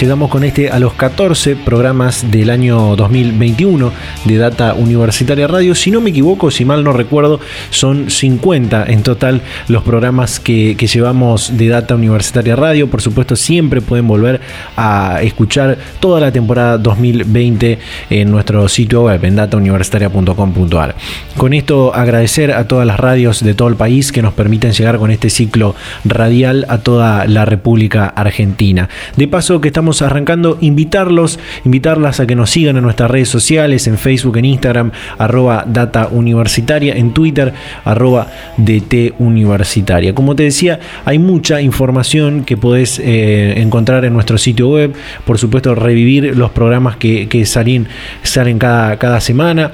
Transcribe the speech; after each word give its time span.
Llegamos 0.00 0.28
con 0.28 0.44
este 0.44 0.68
a 0.68 0.78
los 0.78 0.92
14 0.92 1.56
programas 1.56 2.30
del 2.30 2.50
año 2.50 2.96
2021 2.96 3.90
de 4.26 4.36
Data 4.36 4.74
Universitaria 4.74 5.46
Radio. 5.46 5.74
Si 5.74 5.90
no 5.90 6.02
me 6.02 6.10
equivoco, 6.10 6.50
si 6.50 6.66
mal 6.66 6.84
no 6.84 6.92
recuerdo, 6.92 7.40
son 7.70 8.10
50 8.10 8.84
en 8.88 9.02
total 9.02 9.40
los 9.68 9.82
programas 9.84 10.38
que, 10.38 10.74
llevamos 10.76 11.56
de 11.56 11.68
Data 11.68 11.94
Universitaria 11.94 12.56
Radio. 12.56 12.90
Por 12.90 13.00
supuesto, 13.00 13.36
siempre 13.36 13.80
pueden 13.80 14.06
volver 14.06 14.42
a 14.76 15.20
escuchar 15.22 15.78
toda 15.98 16.20
la 16.20 16.30
temporada 16.30 16.76
2020 16.76 17.78
en 18.10 18.30
nuestro 18.30 18.68
sitio 18.68 19.04
web, 19.04 19.24
en 19.24 19.36
datauniversitaria.com.ar. 19.36 20.94
Con 21.38 21.54
esto, 21.54 21.94
agradecer 21.94 22.52
a 22.52 22.68
todas 22.68 22.86
las 22.86 23.00
radios 23.00 23.42
de 23.42 23.54
todo 23.54 23.68
el 23.68 23.76
país 23.76 24.12
que 24.12 24.20
nos 24.20 24.34
permiten 24.34 24.72
llegar 24.72 24.98
con 24.98 25.10
este 25.10 25.30
ciclo 25.30 25.74
radial 26.04 26.66
a 26.68 26.78
toda 26.78 27.26
la 27.26 27.46
República 27.46 28.08
Argentina. 28.08 28.90
De 29.16 29.26
paso, 29.26 29.58
que 29.62 29.68
estamos 29.68 29.85
arrancando, 30.02 30.58
invitarlos, 30.60 31.38
invitarlas 31.64 32.20
a 32.20 32.26
que 32.26 32.34
nos 32.34 32.50
sigan 32.50 32.76
en 32.76 32.82
nuestras 32.82 33.10
redes 33.10 33.28
sociales, 33.28 33.86
en 33.86 33.98
Facebook, 33.98 34.36
en 34.38 34.44
Instagram, 34.44 34.92
arroba 35.18 35.64
data 35.66 36.08
universitaria, 36.10 36.94
en 36.94 37.12
Twitter, 37.12 37.52
arroba 37.84 38.28
DT 38.56 39.14
universitaria. 39.18 40.14
Como 40.14 40.34
te 40.34 40.44
decía, 40.44 40.80
hay 41.04 41.18
mucha 41.18 41.60
información 41.60 42.44
que 42.44 42.56
podés 42.56 42.98
eh, 42.98 43.60
encontrar 43.60 44.04
en 44.04 44.12
nuestro 44.12 44.38
sitio 44.38 44.68
web, 44.68 44.94
por 45.24 45.38
supuesto 45.38 45.74
revivir 45.74 46.36
los 46.36 46.50
programas 46.50 46.96
que, 46.96 47.46
salen, 47.46 47.86
salen 48.22 48.58
cada, 48.58 48.98
cada 48.98 49.20
semana, 49.20 49.72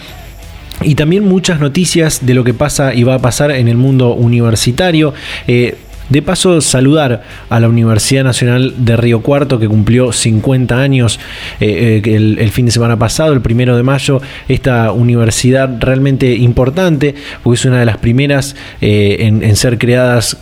y 0.84 0.94
también 0.94 1.24
muchas 1.24 1.60
noticias 1.60 2.26
de 2.26 2.34
lo 2.34 2.44
que 2.44 2.54
pasa 2.54 2.94
y 2.94 3.04
va 3.04 3.14
a 3.14 3.18
pasar 3.18 3.50
en 3.52 3.68
el 3.68 3.76
mundo 3.76 4.14
universitario. 4.14 5.14
Eh, 5.46 5.76
de 6.12 6.20
paso, 6.20 6.60
saludar 6.60 7.22
a 7.48 7.58
la 7.58 7.68
Universidad 7.68 8.22
Nacional 8.22 8.74
de 8.76 8.98
Río 8.98 9.22
Cuarto, 9.22 9.58
que 9.58 9.66
cumplió 9.66 10.12
50 10.12 10.78
años 10.78 11.18
eh, 11.58 12.02
eh, 12.04 12.14
el, 12.14 12.50
fin 12.50 12.66
de 12.66 12.72
semana 12.72 12.98
pasado, 12.98 13.32
el 13.32 13.40
primero 13.40 13.78
de 13.78 13.82
mayo. 13.82 14.20
Esta 14.46 14.92
universidad 14.92 15.78
realmente 15.80 16.34
importante, 16.34 17.14
porque 17.42 17.58
es 17.58 17.64
una 17.64 17.80
de 17.80 17.86
las 17.86 17.96
primeras 17.96 18.56
eh, 18.82 19.16
en, 19.20 19.56
ser 19.56 19.78
creadas 19.78 20.36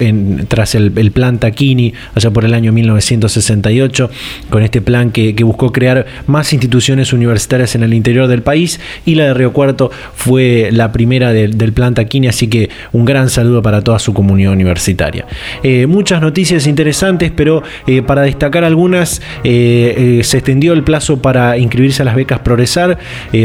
tras 0.48 0.74
el, 0.74 0.90
plan 1.12 1.38
Taquini, 1.38 1.94
allá 2.16 2.30
por 2.32 2.44
el 2.44 2.52
año 2.54 2.72
1968, 2.72 4.10
con 4.50 4.64
este 4.64 4.80
plan 4.80 5.12
que, 5.12 5.40
buscó 5.40 5.72
crear 5.72 6.06
más 6.26 6.52
instituciones 6.52 7.12
universitarias 7.12 7.74
en 7.74 7.84
el 7.84 7.94
interior 7.94 8.26
del 8.26 8.42
país. 8.42 8.80
Y 9.06 9.14
la 9.14 9.26
de 9.26 9.34
Río 9.34 9.52
Cuarto 9.52 9.90
fue 10.14 10.70
la 10.72 10.90
primera 10.90 11.32
del 11.32 11.72
plan 11.72 11.94
Taquini, 11.94 12.26
así 12.26 12.48
que 12.48 12.70
un 12.92 13.04
gran 13.04 13.30
saludo 13.30 13.62
para 13.62 13.82
toda 13.82 14.00
su 14.00 14.12
comunidad 14.12 14.52
universitaria. 14.52 15.26
Eh, 15.62 15.86
muchas 15.86 16.20
noticias 16.20 16.66
interesantes, 16.66 17.32
pero 17.34 17.62
eh, 17.86 18.02
para 18.02 18.22
destacar 18.22 18.64
algunas, 18.64 19.20
eh, 19.44 20.20
se 20.22 20.38
extendió 20.38 20.72
el 20.72 20.84
plazo 20.84 21.20
para 21.20 21.58
inscribirse 21.58 22.02
a 22.02 22.04
las 22.04 22.14
becas 22.14 22.40
Progresar. 22.40 22.98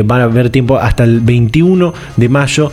van 0.05 0.21
a 0.21 0.23
haber 0.25 0.49
tiempo 0.49 0.77
hasta 0.77 1.03
el 1.03 1.19
21 1.19 1.93
de 2.15 2.29
mayo 2.29 2.71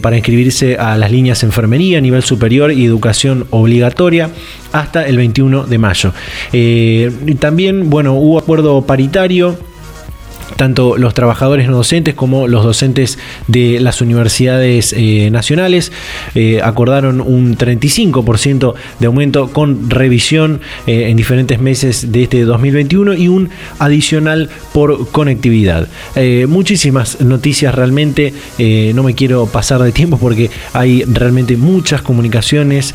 para 0.00 0.16
inscribirse 0.16 0.76
a 0.76 0.96
las 0.96 1.10
líneas 1.10 1.42
enfermería, 1.42 2.00
nivel 2.00 2.22
superior 2.22 2.72
y 2.72 2.84
educación 2.84 3.46
obligatoria 3.50 4.30
hasta 4.72 5.06
el 5.06 5.16
21 5.16 5.64
de 5.64 5.78
mayo. 5.78 6.12
también, 7.38 7.90
bueno, 7.90 8.14
hubo 8.14 8.38
acuerdo 8.38 8.82
paritario 8.82 9.58
tanto 10.56 10.96
los 10.96 11.14
trabajadores 11.14 11.68
no 11.68 11.76
docentes 11.76 12.14
como 12.14 12.48
los 12.48 12.64
docentes 12.64 13.18
de 13.48 13.80
las 13.80 14.00
universidades 14.00 14.94
eh, 14.96 15.28
nacionales 15.30 15.92
eh, 16.34 16.60
acordaron 16.62 17.20
un 17.20 17.56
35% 17.56 18.74
de 19.00 19.06
aumento 19.06 19.48
con 19.48 19.90
revisión 19.90 20.60
eh, 20.86 21.08
en 21.08 21.16
diferentes 21.16 21.60
meses 21.60 22.12
de 22.12 22.24
este 22.24 22.42
2021 22.44 23.14
y 23.14 23.28
un 23.28 23.50
adicional 23.78 24.50
por 24.72 25.10
conectividad. 25.10 25.88
muchísimas 26.48 27.20
noticias 27.20 27.74
realmente, 27.74 28.32
no 28.94 29.02
me 29.02 29.14
quiero 29.14 29.46
pasar 29.46 29.82
de 29.82 29.92
tiempo 29.92 30.18
porque 30.18 30.50
hay 30.72 31.04
realmente 31.04 31.56
muchas 31.56 32.02
comunicaciones. 32.02 32.94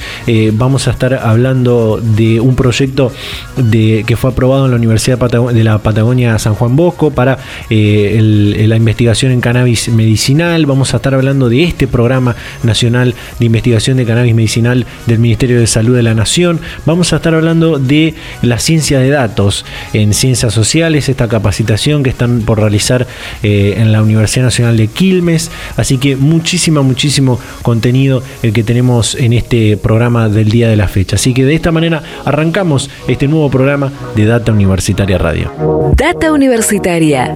vamos 0.53 0.87
a 0.87 0.91
estar 0.91 1.13
hablando 1.13 2.01
de 2.01 2.39
un 2.39 2.55
proyecto 2.55 3.11
de, 3.57 4.03
que 4.05 4.15
fue 4.15 4.31
aprobado 4.31 4.65
en 4.65 4.71
la 4.71 4.77
Universidad 4.77 5.17
de 5.17 5.63
la 5.63 5.77
Patagonia 5.79 6.37
San 6.39 6.55
Juan 6.55 6.75
Bosco 6.75 7.11
para 7.11 7.37
eh, 7.69 8.65
la 8.67 8.75
investigación 8.75 9.31
en 9.31 9.41
cannabis 9.41 9.89
medicinal. 9.89 10.65
Vamos 10.65 10.93
a 10.93 10.97
estar 10.97 11.13
hablando 11.13 11.49
de 11.49 11.63
este 11.63 11.87
programa 11.87 12.35
nacional 12.63 13.15
de 13.39 13.45
investigación 13.45 13.97
de 13.97 14.05
cannabis 14.05 14.35
medicinal 14.35 14.85
del 15.05 15.19
Ministerio 15.19 15.59
de 15.59 15.67
Salud 15.67 15.95
de 15.95 16.03
la 16.03 16.13
Nación. 16.13 16.59
Vamos 16.85 17.13
a 17.13 17.17
estar 17.17 17.33
hablando 17.33 17.79
de 17.79 18.13
la 18.41 18.59
ciencia 18.59 18.99
de 18.99 19.09
datos 19.09 19.65
en 19.93 20.13
ciencias 20.13 20.53
sociales, 20.53 21.09
esta 21.09 21.27
capacitación 21.27 22.03
que 22.03 22.09
están 22.09 22.41
por 22.41 22.59
realizar 22.59 23.07
eh, 23.43 23.75
en 23.77 23.91
la 23.91 24.01
Universidad 24.01 24.45
Nacional 24.45 24.77
de 24.77 24.87
Quilmes. 24.87 25.51
Así 25.77 25.97
que 25.97 26.15
muchísimo, 26.15 26.83
muchísimo 26.83 27.39
contenido 27.61 28.23
el 28.43 28.53
que 28.53 28.63
tenemos 28.63 29.15
en 29.15 29.33
este 29.33 29.77
programa 29.77 30.29
del 30.29 30.49
día 30.49 30.69
de 30.69 30.75
la 30.75 30.87
fecha. 30.87 31.15
Así 31.15 31.33
que 31.33 31.45
de 31.45 31.55
esta 31.55 31.71
manera 31.71 32.03
arrancamos 32.25 32.89
este 33.07 33.27
nuevo 33.27 33.49
programa 33.49 33.91
de 34.15 34.25
Data 34.25 34.51
Universitaria 34.51 35.17
Radio. 35.17 35.51
Data 35.95 36.31
Universitaria 36.31 37.35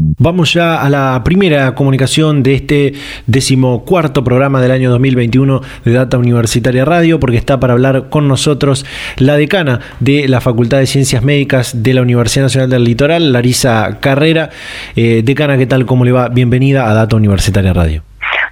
Vamos 0.00 0.52
ya 0.52 0.80
a 0.80 0.88
la 0.88 1.22
primera 1.24 1.74
comunicación 1.74 2.44
de 2.44 2.54
este 2.54 2.92
decimocuarto 3.26 4.22
programa 4.22 4.60
del 4.60 4.70
año 4.70 4.90
2021 4.90 5.60
de 5.84 5.92
Data 5.92 6.18
Universitaria 6.18 6.84
Radio, 6.84 7.18
porque 7.18 7.36
está 7.36 7.58
para 7.58 7.72
hablar 7.72 8.08
con 8.08 8.28
nosotros 8.28 8.86
la 9.16 9.36
decana 9.36 9.80
de 9.98 10.28
la 10.28 10.40
Facultad 10.40 10.78
de 10.78 10.86
Ciencias 10.86 11.24
Médicas 11.24 11.82
de 11.82 11.94
la 11.94 12.02
Universidad 12.02 12.44
Nacional 12.44 12.70
del 12.70 12.84
Litoral, 12.84 13.32
Larisa 13.32 13.98
Carrera. 13.98 14.50
Eh, 14.94 15.22
decana, 15.24 15.58
¿qué 15.58 15.66
tal? 15.66 15.84
¿Cómo 15.84 16.04
le 16.04 16.12
va? 16.12 16.28
Bienvenida 16.28 16.88
a 16.88 16.94
Data 16.94 17.16
Universitaria 17.16 17.72
Radio. 17.72 18.04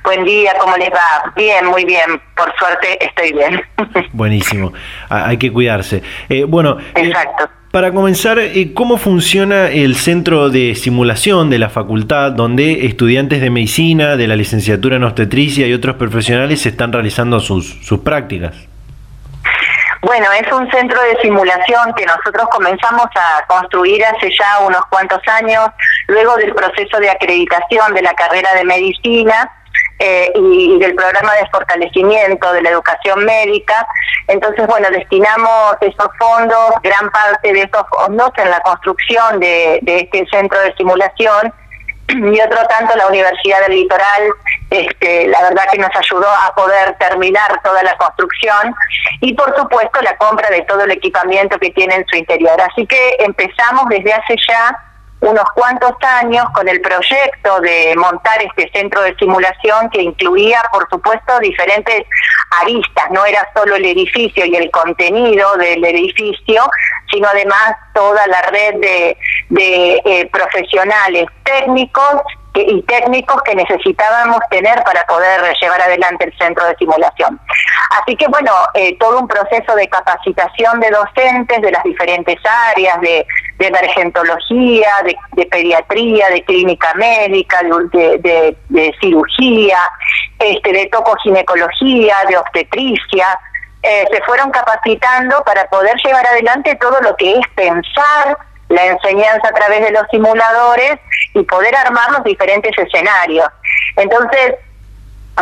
Buen 0.02 0.24
día, 0.24 0.52
¿cómo 0.58 0.76
les 0.76 0.90
va? 0.90 1.32
Bien, 1.36 1.64
muy 1.66 1.84
bien. 1.84 2.20
Por 2.36 2.52
suerte 2.58 2.98
estoy 3.04 3.32
bien. 3.32 3.60
Buenísimo. 4.12 4.72
Hay 5.08 5.36
que 5.36 5.52
cuidarse. 5.52 6.02
Eh, 6.28 6.42
bueno. 6.42 6.76
Eh, 6.96 7.06
Exacto. 7.06 7.48
Para 7.76 7.92
comenzar, 7.92 8.38
eh, 8.38 8.72
¿cómo 8.72 8.96
funciona 8.96 9.66
el 9.68 9.96
centro 9.96 10.48
de 10.48 10.74
simulación 10.74 11.50
de 11.50 11.58
la 11.58 11.68
facultad 11.68 12.32
donde 12.32 12.86
estudiantes 12.86 13.42
de 13.42 13.50
medicina, 13.50 14.16
de 14.16 14.26
la 14.26 14.34
licenciatura 14.34 14.96
en 14.96 15.04
obstetricia 15.04 15.66
y 15.66 15.74
otros 15.74 15.96
profesionales 15.96 16.64
están 16.64 16.90
realizando 16.90 17.38
sus, 17.38 17.78
sus 17.84 18.00
prácticas? 18.00 18.56
Bueno, 20.00 20.24
es 20.40 20.50
un 20.50 20.70
centro 20.70 20.98
de 21.02 21.20
simulación 21.20 21.92
que 21.94 22.06
nosotros 22.06 22.48
comenzamos 22.50 23.08
a 23.14 23.44
construir 23.46 24.02
hace 24.06 24.30
ya 24.30 24.60
unos 24.66 24.80
cuantos 24.86 25.20
años, 25.26 25.68
luego 26.08 26.34
del 26.36 26.54
proceso 26.54 26.96
de 26.98 27.10
acreditación 27.10 27.92
de 27.92 28.00
la 28.00 28.14
carrera 28.14 28.54
de 28.54 28.64
medicina 28.64 29.50
eh, 29.98 30.30
y, 30.34 30.78
del 30.78 30.94
programa 30.94 31.32
de 31.34 31.48
fortalecimiento 31.50 32.52
de 32.52 32.62
la 32.62 32.70
educación 32.70 33.24
médica. 33.24 33.86
Entonces, 34.28 34.66
bueno, 34.66 34.88
destinamos 34.90 35.76
esos 35.80 36.08
fondos, 36.18 36.74
gran 36.82 37.10
parte 37.10 37.52
de 37.52 37.60
esos 37.62 37.82
fondos 37.90 38.30
en 38.36 38.50
la 38.50 38.60
construcción 38.60 39.40
de, 39.40 39.80
este 39.86 40.26
centro 40.30 40.60
de 40.60 40.74
simulación 40.74 41.52
y 42.08 42.40
otro 42.40 42.66
tanto 42.68 42.94
la 42.94 43.06
Universidad 43.06 43.60
del 43.62 43.72
Litoral, 43.72 44.22
este, 44.70 45.28
la 45.28 45.40
verdad 45.42 45.64
que 45.72 45.78
nos 45.78 45.96
ayudó 45.96 46.28
a 46.28 46.54
poder 46.54 46.94
terminar 46.98 47.60
toda 47.64 47.82
la 47.82 47.96
construcción 47.96 48.74
y 49.22 49.32
por 49.32 49.56
supuesto 49.56 50.00
la 50.02 50.16
compra 50.18 50.50
de 50.50 50.62
todo 50.62 50.82
el 50.82 50.90
equipamiento 50.90 51.58
que 51.58 51.70
tiene 51.70 51.94
en 51.94 52.06
su 52.06 52.18
interior. 52.18 52.60
Así 52.60 52.86
que 52.86 53.16
empezamos 53.20 53.88
desde 53.88 54.12
hace 54.12 54.36
ya 54.46 54.76
unos 55.20 55.44
cuantos 55.54 55.92
años 56.02 56.44
con 56.54 56.68
el 56.68 56.80
proyecto 56.80 57.60
de 57.60 57.94
montar 57.96 58.42
este 58.42 58.70
centro 58.72 59.02
de 59.02 59.14
simulación 59.16 59.88
que 59.90 60.02
incluía, 60.02 60.62
por 60.72 60.88
supuesto, 60.90 61.38
diferentes 61.40 62.04
aristas. 62.60 63.10
No 63.10 63.24
era 63.24 63.48
solo 63.54 63.76
el 63.76 63.84
edificio 63.84 64.44
y 64.44 64.54
el 64.56 64.70
contenido 64.70 65.56
del 65.56 65.84
edificio, 65.84 66.68
sino 67.10 67.28
además 67.28 67.74
toda 67.94 68.26
la 68.26 68.42
red 68.42 68.74
de, 68.80 69.16
eh, 70.04 70.28
profesionales 70.30 71.26
técnicos 71.44 72.22
y 72.54 72.82
técnicos 72.82 73.42
que 73.42 73.54
necesitábamos 73.54 74.40
tener 74.50 74.82
para 74.84 75.04
poder 75.04 75.40
llevar 75.60 75.80
adelante 75.82 76.24
el 76.24 76.38
centro 76.38 76.64
de 76.66 76.74
simulación. 76.76 77.38
Así 78.00 78.16
que 78.16 78.26
bueno, 78.28 78.52
eh, 78.74 78.96
todo 78.98 79.20
un 79.20 79.28
proceso 79.28 79.74
de 79.74 79.88
capacitación 79.88 80.80
de 80.80 80.90
docentes 80.90 81.60
de 81.60 81.70
las 81.70 81.82
diferentes 81.84 82.36
áreas, 82.70 82.98
de, 83.00 83.26
emergentología, 83.58 84.88
de, 85.04 85.46
pediatría, 85.46 86.28
de 86.28 86.44
clínica 86.44 86.92
médica, 86.94 87.60
de, 87.62 88.94
cirugía, 89.00 89.78
este, 90.38 90.72
de 90.72 90.86
tocoginecología, 90.86 92.16
de 92.28 92.36
obstetricia, 92.36 93.26
eh, 93.82 94.04
se 94.10 94.20
fueron 94.22 94.50
capacitando 94.50 95.42
para 95.44 95.68
poder 95.68 95.96
llevar 96.04 96.26
adelante 96.26 96.74
todo 96.76 97.00
lo 97.00 97.14
que 97.16 97.32
es 97.32 97.48
pensar 97.54 98.36
la 98.68 98.84
enseñanza 98.84 99.48
a 99.48 99.52
través 99.52 99.80
de 99.80 99.92
los 99.92 100.02
simuladores 100.10 100.98
y 101.34 101.42
poder 101.42 101.74
armar 101.76 102.10
los 102.10 102.24
diferentes 102.24 102.72
escenarios. 102.76 103.46
Entonces, 103.96 104.56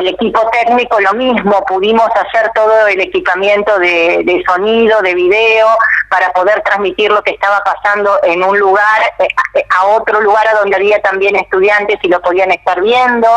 el 0.01 0.09
equipo 0.09 0.41
técnico 0.51 0.99
lo 1.01 1.13
mismo, 1.15 1.65
pudimos 1.67 2.09
hacer 2.17 2.51
todo 2.55 2.87
el 2.89 3.01
equipamiento 3.01 3.79
de, 3.79 4.43
sonido, 4.47 5.01
de 5.03 5.15
video, 5.15 5.69
para 6.11 6.31
poder 6.33 6.61
transmitir 6.63 7.11
lo 7.11 7.23
que 7.23 7.33
estaba 7.33 7.61
pasando 7.61 8.19
en 8.25 8.43
un 8.43 8.59
lugar, 8.59 9.03
eh, 9.19 9.65
a 9.71 9.87
otro 9.87 10.21
lugar 10.21 10.47
a 10.49 10.55
donde 10.55 10.77
había 10.77 11.01
también 11.01 11.37
estudiantes 11.37 11.99
y 12.03 12.09
lo 12.09 12.21
podían 12.21 12.51
estar 12.51 12.81
viendo. 12.81 13.29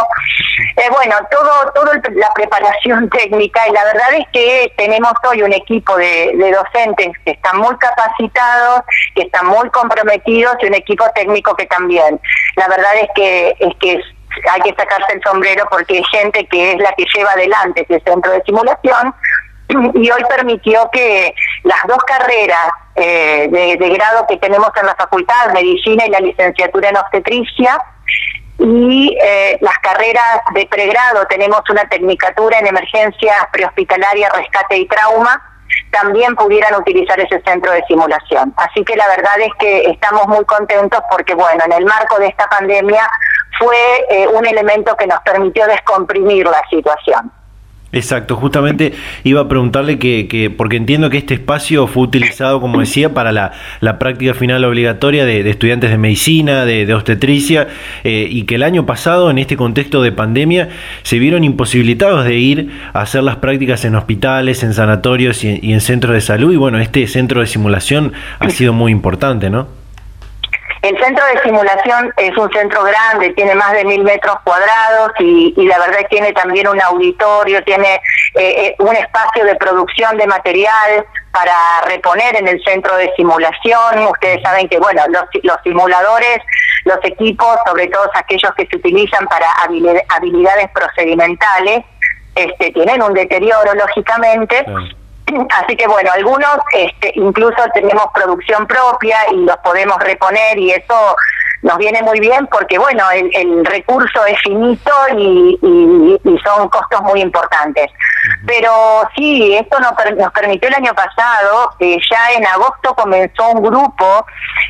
Eh, 0.77 0.89
bueno, 0.92 1.15
todo, 1.30 1.71
todo 1.74 1.92
la 2.15 2.31
preparación 2.33 3.09
técnica 3.12 3.68
y 3.68 3.71
la 3.71 3.83
verdad 3.83 4.13
es 4.13 4.25
que 4.31 4.74
tenemos 4.77 5.13
hoy 5.30 5.44
un 5.44 5.54
equipo 5.54 5.95
de, 5.95 6.33
de 6.36 6.51
docentes 6.51 7.12
que 7.24 7.31
están 7.31 7.57
muy 7.57 7.75
capacitados, 7.77 8.81
que 9.15 9.24
están 9.24 9.48
muy 9.48 9.69
comprometidos 9.69 10.56
y 10.62 10.68
un 10.68 10.75
equipo 10.75 11.06
técnico 11.13 11.56
que 11.56 11.65
también. 11.68 12.19
La 12.56 12.68
verdad 12.68 12.95
es 13.01 13.09
que 13.15 13.56
es 13.59 13.75
que 13.80 14.01
hay 14.51 14.62
que 14.62 14.75
sacarse 14.75 15.13
el 15.13 15.22
sombrero 15.24 15.68
porque 15.69 15.98
hay 15.98 16.04
gente 16.06 16.45
que 16.48 16.74
es 16.74 16.78
la 16.80 16.92
que 16.94 17.06
lleva 17.13 17.31
adelante 17.31 17.86
ese 17.88 18.01
centro 18.06 18.31
de 18.31 18.42
simulación 18.44 19.13
y 19.95 20.10
hoy 20.10 20.24
permitió 20.30 20.89
que 20.92 21.34
las 21.63 21.80
dos 21.88 22.04
carreras 22.06 22.72
eh, 22.95 23.48
de, 23.51 23.89
grado 23.89 24.25
que 24.28 24.38
tenemos 24.38 24.69
en 24.80 24.88
la 24.88 24.95
facultad, 24.95 25.54
medicina 25.54 26.06
y 26.06 26.10
la 26.10 26.19
licenciatura 26.19 26.89
en 26.89 26.98
obstetricia, 26.98 27.80
y 28.60 29.16
eh, 29.22 29.57
las 29.62 29.78
carreras 29.80 30.42
de 30.56 30.66
pregrado, 30.66 31.25
tenemos 31.28 31.62
una 31.69 31.88
tecnicatura 31.90 32.57
en 32.57 32.66
emergencia 32.66 33.48
prehospitalaria, 33.51 34.30
rescate 34.30 34.78
y 34.78 34.88
trauma, 34.88 35.40
también 35.92 36.36
pudieran 36.36 36.74
utilizar 36.75 37.19
ese 37.19 37.40
centro 37.42 37.72
de 37.72 37.83
simulación. 37.88 38.54
Así 38.57 38.83
que 38.83 38.95
la 38.95 39.07
verdad 39.10 39.40
es 39.40 39.51
que 39.60 39.92
estamos 39.92 40.28
muy 40.28 40.44
contentos 40.45 41.00
porque, 41.10 41.36
bueno, 41.36 41.63
en 41.66 41.74
el 41.74 41.86
marco 41.86 42.18
de 42.18 42.28
esta 42.28 42.48
pandemia 42.48 43.07
fue 43.60 43.76
eh, 44.10 44.28
un 44.28 44.46
elemento 44.46 44.96
que 44.96 45.08
nos 45.08 45.20
permitió 45.22 45.66
descomprimir 45.68 46.46
la 46.46 46.62
situación. 46.70 47.32
Exacto, 47.94 48.36
justamente 48.36 48.94
iba 49.24 49.40
a 49.40 49.48
preguntarle 49.48 49.98
que, 49.98 50.54
porque 50.56 50.76
entiendo 50.76 51.10
que 51.10 51.18
este 51.18 51.36
espacio 51.36 51.88
fue 51.88 52.04
utilizado, 52.04 52.60
como 52.60 52.82
decía, 52.82 53.14
para 53.14 53.32
la, 53.32 53.52
práctica 53.98 54.34
final 54.34 54.66
obligatoria 54.66 55.26
de, 55.26 55.50
estudiantes 55.50 55.90
de 55.90 55.98
medicina, 55.98 56.66
de, 56.66 56.94
obstetricia, 56.94 57.70
eh, 58.04 58.28
y 58.30 58.44
que 58.44 58.56
el 58.56 58.64
año 58.64 58.86
pasado, 58.86 59.30
en 59.32 59.38
este 59.38 59.56
contexto 59.56 60.02
de 60.02 60.12
pandemia, 60.12 60.70
se 61.04 61.18
vieron 61.18 61.46
imposibilitados 61.46 62.26
de 62.26 62.36
ir 62.36 62.72
a 62.94 63.02
hacer 63.02 63.24
las 63.24 63.38
prácticas 63.38 63.86
en 63.86 63.96
hospitales, 63.96 64.64
en 64.64 64.74
sanatorios 64.74 65.44
y 65.46 65.72
en 65.72 65.80
centros 65.80 66.14
de 66.14 66.22
salud, 66.22 66.52
y 66.52 66.58
bueno, 66.58 66.80
este 66.80 67.08
centro 67.08 67.40
de 67.40 67.48
simulación 67.48 68.12
ha 68.40 68.50
sido 68.50 68.74
muy 68.74 68.92
importante, 68.92 69.50
¿no? 69.50 69.87
El 70.82 70.98
centro 71.04 71.26
de 71.26 71.42
simulación 71.42 72.14
es 72.18 72.38
un 72.38 72.52
centro 72.52 72.84
grande, 72.84 73.34
tiene 73.34 73.56
más 73.56 73.74
de 73.74 73.84
mil 73.86 74.04
metros 74.04 74.36
cuadrados 74.44 75.12
y, 75.20 75.54
la 75.66 75.80
verdad 75.80 76.08
tiene 76.10 76.34
también 76.34 76.68
un 76.68 76.82
auditorio, 76.82 77.64
tiene 77.64 77.96
eh, 78.36 78.68
eh, 78.68 78.76
un 78.80 78.96
espacio 78.96 79.44
de 79.44 79.56
producción 79.56 80.18
de 80.18 80.28
material 80.28 81.06
para 81.32 81.82
reponer 81.88 82.36
en 82.36 82.48
el 82.48 82.64
centro 82.64 82.96
de 82.98 83.12
simulación. 83.16 84.08
Ustedes 84.12 84.42
saben 84.44 84.70
que, 84.70 84.80
bueno, 84.80 85.02
los, 85.10 85.24
los 85.44 85.58
simuladores, 85.64 86.40
los 86.86 87.00
equipos, 87.04 87.58
sobre 87.66 87.88
todo 87.88 88.10
aquellos 88.14 88.52
que 88.56 88.68
se 88.68 88.78
utilizan 88.78 89.28
para 89.28 89.48
habilidades 90.10 90.70
procedimentales, 90.74 91.84
este, 92.36 92.72
tienen 92.72 93.02
un 93.02 93.14
deterioro, 93.14 93.74
lógicamente. 93.74 94.64
Así 95.64 95.76
que 95.76 95.88
bueno, 95.88 96.10
algunos 96.14 96.58
este, 96.74 97.12
incluso 97.16 97.58
tenemos 97.74 98.06
producción 98.14 98.66
propia 98.68 99.18
y 99.32 99.38
los 99.38 99.58
podemos 99.58 99.98
reponer 100.00 100.58
y 100.58 100.72
eso 100.72 101.16
nos 101.68 101.78
viene 101.78 102.02
muy 102.02 102.19
bien 102.19 102.48
porque 102.48 102.78
bueno, 102.78 103.04
el, 103.12 103.66
recurso 103.66 104.25
es 104.25 104.40
finito 104.42 104.92
y, 105.18 106.19
son 106.44 106.69
costos 106.69 107.02
muy 107.02 107.22
importantes. 107.22 107.92
Pero 108.46 108.72
sí, 109.16 109.56
esto 109.56 109.80
nos, 109.80 109.92
nos 110.18 110.31
permitió 110.31 110.69
el 110.69 110.75
año 110.75 110.94
pasado, 110.94 111.72
que 111.78 111.98
ya 112.10 112.31
en 112.36 112.46
agosto 112.48 112.96
comenzó 112.96 113.50
un 113.50 113.64
grupo 113.64 114.25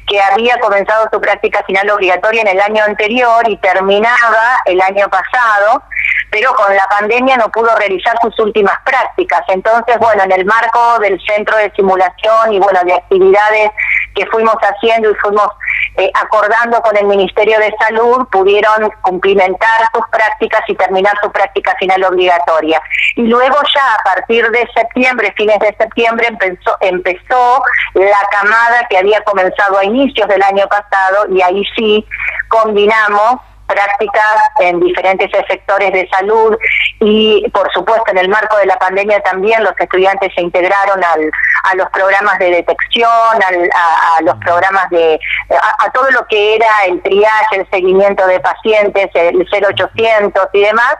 que 0.08 0.20
había 0.22 0.60
comenzado 0.60 1.08
su 1.12 1.22
práctica 1.22 1.64
final 1.66 1.90
obligatoria 1.92 2.42
en 2.42 2.48
el 2.48 2.60
año 2.60 2.84
anterior 2.84 3.48
y 3.48 3.58
terminaba 3.58 4.60
el 4.66 4.82
año 4.82 5.08
pasado 5.10 5.84
pero 6.30 6.54
con 6.56 6.76
la 6.76 6.86
pandemia 6.88 7.38
no 7.38 7.50
pudo 7.50 7.76
realizar 7.78 8.16
sus 8.22 8.38
últimas 8.40 8.76
prácticas. 8.84 9.42
Entonces, 9.48 9.98
bueno, 10.00 10.24
en 10.24 10.32
el 10.32 10.46
marco 10.46 11.00
del 11.00 11.20
centro 11.26 11.58
de 11.58 11.72
simulación 11.76 12.54
y 12.54 12.60
bueno, 12.60 12.80
de 12.86 12.94
actividades 12.94 13.72
que 14.16 14.26
fuimos 14.28 14.56
haciendo 14.56 15.12
y 15.12 15.16
fuimos 15.16 15.48
eh, 15.96 16.12
acordando 16.14 16.82
con 16.82 16.96
el 16.98 17.06
Ministerio 17.06 17.60
de 17.60 17.74
Salud, 17.80 18.28
pudieron 18.32 18.90
cumplimentar 19.02 19.88
sus 19.94 20.06
prácticas 20.10 20.62
y 20.68 20.76
terminar 20.76 21.14
su 21.22 21.32
práctica 21.32 21.76
final 21.80 22.04
obligatoria. 22.04 22.82
Y 23.16 23.24
luego 23.24 23.58
ya 23.74 23.94
a 23.94 24.04
partir 24.04 24.50
de 24.50 24.68
septiembre, 24.74 25.34
fines 25.36 25.60
de 25.60 25.76
septiembre, 25.78 26.28
empezó, 26.28 26.76
empezó 26.82 27.64
la 27.94 28.22
camada 28.32 28.86
que 28.90 28.98
había 28.98 29.22
comenzado 29.22 29.78
a 29.78 29.86
inicios 29.86 30.28
del 30.28 30.44
año 30.44 30.68
pasado 30.68 31.28
y 31.34 31.42
ahí 31.42 31.64
sí 31.76 32.06
combinamos 32.50 33.42
prácticas 33.68 34.42
en 34.60 34.80
diferentes 34.80 35.30
sectores 35.48 35.92
de 35.92 36.08
salud 36.10 36.58
y 37.00 37.48
por 37.52 37.72
supuesto 37.74 38.12
en 38.12 38.18
el 38.18 38.30
marco 38.30 38.58
de 38.58 38.66
la 38.66 38.78
pandemia 38.80 39.20
también 39.22 39.64
los 39.64 39.74
estudiantes 39.78 40.32
se 40.34 40.42
integraron 40.42 41.04
al, 41.04 41.32
a 41.64 41.76
los 41.76 41.90
programas 41.90 42.40
de 42.40 42.52
detección, 42.52 43.10
a, 43.10 44.22
los 44.22 44.36
programas 44.38 44.90
de, 44.90 45.20
a, 45.50 45.92
todo 45.92 46.10
lo 46.12 46.26
que 46.28 46.56
era 46.56 46.86
el 46.88 47.02
triage, 47.02 47.58
el 47.58 47.70
seguimiento 47.70 48.26
de 48.26 48.40
pacientes, 48.40 49.10
el 49.14 49.46
0800 49.52 50.48
y 50.54 50.62
demás 50.62 50.96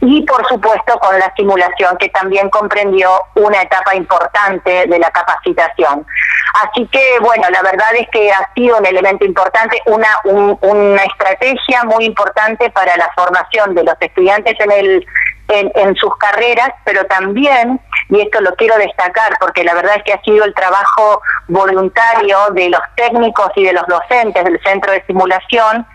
y 0.00 0.22
por 0.22 0.46
supuesto 0.46 0.98
con 0.98 1.18
la 1.18 1.32
simulación 1.36 1.96
que 1.98 2.08
también 2.10 2.50
comprendió 2.50 3.10
una 3.34 3.62
etapa 3.62 3.94
importante 3.94 4.86
de 4.86 4.98
la 4.98 5.10
capacitación. 5.10 6.06
Así 6.54 6.86
que 6.86 7.18
bueno, 7.20 7.48
la 7.50 7.62
verdad 7.62 7.94
es 7.98 8.08
que 8.10 8.30
ha 8.30 8.50
sido 8.54 8.78
un 8.78 8.86
elemento 8.86 9.24
importante, 9.24 9.80
una, 9.86 10.08
una 10.24 11.02
estrategia 11.02 11.84
muy 11.84 12.04
importante 12.04 12.70
para 12.70 12.96
la 12.96 13.10
formación 13.14 13.74
de 13.74 13.84
los 13.84 13.94
estudiantes 14.00 14.54
en, 14.60 14.72
el, 14.72 15.06
en, 15.48 15.94
sus 15.96 16.16
carreras, 16.16 16.70
pero 16.84 17.04
también, 17.06 17.80
y 18.08 18.20
esto 18.20 18.40
lo 18.40 18.54
quiero 18.56 18.76
destacar 18.78 19.36
porque 19.40 19.64
la 19.64 19.74
verdad 19.74 19.96
es 19.96 20.02
que 20.04 20.12
ha 20.12 20.22
sido 20.22 20.44
el 20.44 20.54
trabajo 20.54 21.20
voluntario 21.48 22.38
de 22.52 22.70
los 22.70 22.80
técnicos 22.96 23.50
y 23.56 23.64
de 23.64 23.72
los 23.72 23.86
docentes 23.86 24.44
del 24.44 24.60
centro 24.62 24.92
de 24.92 25.04
simulación, 25.06 25.86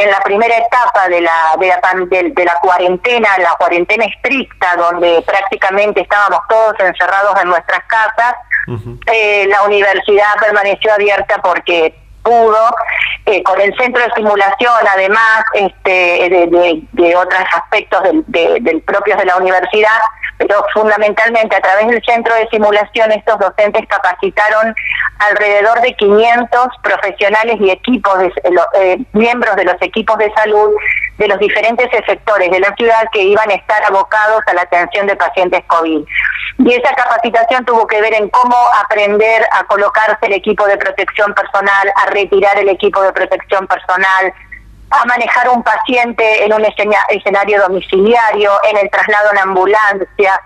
en 0.00 0.10
la 0.10 0.20
primera 0.20 0.56
etapa 0.56 1.08
de 1.08 1.20
la, 1.20 1.56
de 1.58 1.66
la, 1.68 2.30
de, 2.30 2.44
la 2.44 2.54
cuarentena, 2.60 3.28
la 3.38 3.54
cuarentena 3.58 4.04
estricta, 4.06 4.76
donde 4.76 5.22
prácticamente 5.26 6.00
estábamos 6.00 6.40
todos 6.48 6.74
encerrados 6.80 7.40
en 7.42 7.48
nuestras 7.48 7.84
casas, 7.84 8.34
eh, 9.06 9.46
la 9.48 9.62
universidad 9.64 10.36
permaneció 10.40 10.92
abierta 10.94 11.40
porque 11.42 11.94
pudo, 12.22 12.70
eh, 13.26 13.42
con 13.42 13.60
el 13.60 13.74
centro 13.76 14.02
de 14.02 14.10
simulación, 14.14 14.72
además 14.92 15.42
este, 15.54 16.48
de, 16.92 17.16
otros 17.16 17.42
aspectos 17.54 18.02
del, 18.26 18.82
propios 18.82 19.18
de 19.18 19.24
la 19.24 19.36
universidad, 19.36 20.00
pero 20.38 20.64
fundamentalmente 20.72 21.54
a 21.54 21.60
través 21.60 21.88
del 21.88 22.02
centro 22.02 22.34
de 22.34 22.48
simulación 22.48 23.12
estos 23.12 23.38
docentes 23.38 23.86
capacitaron 23.88 24.74
alrededor 25.18 25.80
de 25.82 25.94
500 25.94 26.68
profesionales 26.82 27.56
y 27.60 27.70
equipos, 27.70 28.18
de, 28.18 28.32
eh, 28.78 28.98
miembros 29.12 29.54
de 29.56 29.64
los 29.64 29.76
equipos 29.82 30.16
de 30.18 30.32
salud 30.32 30.70
de 31.20 31.28
los 31.28 31.38
diferentes 31.38 31.86
sectores 32.06 32.50
de 32.50 32.60
la 32.60 32.74
ciudad 32.76 33.04
que 33.12 33.22
iban 33.22 33.50
a 33.50 33.54
estar 33.54 33.84
abocados 33.84 34.40
a 34.46 34.54
la 34.54 34.62
atención 34.62 35.06
de 35.06 35.16
pacientes 35.16 35.60
COVID. 35.66 36.02
Y 36.60 36.72
esa 36.72 36.94
capacitación 36.94 37.62
tuvo 37.66 37.86
que 37.86 38.00
ver 38.00 38.14
en 38.14 38.30
cómo 38.30 38.56
aprender 38.82 39.46
a 39.52 39.64
colocarse 39.64 40.16
el 40.22 40.32
equipo 40.32 40.66
de 40.66 40.78
protección 40.78 41.34
personal, 41.34 41.92
a 41.94 42.06
retirar 42.06 42.58
el 42.58 42.70
equipo 42.70 43.02
de 43.02 43.12
protección 43.12 43.66
personal, 43.66 44.32
a 44.90 45.04
manejar 45.04 45.50
un 45.50 45.62
paciente 45.62 46.42
en 46.42 46.54
un 46.54 46.64
escenario 46.64 47.60
domiciliario, 47.60 48.52
en 48.70 48.78
el 48.78 48.90
traslado 48.90 49.30
en 49.32 49.38
ambulancia, 49.40 50.40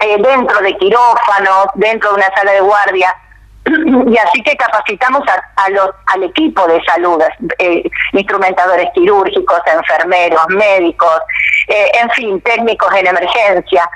eh, 0.00 0.16
dentro 0.22 0.60
de 0.60 0.76
quirófanos, 0.76 1.68
dentro 1.76 2.10
de 2.10 2.16
una 2.16 2.34
sala 2.34 2.52
de 2.52 2.60
guardia. 2.60 3.16
y 4.06 4.18
así 4.18 4.42
que 4.42 4.56
capacitamos 4.56 5.22
a, 5.56 5.70
los, 5.70 5.90
al 6.06 6.22
equipo 6.24 6.66
de 6.66 6.82
salud, 6.84 7.22
eh, 7.58 7.90
instrumentadores 8.12 8.88
quirúrgicos, 8.94 9.60
enfermeros, 9.66 10.42
médicos, 10.48 11.20
eh, 11.68 11.90
en 12.02 12.10
fin, 12.10 12.40
técnicos 12.42 12.92
en 12.94 13.06
emergencia. 13.06 13.88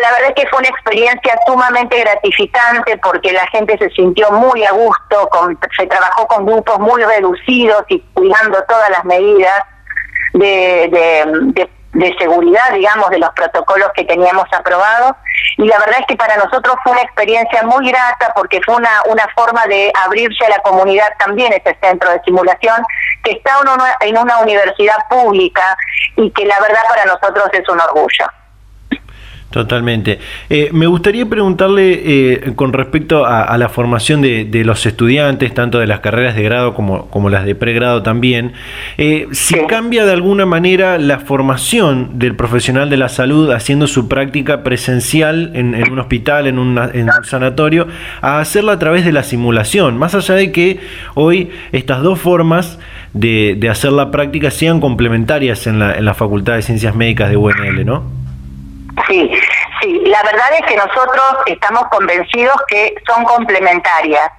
La 0.00 0.10
verdad 0.10 0.34
es 0.36 0.42
que 0.42 0.48
fue 0.48 0.58
una 0.58 0.68
experiencia 0.68 1.38
sumamente 1.46 1.98
gratificante 2.00 2.98
porque 2.98 3.32
la 3.32 3.46
gente 3.46 3.78
se 3.78 3.88
sintió 3.90 4.30
muy 4.32 4.64
a 4.64 4.72
gusto, 4.72 5.30
se 5.76 5.86
trabajó 5.86 6.26
con 6.26 6.44
grupos 6.44 6.78
muy 6.80 7.02
reducidos 7.02 7.84
y 7.88 8.00
cuidando 8.12 8.62
todas 8.68 8.90
las 8.90 9.04
medidas 9.04 9.62
de, 10.34 10.88
de 10.90 11.24
de 11.54 11.70
seguridad, 12.18 12.72
digamos, 12.72 13.10
de 13.10 13.18
los 13.18 13.30
protocolos 13.30 13.90
que 13.94 14.04
teníamos 14.04 14.46
aprobados. 14.52 15.12
Y 15.56 15.66
la 15.66 15.78
verdad 15.78 16.00
es 16.00 16.06
que 16.06 16.16
para 16.16 16.36
nosotros 16.36 16.76
fue 16.82 16.92
una 16.92 17.02
experiencia 17.02 17.62
muy 17.62 17.88
grata 17.88 18.32
porque 18.34 18.60
fue 18.64 18.76
una, 18.76 19.02
una 19.06 19.26
forma 19.34 19.66
de 19.66 19.92
abrirse 20.04 20.44
a 20.44 20.50
la 20.50 20.58
comunidad 20.58 21.08
también 21.18 21.52
este 21.52 21.76
centro 21.80 22.10
de 22.10 22.20
simulación 22.24 22.82
que 23.24 23.32
está 23.32 23.52
en 24.00 24.18
una 24.18 24.38
universidad 24.38 24.96
pública 25.08 25.76
y 26.16 26.30
que 26.30 26.44
la 26.44 26.60
verdad 26.60 26.82
para 26.88 27.04
nosotros 27.04 27.48
es 27.52 27.68
un 27.68 27.80
orgullo. 27.80 28.26
Totalmente. 29.50 30.18
Eh, 30.50 30.70
me 30.72 30.86
gustaría 30.86 31.24
preguntarle 31.24 32.00
eh, 32.04 32.52
con 32.56 32.72
respecto 32.72 33.24
a, 33.24 33.56
la 33.56 33.68
formación 33.68 34.20
de, 34.20 34.62
los 34.64 34.84
estudiantes, 34.86 35.54
tanto 35.54 35.78
de 35.78 35.86
las 35.86 36.00
carreras 36.00 36.34
de 36.34 36.42
grado 36.42 36.74
como, 36.74 37.06
como 37.06 37.30
las 37.30 37.46
de 37.46 37.54
pregrado 37.54 38.02
también, 38.02 38.52
eh, 38.98 39.28
si 39.30 39.54
cambia 39.66 40.04
de 40.04 40.12
alguna 40.12 40.46
manera 40.46 40.98
la 40.98 41.20
formación 41.20 42.18
del 42.18 42.34
profesional 42.34 42.90
de 42.90 42.96
la 42.96 43.08
salud 43.08 43.50
haciendo 43.50 43.86
su 43.86 44.08
práctica 44.08 44.62
presencial 44.62 45.52
en, 45.54 45.74
un 45.90 45.98
hospital, 46.00 46.48
en, 46.48 46.58
un 46.58 46.78
sanatorio, 47.22 47.86
a 48.20 48.40
hacerla 48.40 48.72
a 48.72 48.78
través 48.78 49.04
de 49.04 49.12
la 49.12 49.22
simulación, 49.22 49.96
más 49.96 50.14
allá 50.14 50.34
de 50.34 50.50
que 50.50 50.80
hoy 51.14 51.50
estas 51.72 52.02
dos 52.02 52.18
formas 52.18 52.78
de, 53.14 53.56
de 53.56 53.68
hacer 53.70 53.92
la 53.92 54.10
práctica 54.10 54.50
sean 54.50 54.80
complementarias 54.80 55.66
en 55.66 55.78
la, 55.78 55.94
en 55.94 56.04
la 56.04 56.14
Facultad 56.14 56.56
de 56.56 56.62
Ciencias 56.62 56.94
Médicas 56.94 57.30
de 57.30 57.36
UNL, 57.36 57.86
¿no? 57.86 58.15
Sí, 59.08 59.30
sí, 59.80 60.00
la 60.06 60.22
verdad 60.22 60.52
es 60.58 60.66
que 60.66 60.76
nosotros 60.76 61.36
estamos 61.46 61.84
convencidos 61.90 62.56
que 62.68 62.94
son 63.06 63.24
complementarias, 63.24 64.30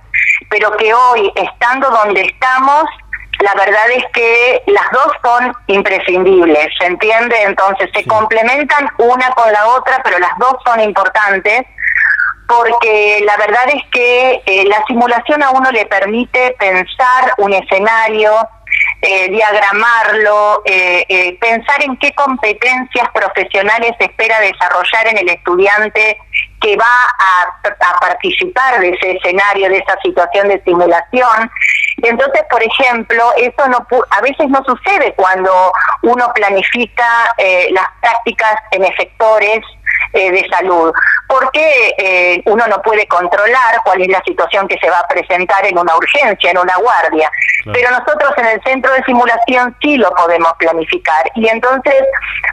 pero 0.50 0.76
que 0.78 0.94
hoy, 0.94 1.32
estando 1.36 1.90
donde 1.90 2.22
estamos, 2.22 2.86
la 3.40 3.54
verdad 3.54 3.92
es 3.96 4.04
que 4.14 4.64
las 4.68 4.90
dos 4.92 5.12
son 5.24 5.54
imprescindibles, 5.68 6.68
¿se 6.80 6.88
entiende? 6.88 7.36
Entonces 7.44 7.90
se 7.94 8.04
complementan 8.06 8.90
una 8.98 9.30
con 9.32 9.52
la 9.52 9.68
otra, 9.68 10.02
pero 10.04 10.18
las 10.18 10.36
dos 10.40 10.56
son 10.66 10.80
importantes 10.80 11.66
porque 12.48 13.22
la 13.26 13.36
verdad 13.38 13.66
es 13.74 13.84
que 13.92 14.42
eh, 14.46 14.66
la 14.66 14.84
simulación 14.88 15.44
a 15.44 15.52
uno 15.52 15.70
le 15.72 15.86
permite 15.86 16.56
pensar 16.58 17.34
un 17.38 17.54
escenario, 17.54 18.32
eh, 19.02 19.30
diagramarlo, 19.30 20.64
eh, 20.66 21.06
eh, 21.08 21.38
pensar 21.40 21.84
en 21.84 21.98
qué 21.98 22.12
competencias 22.14 23.08
profesionales 23.14 23.92
espera 24.00 24.40
desarrollar 24.40 25.08
en 25.08 25.20
el 25.20 25.30
estudiante 25.30 26.18
que 26.60 26.76
va 26.76 26.86
a, 26.86 27.98
participar 28.02 28.80
de 28.80 28.90
ese 28.90 29.12
escenario, 29.12 29.70
de 29.70 29.78
esa 29.78 30.00
situación 30.02 30.48
de 30.48 30.62
simulación. 30.64 31.52
Entonces, 32.02 32.42
por 32.50 32.62
ejemplo, 32.64 33.32
eso 33.38 33.68
no 33.68 33.86
a 34.10 34.22
veces 34.22 34.48
no 34.50 34.64
sucede 34.64 35.14
cuando 35.16 35.52
uno 36.04 36.32
planifica 36.34 37.32
las 37.72 37.86
prácticas 38.02 38.56
en 38.72 38.86
efectores 38.86 39.60
eh, 40.14 40.32
de 40.32 40.48
salud, 40.50 40.92
porque 41.28 41.94
eh, 41.98 42.42
uno 42.46 42.66
no 42.68 42.82
puede 42.82 43.08
controlar 43.08 43.82
cuál 43.84 44.02
es 44.02 44.08
la 44.08 44.22
situación 44.26 44.68
que 44.68 44.78
se 44.80 44.90
va 44.90 45.00
a 45.00 45.08
presentar 45.08 45.66
en 45.66 45.78
una 45.78 45.96
urgencia, 45.96 46.52
en 46.52 46.58
una 46.58 46.78
guardia, 46.78 47.32
pero 47.72 47.92
nosotros 47.92 48.32
en 48.38 48.46
el 48.46 48.64
centro 48.64 48.92
de 48.94 49.04
simulación 49.04 49.76
sí 49.82 49.98
lo 49.98 50.10
podemos 50.12 50.54
planificar. 50.58 51.30
Y 51.36 51.48
entonces, 51.48 52.04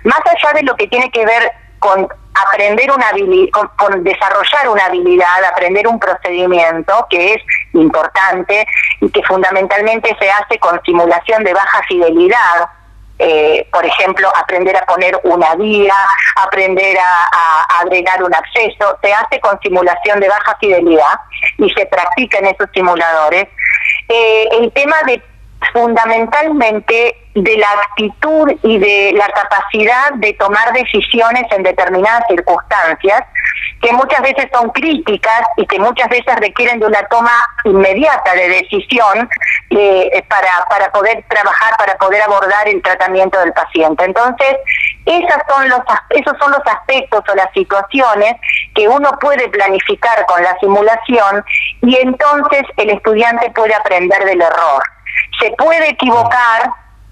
más 0.03 0.21
allá 0.27 0.53
de 0.55 0.63
lo 0.63 0.75
que 0.75 0.89
tiene 0.89 1.11
que 1.11 1.25
ver 1.25 1.53
con 1.79 2.09
aprender 2.35 2.91
una 2.91 3.09
habilidad, 3.09 3.51
con, 3.77 4.03
desarrollar 4.03 4.69
una 4.69 4.87
habilidad, 4.87 5.45
aprender 5.45 5.87
un 5.87 6.01
procedimiento 6.01 7.07
que 7.09 7.35
es 7.35 7.43
importante 7.73 8.67
y 9.01 9.11
que 9.11 9.23
fundamentalmente 9.23 10.17
se 10.19 10.31
hace 10.31 10.59
con 10.59 10.81
simulación 10.85 11.45
de 11.45 11.55
baja 11.55 11.83
fidelidad, 11.87 12.69
eh, 13.19 13.67
por 13.73 13.85
ejemplo, 13.85 14.29
aprender 14.37 14.77
a 14.77 14.85
poner 14.87 15.19
una 15.23 15.55
vía, 15.55 15.95
aprender 16.37 16.99
a, 16.99 17.81
agregar 17.81 18.23
un 18.23 18.35
acceso, 18.35 18.99
se 19.03 19.13
hace 19.13 19.41
con 19.41 19.59
simulación 19.61 20.21
de 20.21 20.29
baja 20.29 20.57
fidelidad 20.61 21.21
y 21.59 21.69
se 21.71 21.87
practica 21.87 22.39
en 22.39 22.47
esos 22.47 22.69
simuladores. 22.73 23.47
Eh, 24.09 24.49
el 24.53 24.73
tema 24.73 24.97
de 25.07 25.23
fundamentalmente 25.73 27.17
de 27.35 27.57
la 27.57 27.69
actitud 27.89 28.53
y 28.63 28.79
de 28.79 29.13
la 29.15 29.29
capacidad 29.29 30.13
de 30.15 30.33
tomar 30.35 30.73
decisiones 30.73 31.45
en 31.51 31.63
determinadas 31.65 32.25
circunstancias 32.29 33.23
que 33.83 33.93
muchas 33.93 34.23
veces 34.23 34.49
son 34.53 34.71
críticas 34.71 35.43
y 35.57 35.67
que 35.67 35.79
muchas 35.79 36.09
veces 36.09 36.35
requieren 36.37 36.81
de 36.81 36.87
una 36.87 37.07
toma 37.09 37.33
inmediata 37.65 38.33
de 38.35 38.49
decisión 38.49 39.29
eh, 39.71 40.25
para, 40.29 40.65
para 40.71 40.91
poder 40.93 41.25
trabajar, 41.29 41.75
para 41.77 41.95
poder 41.97 42.23
abordar 42.23 42.69
el 42.69 42.81
tratamiento 42.83 43.39
del 43.41 43.53
paciente. 43.53 44.05
Entonces, 44.05 44.57
esas 45.05 45.43
son 45.49 45.69
los, 45.69 45.81
esos 46.11 46.39
son 46.39 46.53
los 46.53 46.63
aspectos 46.65 47.23
o 47.31 47.35
las 47.35 47.53
situaciones 47.53 48.35
que 48.75 48.89
uno 48.89 49.11
puede 49.21 49.49
planificar 49.49 50.25
con 50.27 50.43
la 50.43 50.57
simulación 50.61 51.45
y 51.83 51.97
entonces 51.97 52.63
el 52.77 52.91
estudiante 52.91 53.51
puede 53.51 53.75
aprender 53.75 54.25
del 54.25 54.41
error 54.41 54.83
se 55.41 55.51
puede 55.53 55.91
equivocar 55.91 56.71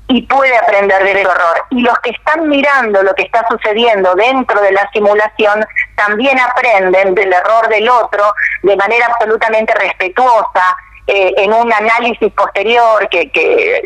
y 0.09 0.23
puede 0.23 0.57
aprender 0.57 1.03
del 1.05 1.19
error. 1.19 1.65
Y 1.71 1.81
los 1.81 1.99
que 2.01 2.11
están 2.11 2.49
mirando 2.49 3.03
lo 3.03 3.15
que 3.15 3.23
está 3.23 3.47
sucediendo 3.49 4.15
dentro 4.15 4.61
de 4.61 4.73
la 4.73 4.89
simulación 4.93 5.65
también 5.97 6.39
aprenden 6.39 7.15
del 7.15 7.33
error 7.33 7.69
del 7.69 7.89
otro 7.89 8.35
de 8.63 8.77
manera 8.77 9.07
absolutamente 9.07 9.73
respetuosa, 9.75 10.77
eh, 11.15 11.35
en 11.37 11.53
un 11.53 11.71
análisis 11.71 12.33
posterior 12.33 13.07
que, 13.11 13.31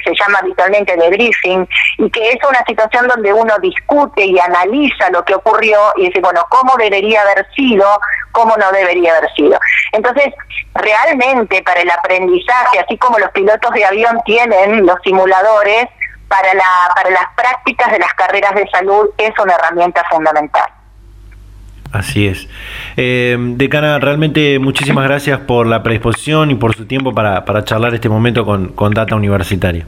se 0.04 0.12
llama 0.14 0.38
habitualmente 0.38 0.97
debriefing 0.97 1.68
y 1.99 2.09
que 2.09 2.30
es 2.30 2.38
una 2.49 2.64
situación 2.64 3.09
donde 3.09 3.33
uno 3.33 3.59
discute 3.59 4.25
y 4.25 4.38
analiza 4.38 5.11
lo 5.11 5.25
que 5.25 5.35
ocurrió 5.35 5.76
y 5.97 6.06
dice, 6.06 6.21
bueno, 6.21 6.47
¿cómo 6.49 6.76
debería 6.76 7.23
haber 7.23 7.45
sido? 7.56 7.85
¿Cómo 8.30 8.54
no 8.56 8.71
debería 8.71 9.16
haber 9.16 9.28
sido? 9.35 9.59
Entonces, 9.90 10.33
realmente 10.75 11.64
para 11.64 11.80
el 11.80 11.90
aprendizaje, 11.90 12.78
así 12.78 12.97
como 12.97 13.18
los 13.18 13.33
pilotos 13.33 13.73
de 13.73 13.85
avión 13.85 14.21
tienen 14.25 14.87
los 14.87 14.97
simuladores, 15.02 15.87
para, 16.28 16.54
la, 16.54 16.92
para 16.95 17.11
las 17.11 17.26
prácticas 17.37 17.90
de 17.90 17.99
las 17.99 18.14
carreras 18.14 18.54
de 18.54 18.68
salud 18.71 19.11
es 19.18 19.37
una 19.40 19.54
herramienta 19.54 20.04
fundamental. 20.09 20.75
Así 21.97 22.26
es. 22.26 22.47
Eh, 22.99 23.38
decana, 23.57 23.99
realmente 23.99 24.59
muchísimas 24.59 25.05
gracias 25.05 25.41
por 25.41 25.67
la 25.67 25.83
predisposición 25.83 26.50
y 26.50 26.55
por 26.55 26.76
su 26.76 26.85
tiempo 26.85 27.15
para, 27.15 27.47
para 27.47 27.65
charlar 27.65 27.95
este 27.95 28.11
momento 28.11 28.45
con, 28.45 28.69
con 28.69 28.93
Data 28.93 29.17
Universitaria. 29.17 29.87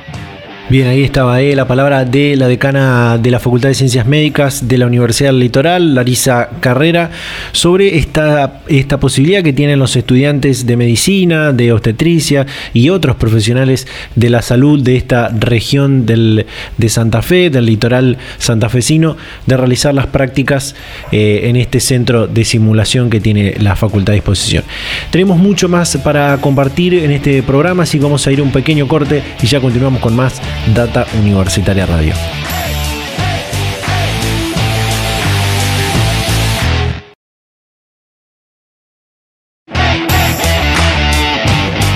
Bien, 0.68 0.88
ahí 0.88 1.04
estaba 1.04 1.40
eh, 1.40 1.54
la 1.54 1.68
palabra 1.68 2.04
de 2.04 2.34
la 2.34 2.48
decana 2.48 3.18
de 3.18 3.30
la 3.30 3.38
Facultad 3.38 3.68
de 3.68 3.76
Ciencias 3.76 4.04
Médicas 4.04 4.66
de 4.66 4.78
la 4.78 4.86
Universidad 4.86 5.28
del 5.28 5.38
Litoral, 5.38 5.94
Larisa 5.94 6.50
Carrera, 6.58 7.12
sobre 7.52 7.98
esta, 7.98 8.62
esta 8.66 8.98
posibilidad 8.98 9.44
que 9.44 9.52
tienen 9.52 9.78
los 9.78 9.94
estudiantes 9.94 10.66
de 10.66 10.76
medicina, 10.76 11.52
de 11.52 11.72
obstetricia 11.72 12.46
y 12.74 12.88
otros 12.88 13.14
profesionales 13.14 13.86
de 14.16 14.28
la 14.28 14.42
salud 14.42 14.82
de 14.82 14.96
esta 14.96 15.28
región 15.28 16.04
del, 16.04 16.46
de 16.76 16.88
Santa 16.88 17.22
Fe, 17.22 17.48
del 17.48 17.66
litoral 17.66 18.18
santafesino, 18.38 19.16
de 19.46 19.56
realizar 19.56 19.94
las 19.94 20.08
prácticas 20.08 20.74
eh, 21.12 21.42
en 21.44 21.54
este 21.54 21.78
centro 21.78 22.26
de 22.26 22.44
simulación 22.44 23.08
que 23.08 23.20
tiene 23.20 23.54
la 23.60 23.76
facultad 23.76 24.14
a 24.14 24.16
disposición. 24.16 24.64
Tenemos 25.12 25.38
mucho 25.38 25.68
más 25.68 25.96
para 25.98 26.36
compartir 26.38 26.94
en 26.94 27.12
este 27.12 27.44
programa, 27.44 27.84
así 27.84 27.98
que 27.98 28.04
vamos 28.04 28.26
a 28.26 28.32
ir 28.32 28.42
un 28.42 28.50
pequeño 28.50 28.88
corte 28.88 29.22
y 29.40 29.46
ya 29.46 29.60
continuamos 29.60 30.00
con 30.00 30.16
más 30.16 30.42
Data 30.64 31.06
Universitaria 31.12 31.84
Radio. 31.86 32.45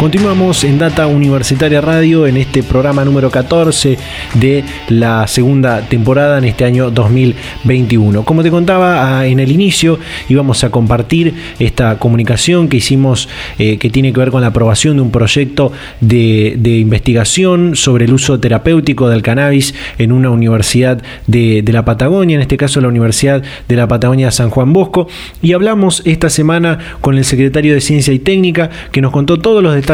Continuamos 0.01 0.65
en 0.65 0.79
Data 0.79 1.07
Universitaria 1.07 1.83
Radio 1.83 2.27
en 2.27 2.39
este 2.39 2.63
programa 2.63 3.05
número 3.05 3.31
14 3.31 3.99
de 4.33 4.65
la 4.89 5.27
segunda 5.27 5.83
temporada 5.83 6.39
en 6.39 6.45
este 6.45 6.65
año 6.65 6.91
2021. 6.91 8.25
Como 8.25 8.43
te 8.43 8.51
contaba 8.51 9.19
ah, 9.19 9.27
en 9.27 9.41
el 9.41 9.53
inicio, 9.53 9.99
íbamos 10.31 10.65
a 10.65 10.71
compartir 10.71 11.35
esta 11.59 11.99
comunicación 11.99 12.69
que 12.71 12.79
hicimos 12.79 13.29
eh, 13.59 13.77
que 13.77 13.91
tiene 13.91 14.11
que 14.15 14.21
ver 14.21 14.31
con 14.31 14.41
la 14.41 14.47
aprobación 14.47 14.97
de 14.97 15.03
un 15.03 15.11
proyecto 15.11 15.71
de, 16.01 16.57
investigación 16.81 17.77
sobre 17.77 18.07
el 18.07 18.15
uso 18.15 18.41
terapéutico 18.41 19.11
del 19.11 19.21
cannabis 19.21 19.75
en 19.99 20.13
una 20.13 20.31
universidad 20.31 21.03
de, 21.27 21.61
de 21.61 21.73
la 21.75 21.85
Patagonia, 21.85 22.37
en 22.37 22.41
este 22.41 22.57
caso 22.57 22.81
la 22.81 22.89
Universidad 22.89 23.43
de 23.69 23.77
la 23.77 23.87
Patagonia 23.87 24.31
San 24.31 24.49
Juan 24.49 24.73
Bosco. 24.73 25.09
Y 25.43 25.53
hablamos 25.53 26.01
esta 26.07 26.31
semana 26.31 26.79
con 27.03 27.19
el 27.19 27.27
secretario 27.27 27.75
de 27.75 27.83
Ciencia 27.83 28.15
y 28.15 28.19
Técnica 28.19 28.71
que 28.93 29.03
nos 29.03 29.13
contó 29.13 29.39
todos 29.39 29.63
los 29.63 29.75
detalles 29.75 29.90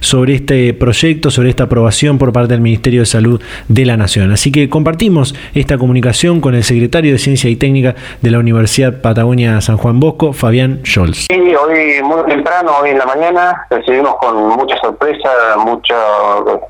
sobre 0.00 0.34
este 0.34 0.74
proyecto, 0.74 1.30
sobre 1.30 1.50
esta 1.50 1.64
aprobación 1.64 2.18
por 2.18 2.32
parte 2.32 2.54
del 2.54 2.60
Ministerio 2.60 3.00
de 3.00 3.06
Salud 3.06 3.40
de 3.68 3.86
la 3.86 3.96
Nación. 3.96 4.32
Así 4.32 4.50
que 4.50 4.68
compartimos 4.68 5.34
esta 5.54 5.78
comunicación 5.78 6.40
con 6.40 6.54
el 6.54 6.64
secretario 6.64 7.12
de 7.12 7.18
Ciencia 7.18 7.48
y 7.48 7.56
Técnica 7.56 7.94
de 8.20 8.30
la 8.30 8.38
Universidad 8.38 9.00
Patagonia 9.00 9.60
San 9.60 9.76
Juan 9.76 10.00
Bosco, 10.00 10.32
Fabián 10.32 10.80
Scholz. 10.84 11.26
Sí, 11.30 11.54
hoy 11.54 12.02
muy 12.02 12.24
temprano, 12.26 12.72
hoy 12.82 12.90
en 12.90 12.98
la 12.98 13.06
mañana, 13.06 13.66
recibimos 13.70 14.16
con 14.16 14.36
mucha 14.36 14.76
sorpresa, 14.78 15.30
mucho, 15.58 15.94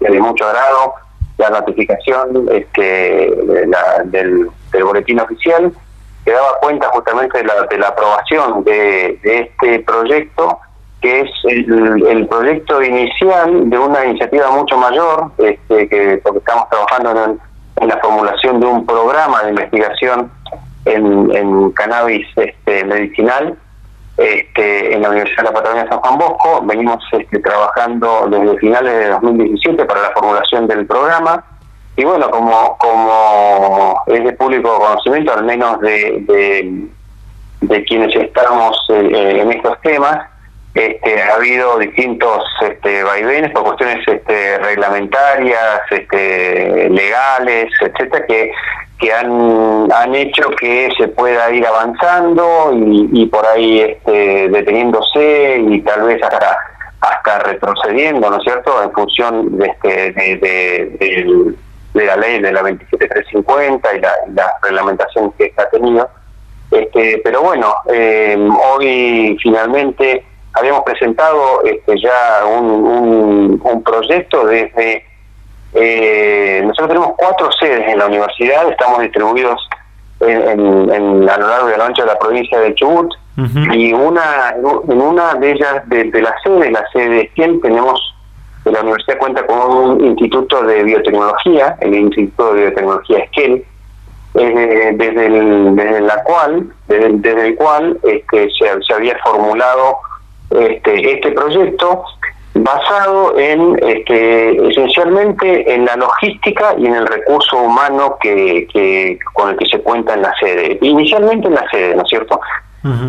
de 0.00 0.20
mucho 0.20 0.44
agrado, 0.44 0.94
la 1.38 1.50
notificación 1.50 2.46
este, 2.52 3.32
del, 4.06 4.50
boletín 4.84 5.20
oficial 5.20 5.72
que 6.24 6.32
daba 6.32 6.58
cuenta 6.60 6.88
justamente 6.88 7.38
de 7.38 7.44
la, 7.78 7.88
aprobación 7.88 8.64
de, 8.64 9.18
de 9.22 9.38
este 9.40 9.78
proyecto 9.80 10.58
que 11.06 11.20
es 11.20 11.30
el, 11.44 12.26
proyecto 12.26 12.82
inicial 12.82 13.70
de 13.70 13.78
una 13.78 14.04
iniciativa 14.04 14.50
mucho 14.50 14.76
mayor, 14.76 15.30
este, 15.38 15.88
que 15.88 16.20
porque 16.22 16.40
estamos 16.40 16.68
trabajando 16.68 17.38
en, 17.80 17.88
la 17.88 17.96
formulación 17.98 18.58
de 18.58 18.66
un 18.66 18.84
programa 18.84 19.44
de 19.44 19.50
investigación 19.50 20.32
en, 20.84 21.70
cannabis 21.72 22.26
este, 22.36 22.84
medicinal 22.84 23.56
este, 24.16 24.94
en 24.94 25.02
la 25.02 25.10
Universidad 25.10 25.44
de 25.44 25.48
la 25.50 25.54
Patagonia 25.54 25.88
San 25.88 26.00
Juan 26.00 26.18
Bosco. 26.18 26.62
Venimos 26.64 27.04
este, 27.12 27.38
trabajando 27.38 28.26
desde 28.28 28.58
finales 28.58 28.92
de 28.92 29.08
2017 29.10 29.84
para 29.84 30.02
la 30.02 30.10
formulación 30.10 30.66
del 30.66 30.86
programa. 30.86 31.44
Y 31.96 32.04
bueno, 32.04 32.28
como, 32.30 32.76
como 32.78 34.02
es 34.06 34.24
de 34.24 34.32
público 34.32 34.76
conocimiento, 34.78 35.34
al 35.34 35.44
menos 35.44 35.80
de, 35.80 36.88
de, 37.60 37.84
quienes 37.84 38.14
estamos 38.16 38.76
eh, 38.88 39.08
eh, 39.12 39.40
en 39.42 39.52
estos 39.52 39.80
temas, 39.82 40.35
este, 40.76 41.22
ha 41.22 41.34
habido 41.36 41.78
distintos 41.78 42.44
este, 42.60 43.02
vaivenes 43.02 43.50
por 43.52 43.64
cuestiones 43.64 44.06
este, 44.06 44.58
reglamentarias, 44.58 45.80
este, 45.90 46.90
legales, 46.90 47.72
etcétera, 47.80 48.26
que, 48.26 48.52
que 48.98 49.12
han, 49.12 49.90
han 49.90 50.14
hecho 50.14 50.50
que 50.50 50.90
se 50.98 51.08
pueda 51.08 51.50
ir 51.50 51.66
avanzando 51.66 52.72
y, 52.74 53.24
por 53.26 53.46
ahí 53.46 53.80
este, 53.80 54.48
deteniéndose 54.48 55.64
y 55.66 55.80
tal 55.80 56.02
vez 56.02 56.22
hasta 56.22 56.58
hasta 57.00 57.38
retrocediendo, 57.40 58.30
¿no 58.30 58.38
es 58.38 58.42
cierto?, 58.42 58.82
en 58.82 58.90
función 58.92 59.58
de, 59.58 59.66
este, 59.66 60.12
de, 60.12 61.54
de, 61.94 62.04
la 62.04 62.16
ley 62.16 62.40
de 62.40 62.52
la 62.52 62.62
27350 62.62 63.96
y 63.96 64.00
la, 64.00 64.12
la 64.34 64.52
reglamentación 64.62 65.30
que 65.32 65.52
ha 65.56 65.68
tenido. 65.70 66.08
Este, 66.70 67.20
pero 67.22 67.42
bueno, 67.42 67.74
eh, 67.92 68.36
hoy 68.72 69.38
finalmente 69.40 70.24
habíamos 70.56 70.82
presentado 70.82 71.62
este, 71.64 72.00
ya 72.00 72.44
un, 72.46 73.60
un, 73.62 73.82
proyecto 73.82 74.46
desde... 74.46 75.04
Eh, 75.74 76.62
nosotros 76.64 76.88
tenemos 76.88 77.12
cuatro 77.16 77.50
sedes 77.60 77.86
en 77.88 77.98
la 77.98 78.06
universidad, 78.06 78.70
estamos 78.70 79.00
distribuidos 79.00 79.60
en, 80.20 80.90
en, 80.90 81.28
a 81.28 81.36
lo 81.36 81.48
largo 81.48 81.68
y 81.68 81.78
a 81.78 81.84
ancho 81.84 82.02
de 82.02 82.08
la 82.08 82.18
provincia 82.18 82.58
de 82.60 82.74
Chubut, 82.74 83.12
y 83.74 83.92
una 83.92 84.54
en 84.56 85.00
una 85.02 85.34
de 85.34 85.52
ellas, 85.52 85.86
de, 85.88 86.10
las 86.22 86.42
sedes, 86.42 86.72
la 86.72 86.82
sede 86.90 87.08
de 87.10 87.20
Esquel, 87.22 87.60
tenemos, 87.60 88.00
la 88.64 88.80
universidad 88.80 89.18
cuenta 89.18 89.44
con 89.44 89.58
un 89.58 90.04
instituto 90.06 90.62
de 90.62 90.82
biotecnología, 90.84 91.76
el 91.80 91.94
Instituto 91.94 92.54
de 92.54 92.60
Biotecnología 92.62 93.18
Esquel, 93.18 93.64
eh, 94.34 94.92
desde, 94.94 95.26
el, 95.26 95.76
desde 95.76 96.00
la 96.00 96.22
cual, 96.22 96.66
desde, 96.88 97.48
el 97.48 97.56
cual 97.56 97.98
este, 98.04 98.48
se, 98.58 98.82
se 98.86 98.94
había 98.94 99.18
formulado 99.18 99.98
este, 100.50 101.12
este 101.12 101.32
proyecto 101.32 102.04
basado 102.54 103.38
en 103.38 103.78
este, 103.86 104.68
esencialmente 104.68 105.72
en 105.72 105.84
la 105.84 105.96
logística 105.96 106.74
y 106.78 106.86
en 106.86 106.94
el 106.94 107.06
recurso 107.06 107.58
humano 107.58 108.16
que, 108.20 108.66
que 108.72 109.18
con 109.34 109.50
el 109.50 109.56
que 109.56 109.66
se 109.66 109.80
cuenta 109.80 110.14
en 110.14 110.22
la 110.22 110.34
sede. 110.40 110.78
Inicialmente 110.80 111.48
en 111.48 111.54
la 111.54 111.68
sede, 111.70 111.94
¿no 111.94 112.02
es 112.02 112.08
cierto? 112.08 112.40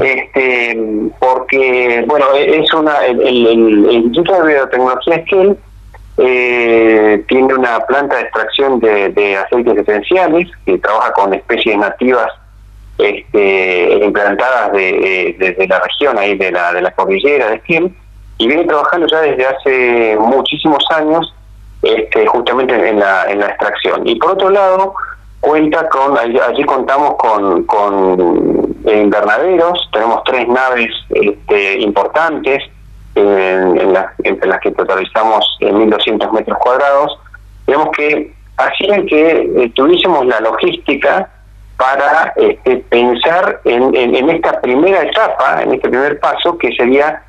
este 0.02 0.76
porque 1.20 2.04
bueno 2.08 2.26
e, 2.34 2.62
es 2.62 2.74
una 2.74 2.98
el, 3.06 3.88
Instituto 3.92 4.42
de 4.42 4.54
Biotecnología 4.54 5.16
Esquel 5.18 5.58
eh, 6.18 7.24
tiene 7.28 7.54
una 7.54 7.80
planta 7.82 8.16
de 8.16 8.22
extracción 8.24 8.80
de, 8.80 9.38
aceites 9.38 9.78
esenciales 9.78 10.50
que 10.66 10.80
trabaja 10.80 11.14
con 11.14 11.32
especies 11.34 11.78
nativas 11.78 12.28
este, 12.98 14.00
implantadas 14.04 14.72
de, 14.74 15.36
desde 15.38 15.68
la 15.68 15.80
región 15.80 16.18
ahí 16.18 16.38
de 16.38 16.52
la, 16.52 16.74
de 16.74 16.82
la 16.82 16.92
cordillera 16.92 17.50
de 17.50 17.56
Esquel 17.56 17.92
y 18.38 18.48
viene 18.48 18.66
trabajando 18.66 19.08
ya 19.08 19.22
desde 19.22 19.46
hace 19.46 20.18
muchísimos 20.20 20.84
años 20.92 21.34
este, 21.82 22.26
justamente 22.28 22.74
en 22.90 23.00
la, 23.00 23.26
en 23.30 23.40
la 23.40 23.48
extracción. 23.48 24.08
Y 24.08 24.16
por 24.16 24.32
otro 24.32 24.50
lado, 24.50 24.94
cuenta 25.40 25.88
con, 25.90 26.18
allí, 26.18 26.64
contamos 26.66 27.16
con, 27.16 27.64
con 27.66 28.76
invernaderos, 28.86 29.90
tenemos 29.92 30.24
tres 30.26 30.48
naves 30.48 30.92
este, 31.10 31.80
importantes, 31.80 32.64
en, 33.16 33.98
entre 34.24 34.50
las 34.50 34.60
que 34.60 34.72
totalizamos 34.72 35.58
en 35.62 35.90
1.200 35.90 36.32
metros 36.32 36.58
cuadrados, 36.60 37.20
digamos 37.66 37.90
que 37.96 38.34
hacían 38.58 39.06
que 39.06 39.52
eh, 39.58 39.72
tuviésemos 39.76 40.26
la 40.26 40.40
logística 40.40 41.30
para 41.78 42.34
este, 42.36 42.78
pensar 42.90 43.62
en, 43.64 43.96
en, 43.96 44.30
esta 44.30 44.60
primera 44.62 45.04
etapa, 45.04 45.62
en 45.62 45.74
este 45.74 45.90
primer 45.90 46.20
paso, 46.20 46.58
que 46.58 46.72
sería 46.74 47.22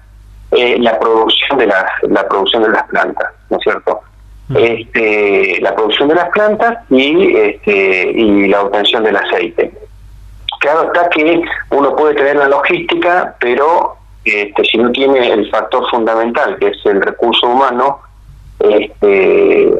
eh, 0.52 0.78
la 0.78 0.98
producción 0.98 1.58
de 1.58 1.66
las 1.66 1.84
la 2.02 2.26
producción 2.26 2.62
de 2.62 2.70
las 2.70 2.82
plantas, 2.84 3.28
¿no 3.50 3.58
es 3.58 3.62
cierto? 3.62 4.00
Mm. 4.48 4.56
Este, 4.56 5.58
la 5.60 5.74
producción 5.74 6.08
de 6.08 6.14
las 6.14 6.30
plantas 6.30 6.78
y 6.90 7.36
este, 7.36 8.10
y 8.10 8.48
la 8.48 8.62
obtención 8.62 9.04
del 9.04 9.16
aceite. 9.16 9.70
Claro 10.60 10.84
está 10.84 11.08
que 11.10 11.42
uno 11.70 11.94
puede 11.94 12.14
tener 12.14 12.36
la 12.36 12.48
logística, 12.48 13.36
pero 13.38 13.96
este, 14.24 14.64
si 14.64 14.78
no 14.78 14.90
tiene 14.92 15.30
el 15.30 15.48
factor 15.50 15.88
fundamental, 15.90 16.56
que 16.58 16.68
es 16.68 16.86
el 16.86 17.02
recurso 17.02 17.46
humano, 17.46 18.00
este, 18.60 19.72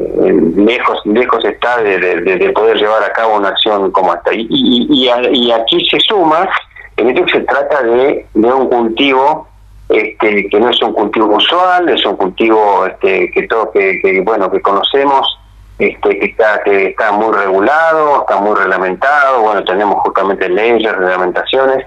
lejos 0.55 1.01
lejos 1.05 1.43
está 1.43 1.81
de, 1.81 2.51
poder 2.55 2.77
llevar 2.77 3.03
a 3.03 3.13
cabo 3.13 3.35
una 3.37 3.49
acción 3.49 3.91
como 3.91 4.13
esta. 4.13 4.33
Y, 4.33 4.47
y, 4.49 5.51
aquí 5.51 5.85
se 5.89 5.99
suma, 5.99 6.49
en 6.97 7.09
esto 7.09 7.27
se 7.27 7.41
trata 7.41 7.83
de, 7.83 8.25
de 8.33 8.53
un 8.53 8.69
cultivo 8.69 9.47
este, 9.89 10.47
que 10.49 10.59
no 10.59 10.69
es 10.69 10.81
un 10.81 10.93
cultivo 10.93 11.35
usual, 11.35 11.89
es 11.89 12.05
un 12.05 12.15
cultivo 12.15 12.85
este, 12.85 13.31
que 13.31 13.47
todo 13.47 13.71
que, 13.71 14.21
bueno 14.23 14.49
que 14.51 14.61
conocemos, 14.61 15.39
este, 15.79 16.19
que 16.19 16.25
está 16.27 16.61
que 16.63 16.87
está 16.89 17.11
muy 17.11 17.33
regulado, 17.35 18.21
está 18.21 18.37
muy 18.37 18.55
reglamentado, 18.55 19.41
bueno 19.41 19.63
tenemos 19.63 19.99
justamente 20.01 20.47
leyes, 20.47 20.95
reglamentaciones 20.95 21.85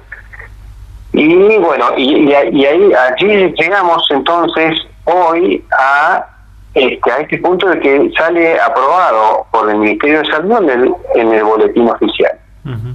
y 1.13 1.57
bueno 1.59 1.91
y, 1.97 2.29
y 2.29 2.35
ahí 2.65 2.93
allí 2.93 3.55
llegamos 3.57 4.05
entonces 4.11 4.79
hoy 5.05 5.65
a 5.79 6.27
este, 6.75 7.11
a 7.11 7.19
este 7.19 7.39
punto 7.39 7.69
de 7.69 7.81
que 7.81 8.11
sale 8.17 8.59
aprobado 8.61 9.47
por 9.51 9.71
el 9.71 9.79
Ministerio 9.79 10.21
de 10.21 10.27
Salud 10.27 10.63
en 10.63 10.71
el, 10.71 10.95
en 11.15 11.33
el 11.33 11.45
boletín 11.45 11.89
oficial. 11.89 12.33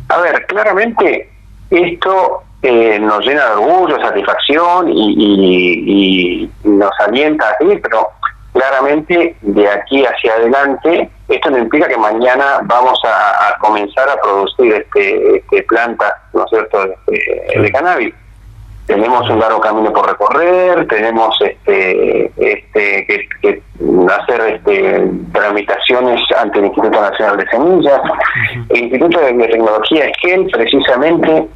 A 0.09 0.21
ver, 0.21 0.45
claramente 0.47 1.29
esto 1.69 2.43
eh, 2.63 2.97
nos 2.99 3.25
llena 3.25 3.45
de 3.45 3.51
orgullo, 3.51 3.99
satisfacción 3.99 4.89
y, 4.89 6.49
nos 6.63 6.91
alienta 6.99 7.49
a 7.49 7.57
seguir, 7.57 7.81
pero 7.81 8.07
claramente 8.53 9.35
de 9.41 9.69
aquí 9.69 10.05
hacia 10.05 10.33
adelante 10.33 11.09
esto 11.27 11.49
no 11.49 11.57
implica 11.57 11.87
que 11.87 11.97
mañana 11.97 12.59
vamos 12.63 12.99
a, 13.03 13.57
comenzar 13.59 14.09
a 14.09 14.19
producir 14.21 14.73
este, 14.73 15.37
este 15.37 15.63
plantas, 15.63 16.13
¿no 16.33 16.45
es 16.45 16.49
cierto?, 16.49 16.85
de, 17.07 17.61
de 17.61 17.71
cannabis 17.71 18.13
tenemos 18.88 19.30
un 19.30 19.39
largo 19.39 19.60
camino 19.60 19.91
por 19.91 20.08
recorrer, 20.08 20.88
tenemos 20.88 21.36
este, 21.41 22.32
este, 22.38 23.30
que, 23.41 23.62
hacer 24.10 24.41
este, 24.56 25.12
tramitaciones 25.34 26.21
ante 26.39 26.60
el 26.60 26.65
Instituto 26.65 27.02
Nacional 27.02 27.38
de 27.38 27.45
Semillas. 27.47 28.02
El 28.69 28.84
Instituto 28.84 29.19
de 29.19 29.34
Biotecnología 29.34 30.06
Esquel 30.06 30.47
precisamente 30.52 31.47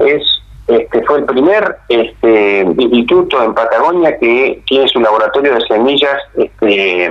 es 0.00 0.22
este, 0.66 1.02
fue 1.04 1.18
el 1.18 1.24
primer 1.24 1.76
este, 1.88 2.60
instituto 2.78 3.42
en 3.42 3.52
Patagonia 3.52 4.16
que 4.18 4.62
tiene 4.66 4.88
su 4.88 5.00
laboratorio 5.00 5.54
de 5.54 5.60
semillas 5.62 6.16
este, 6.36 7.10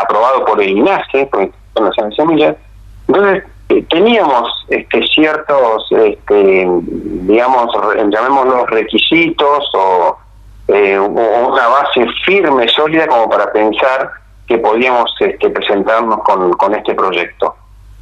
aprobado 0.00 0.44
por 0.44 0.62
el 0.62 0.70
INASE, 0.70 1.26
por 1.26 1.40
el 1.40 1.46
Instituto 1.46 1.84
Nacional 1.84 2.10
de 2.10 2.16
Semillas. 2.16 2.56
Entonces, 3.08 3.44
eh, 3.68 3.84
teníamos 3.88 4.48
este, 4.68 5.02
ciertos, 5.06 5.86
este, 5.90 6.66
digamos, 6.66 7.72
llamémoslos 8.10 8.68
requisitos 8.70 9.70
o 9.74 10.18
eh, 10.68 10.98
una 10.98 11.68
base 11.68 12.06
firme, 12.24 12.68
sólida, 12.68 13.06
como 13.06 13.28
para 13.28 13.52
pensar 13.52 14.10
que 14.46 14.58
podíamos 14.58 15.14
este, 15.20 15.50
presentarnos 15.50 16.22
con, 16.22 16.52
con 16.52 16.74
este 16.74 16.94
proyecto. 16.94 17.56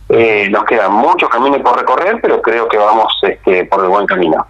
Eh, 0.08 0.48
nos 0.50 0.64
queda 0.64 0.88
mucho 0.88 1.28
camino 1.28 1.62
por 1.62 1.78
recorrer, 1.78 2.18
pero 2.20 2.42
creo 2.42 2.68
que 2.68 2.76
vamos 2.76 3.16
este, 3.22 3.64
por 3.66 3.84
el 3.84 3.90
buen 3.90 4.06
camino. 4.06 4.44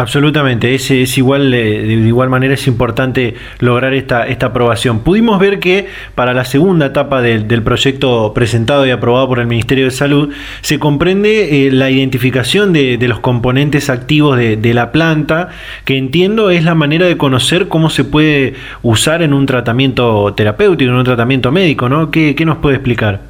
Absolutamente, 0.00 0.74
es, 0.74 0.90
es 0.90 1.18
igual, 1.18 1.50
de 1.50 1.92
igual 1.92 2.30
manera 2.30 2.54
es 2.54 2.66
importante 2.66 3.34
lograr 3.58 3.92
esta, 3.92 4.26
esta 4.26 4.46
aprobación. 4.46 5.00
Pudimos 5.00 5.38
ver 5.38 5.60
que 5.60 5.88
para 6.14 6.32
la 6.32 6.46
segunda 6.46 6.86
etapa 6.86 7.20
del, 7.20 7.62
proyecto 7.62 8.32
presentado 8.32 8.86
y 8.86 8.92
aprobado 8.92 9.28
por 9.28 9.40
el 9.40 9.46
Ministerio 9.46 9.84
de 9.84 9.90
Salud 9.90 10.32
se 10.62 10.78
comprende 10.78 11.66
eh, 11.66 11.70
la 11.70 11.90
identificación 11.90 12.72
de, 12.72 12.96
los 13.06 13.20
componentes 13.20 13.90
activos 13.90 14.38
de, 14.38 14.72
la 14.72 14.90
planta, 14.90 15.50
que 15.84 15.98
entiendo 15.98 16.48
es 16.48 16.64
la 16.64 16.74
manera 16.74 17.04
de 17.04 17.18
conocer 17.18 17.68
cómo 17.68 17.90
se 17.90 18.04
puede 18.04 18.54
usar 18.80 19.20
en 19.20 19.34
un 19.34 19.44
tratamiento 19.44 20.32
terapéutico, 20.32 20.92
en 20.92 20.96
un 20.96 21.04
tratamiento 21.04 21.52
médico, 21.52 21.90
¿no? 21.90 22.10
¿Qué, 22.10 22.34
qué 22.34 22.46
nos 22.46 22.56
puede 22.56 22.76
explicar? 22.76 23.20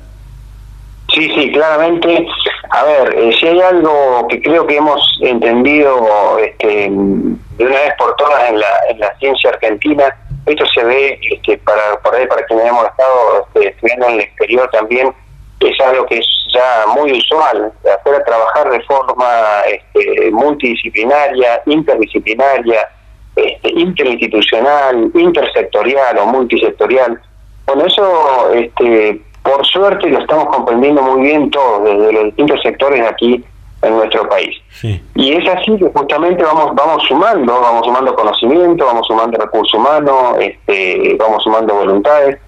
Sí, 1.13 1.29
sí, 1.35 1.51
claramente 1.51 2.29
a 2.71 2.85
ver, 2.85 3.15
eh, 3.19 3.33
si 3.39 3.47
hay 3.49 3.61
algo 3.61 4.27
que 4.29 4.41
creo 4.41 4.67
que 4.67 4.77
hemos 4.77 5.03
entendido 5.23 6.39
este, 6.39 6.67
de 6.67 7.67
una 7.67 7.81
vez 7.81 7.95
por 7.99 8.15
todas 8.17 8.49
en 8.49 8.61
la, 8.61 8.81
en 8.89 9.01
la 9.01 9.17
ciencia 9.19 9.51
argentina, 9.51 10.17
esto 10.47 10.65
se 10.67 10.85
ve 10.85 11.19
este, 11.31 11.59
para 11.59 12.01
por 12.01 12.15
ahí 12.15 12.27
para 12.27 12.45
quienes 12.47 12.67
hemos 12.67 12.87
estado 12.87 13.47
este, 13.55 13.69
estudiando 13.71 14.07
en 14.07 14.15
el 14.15 14.21
exterior 14.21 14.71
también, 14.71 15.13
es 15.61 15.81
algo 15.81 16.07
que 16.07 16.19
es 16.19 16.27
ya 16.55 16.87
muy 16.95 17.13
usual, 17.13 17.73
hacer 17.81 18.25
trabajar 18.25 18.71
de 18.71 18.81
forma 18.83 19.61
este, 19.67 20.31
multidisciplinaria, 20.31 21.63
interdisciplinaria, 21.67 22.89
este, 23.37 23.71
interinstitucional, 23.71 25.11
intersectorial 25.15 26.19
o 26.19 26.27
multisectorial. 26.27 27.21
Bueno, 27.67 27.87
eso 27.87 28.53
este, 28.55 29.21
por 29.43 29.67
suerte 29.67 30.09
lo 30.09 30.19
estamos 30.19 30.47
comprendiendo 30.47 31.03
muy 31.03 31.23
bien 31.23 31.51
todos, 31.51 31.85
desde 31.85 32.13
los 32.13 32.25
distintos 32.25 32.61
sectores 32.63 33.07
aquí 33.07 33.45
en 33.83 33.97
nuestro 33.97 34.29
país. 34.29 34.57
Y 35.15 35.33
es 35.33 35.49
así 35.49 35.77
que 35.79 35.91
justamente 35.95 36.43
vamos 36.43 36.75
vamos 36.75 37.03
sumando, 37.09 37.61
vamos 37.61 37.87
sumando 37.87 38.15
conocimiento, 38.15 38.85
vamos 38.85 39.07
sumando 39.07 39.39
recursos 39.39 39.75
humanos, 39.75 40.37
este, 40.39 41.17
vamos 41.19 41.43
sumando 41.43 41.75
voluntades, 41.75 42.39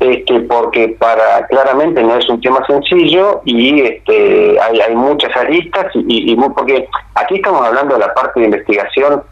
este, 0.00 0.40
porque 0.40 0.88
para 0.98 1.46
claramente 1.46 2.02
no 2.02 2.16
es 2.16 2.28
un 2.28 2.40
tema 2.40 2.66
sencillo 2.66 3.42
y 3.44 3.80
este, 3.80 4.58
hay, 4.60 4.80
hay 4.80 4.94
muchas 4.96 5.34
aristas 5.36 5.86
y, 5.94 6.32
y 6.32 6.36
porque 6.36 6.88
aquí 7.14 7.36
estamos 7.36 7.64
hablando 7.64 7.94
de 7.94 8.00
la 8.00 8.12
parte 8.14 8.40
de 8.40 8.46
investigación 8.46 9.22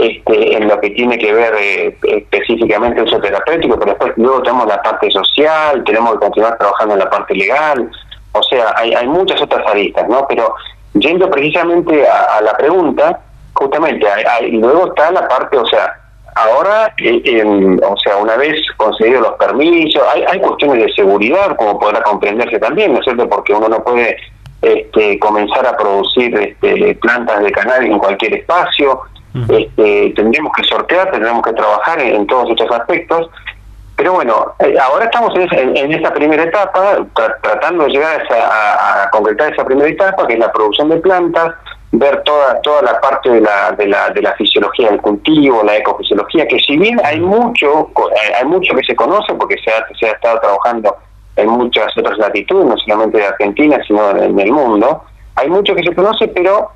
este, 0.00 0.56
en 0.56 0.68
lo 0.68 0.80
que 0.80 0.90
tiene 0.90 1.18
que 1.18 1.32
ver 1.32 1.54
eh, 1.58 1.98
específicamente 2.02 3.02
uso 3.02 3.20
terapéutico, 3.20 3.78
pero 3.78 3.92
después 3.92 4.12
luego 4.16 4.42
tenemos 4.42 4.66
la 4.66 4.82
parte 4.82 5.10
social, 5.10 5.82
tenemos 5.84 6.12
que 6.12 6.18
continuar 6.18 6.58
trabajando 6.58 6.94
en 6.94 7.00
la 7.00 7.10
parte 7.10 7.34
legal, 7.34 7.90
o 8.32 8.42
sea, 8.42 8.74
hay, 8.76 8.94
hay 8.94 9.06
muchas 9.06 9.40
otras 9.40 9.66
aristas, 9.66 10.08
¿no? 10.08 10.26
Pero 10.28 10.54
yendo 10.94 11.30
precisamente 11.30 12.06
a, 12.06 12.40
la 12.40 12.56
pregunta, 12.56 13.20
justamente, 13.54 14.06
hay, 14.08 14.52
luego 14.52 14.88
está 14.88 15.10
la 15.10 15.26
parte, 15.26 15.56
o 15.56 15.66
sea, 15.66 15.92
ahora, 16.34 16.94
eh, 16.98 17.78
o 17.82 17.96
sea, 17.96 18.16
una 18.16 18.36
vez 18.36 18.54
conseguidos 18.76 19.22
los 19.22 19.32
permisos, 19.34 20.02
hay, 20.14 20.24
hay 20.28 20.40
cuestiones 20.40 20.86
de 20.86 20.92
seguridad, 20.92 21.56
como 21.56 21.78
podrá 21.78 22.02
comprenderse 22.02 22.58
también, 22.58 22.92
¿no 22.92 23.00
es 23.00 23.04
cierto? 23.04 23.28
Porque 23.28 23.52
uno 23.52 23.68
no 23.68 23.82
puede 23.82 24.16
este, 24.62 25.18
comenzar 25.18 25.66
a 25.66 25.76
producir 25.76 26.34
este, 26.36 26.94
plantas 26.96 27.42
de 27.42 27.52
cannabis 27.52 27.90
en 27.90 27.98
cualquier 27.98 28.34
espacio, 28.34 29.00
este, 29.48 30.12
tendremos 30.16 30.52
que 30.56 30.64
sortear, 30.64 31.10
tendremos 31.10 31.42
que 31.42 31.52
trabajar 31.52 32.00
en, 32.00 32.26
todos 32.26 32.50
estos 32.50 32.70
aspectos. 32.70 33.30
Pero 33.96 34.12
bueno, 34.12 34.54
eh, 34.60 34.76
ahora 34.80 35.06
estamos 35.06 35.34
en, 35.36 35.76
en, 35.76 35.92
esa 35.92 36.12
primera 36.12 36.44
etapa, 36.44 36.98
tratando 37.42 37.84
de 37.84 37.90
llegar 37.90 38.22
a, 38.30 39.02
a, 39.02 39.10
concretar 39.10 39.52
esa 39.52 39.64
primera 39.64 39.88
etapa, 39.88 40.26
que 40.26 40.34
es 40.34 40.38
la 40.38 40.52
producción 40.52 40.88
de 40.88 40.98
plantas, 40.98 41.54
ver 41.92 42.22
toda 42.22 42.60
toda 42.60 42.82
la 42.82 43.00
parte 43.00 43.30
de 43.30 43.40
la, 43.40 43.72
de 43.72 43.86
la, 43.86 44.10
de 44.10 44.22
la 44.22 44.34
fisiología 44.34 44.90
del 44.90 45.00
cultivo, 45.00 45.62
la 45.64 45.76
ecofisiología, 45.76 46.46
que 46.46 46.58
si 46.58 46.76
bien 46.76 47.00
hay 47.04 47.18
mucho, 47.20 47.90
eh, 47.96 48.34
hay 48.38 48.44
mucho 48.44 48.74
que 48.74 48.84
se 48.84 48.94
conoce, 48.94 49.34
porque 49.34 49.56
se 49.64 49.70
ha, 49.70 49.86
se 49.98 50.06
ha 50.06 50.12
estado 50.12 50.38
trabajando 50.40 50.96
en 51.36 51.48
muchas 51.48 51.96
otras 51.96 52.18
latitudes, 52.18 52.66
no 52.66 52.76
solamente 52.78 53.18
de 53.18 53.26
Argentina, 53.26 53.78
sino 53.86 54.10
en, 54.10 54.38
el 54.38 54.52
mundo, 54.52 55.04
hay 55.36 55.48
mucho 55.48 55.74
que 55.74 55.84
se 55.84 55.94
conoce, 55.94 56.28
pero 56.28 56.70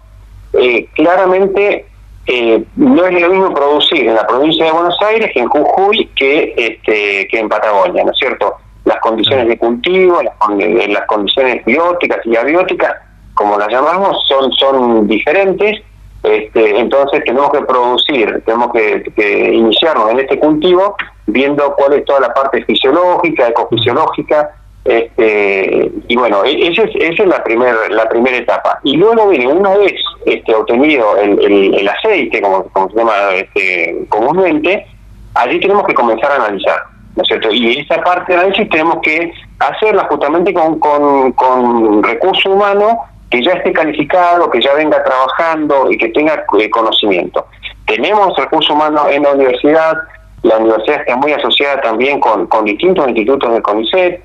eh, 0.54 0.86
claramente 0.94 1.86
eh, 2.26 2.64
no 2.76 3.04
es 3.04 3.20
lo 3.20 3.28
mismo 3.30 3.52
producir 3.52 4.06
en 4.06 4.14
la 4.14 4.26
provincia 4.26 4.64
de 4.64 4.72
Buenos 4.72 4.96
Aires 5.02 5.30
que 5.34 5.40
en 5.40 5.48
Jujuy 5.48 6.08
que, 6.14 6.54
este, 6.56 7.26
que 7.26 7.38
en 7.38 7.48
Patagonia, 7.48 8.04
¿no 8.04 8.12
es 8.12 8.18
cierto? 8.18 8.56
Las 8.84 8.98
condiciones 8.98 9.48
de 9.48 9.58
cultivo, 9.58 10.22
las, 10.22 10.34
eh, 10.60 10.88
las 10.88 11.06
condiciones 11.06 11.64
bióticas 11.64 12.18
y 12.24 12.36
abióticas, 12.36 12.94
como 13.34 13.58
las 13.58 13.68
llamamos, 13.68 14.24
son, 14.28 14.52
son 14.52 15.06
diferentes. 15.08 15.80
Este, 16.22 16.78
entonces 16.78 17.24
tenemos 17.24 17.50
que 17.50 17.62
producir, 17.62 18.42
tenemos 18.46 18.72
que, 18.72 19.02
que 19.16 19.54
iniciarnos 19.54 20.10
en 20.10 20.20
este 20.20 20.38
cultivo 20.38 20.94
viendo 21.26 21.74
cuál 21.74 21.94
es 21.94 22.04
toda 22.04 22.20
la 22.20 22.32
parte 22.32 22.64
fisiológica, 22.64 23.48
ecofisiológica, 23.48 24.54
este, 24.84 25.92
y 26.08 26.16
bueno, 26.16 26.44
e-, 26.44 26.68
esa 26.68 26.82
es, 26.82 26.90
esa 26.96 27.22
es 27.22 27.28
la 27.28 27.42
primera 27.44 27.76
la 27.90 28.08
primera 28.08 28.36
etapa. 28.36 28.80
Y 28.82 28.96
luego 28.96 29.28
viene, 29.28 29.46
una 29.48 29.76
vez 29.76 29.94
este, 30.26 30.54
obtenido 30.54 31.16
el, 31.18 31.74
el, 31.74 31.88
aceite, 31.88 32.40
como, 32.40 32.64
como, 32.64 32.90
se 32.90 32.96
llama 32.96 33.12
este, 33.34 34.04
comúnmente, 34.08 34.86
allí 35.34 35.60
tenemos 35.60 35.86
que 35.86 35.94
comenzar 35.94 36.32
a 36.32 36.36
analizar, 36.36 36.82
¿no 37.16 37.22
es 37.22 37.28
cierto? 37.28 37.52
Y 37.52 37.78
esa 37.78 38.02
parte 38.02 38.32
de 38.32 38.38
análisis 38.38 38.68
tenemos 38.70 38.98
que 39.02 39.32
hacerla 39.58 40.06
justamente 40.10 40.52
con, 40.52 40.78
con, 40.78 42.02
recurso 42.02 42.50
humano 42.50 42.98
que 43.30 43.42
ya 43.42 43.52
esté 43.52 43.72
calificado, 43.72 44.50
que 44.50 44.60
ya 44.60 44.74
venga 44.74 45.02
trabajando 45.02 45.90
y 45.90 45.96
que 45.96 46.08
tenga 46.08 46.44
eh, 46.58 46.70
conocimiento. 46.70 47.46
Tenemos 47.86 48.36
recurso 48.36 48.74
humano 48.74 49.08
en 49.08 49.22
la 49.22 49.32
universidad, 49.32 49.96
la 50.42 50.58
universidad 50.58 51.00
está 51.00 51.16
muy 51.16 51.32
asociada 51.32 51.80
también 51.80 52.20
con, 52.20 52.46
con 52.48 52.64
distintos 52.64 53.08
institutos 53.08 53.54
de 53.54 53.62
CONICET, 53.62 54.22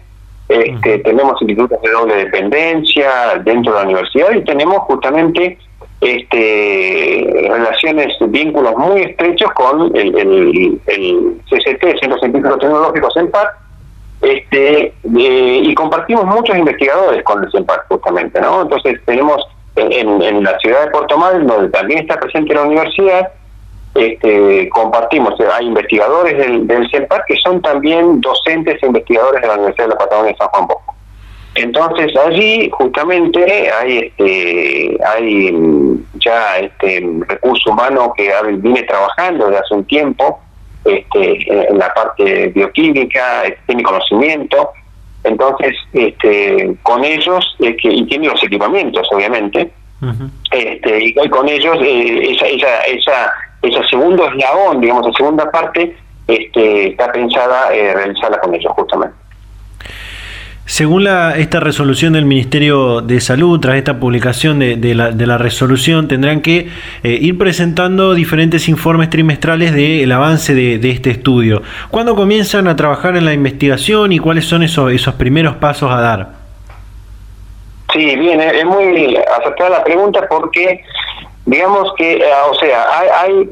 este, 0.49 0.99
tenemos 0.99 1.41
institutos 1.41 1.81
de 1.81 1.91
doble 1.91 2.15
dependencia 2.15 3.41
dentro 3.43 3.73
de 3.73 3.79
la 3.79 3.86
universidad 3.86 4.31
y 4.31 4.43
tenemos 4.43 4.77
justamente 4.79 5.57
este, 5.99 7.47
relaciones, 7.49 8.15
vínculos 8.29 8.75
muy 8.77 9.01
estrechos 9.01 9.51
con 9.51 9.95
el, 9.95 10.17
el, 10.17 10.81
el 10.88 11.41
CCT, 11.49 11.99
Centro 11.99 12.19
Científico 12.19 12.57
Tecnológico 12.57 13.10
CENPAC, 13.13 13.49
este, 14.21 14.93
y 15.03 15.73
compartimos 15.75 16.25
muchos 16.25 16.57
investigadores 16.57 17.23
con 17.23 17.43
el 17.43 17.51
CENPAC 17.51 17.88
justamente, 17.88 18.39
¿no? 18.39 18.62
Entonces 18.62 18.99
tenemos 19.05 19.45
en, 19.75 20.21
en 20.21 20.43
la 20.43 20.57
ciudad 20.60 20.86
de 20.86 20.91
Puerto 20.91 21.17
Madryn, 21.17 21.45
donde 21.45 21.69
también 21.69 22.01
está 22.01 22.19
presente 22.19 22.53
la 22.53 22.63
universidad, 22.63 23.31
este, 23.97 24.69
compartimos, 24.69 25.33
hay 25.39 25.67
investigadores 25.67 26.38
del, 26.38 26.67
del 26.67 26.89
CELPAC 26.89 27.25
que 27.27 27.36
son 27.38 27.62
también 27.62 28.21
docentes 28.21 28.81
e 28.81 28.86
investigadores 28.86 29.41
de 29.41 29.47
la 29.47 29.55
Universidad 29.55 29.86
de 29.86 29.93
la 29.93 29.97
Patagonia 29.97 30.31
de 30.31 30.38
San 30.38 30.47
Juan 30.49 30.67
Bosco. 30.67 30.95
Entonces 31.55 32.15
allí 32.15 32.69
justamente 32.71 33.71
hay 33.71 33.97
este 33.97 34.97
hay 35.03 35.51
mm, 35.51 36.05
ya 36.23 36.60
este 36.60 37.10
recurso 37.27 37.71
humano 37.71 38.13
que 38.15 38.31
viene 38.57 38.83
trabajando 38.83 39.45
desde 39.47 39.60
hace 39.60 39.73
un 39.73 39.86
tiempo 39.86 40.39
este, 40.86 41.69
en 41.69 41.77
la 41.79 41.93
parte 41.93 42.47
bioquímica, 42.47 43.43
tiene 43.65 43.83
conocimiento, 43.83 44.71
entonces 45.23 45.75
este, 45.91 46.75
con 46.83 47.03
ellos, 47.03 47.57
que, 47.60 47.89
y 47.89 48.05
tiene 48.05 48.27
los 48.27 48.41
equipamientos 48.43 49.07
obviamente, 49.12 49.69
este, 50.51 51.05
y 51.05 51.29
con 51.29 51.49
ellos 51.49 51.77
eh, 51.81 52.31
esa, 52.31 52.45
esa, 52.45 52.81
esa, 52.83 53.33
esa 53.67 53.88
segundo 53.88 54.27
eslabón, 54.27 54.82
digamos, 54.82 55.06
la 55.06 55.13
segunda 55.13 55.51
parte, 55.51 55.95
este, 56.27 56.89
está 56.89 57.12
pensada 57.12 57.73
eh, 57.73 57.93
realizarla 57.93 58.39
con 58.39 58.53
ellos 58.53 58.71
justamente. 58.75 59.15
Según 60.65 61.06
la, 61.06 61.38
esta 61.38 61.62
resolución 61.62 62.12
del 62.12 62.25
Ministerio 62.25 62.99
de 62.99 63.21
Salud, 63.21 63.58
tras 63.62 63.77
esta 63.77 64.01
publicación 64.01 64.60
de, 64.60 64.75
de, 64.75 64.95
la, 64.95 65.12
de 65.12 65.25
la, 65.25 65.38
resolución, 65.38 66.10
tendrán 66.10 66.41
que 66.41 66.67
eh, 67.03 67.10
ir 67.21 67.38
presentando 67.38 68.13
diferentes 68.13 68.67
informes 68.67 69.10
trimestrales 69.10 69.73
del 69.73 70.12
avance 70.12 70.53
de, 70.53 70.77
de, 70.77 70.89
este 70.89 71.10
estudio. 71.10 71.62
¿Cuándo 71.89 72.17
comienzan 72.17 72.67
a 72.67 72.75
trabajar 72.75 73.15
en 73.15 73.23
la 73.23 73.32
investigación 73.32 74.12
y 74.12 74.19
cuáles 74.19 74.43
son 74.43 74.62
esos, 74.62 74.91
esos 74.91 75.13
primeros 75.13 75.56
pasos 75.56 75.89
a 75.89 76.01
dar? 76.01 76.32
Sí, 77.93 78.15
bien, 78.17 78.41
es 78.41 78.65
muy 78.65 79.15
acertada 79.39 79.69
la 79.69 79.84
pregunta 79.86 80.27
porque, 80.30 80.84
digamos 81.47 81.93
que, 81.97 82.23
o 82.49 82.53
sea, 82.55 82.99
hay, 82.99 83.10
hay 83.10 83.49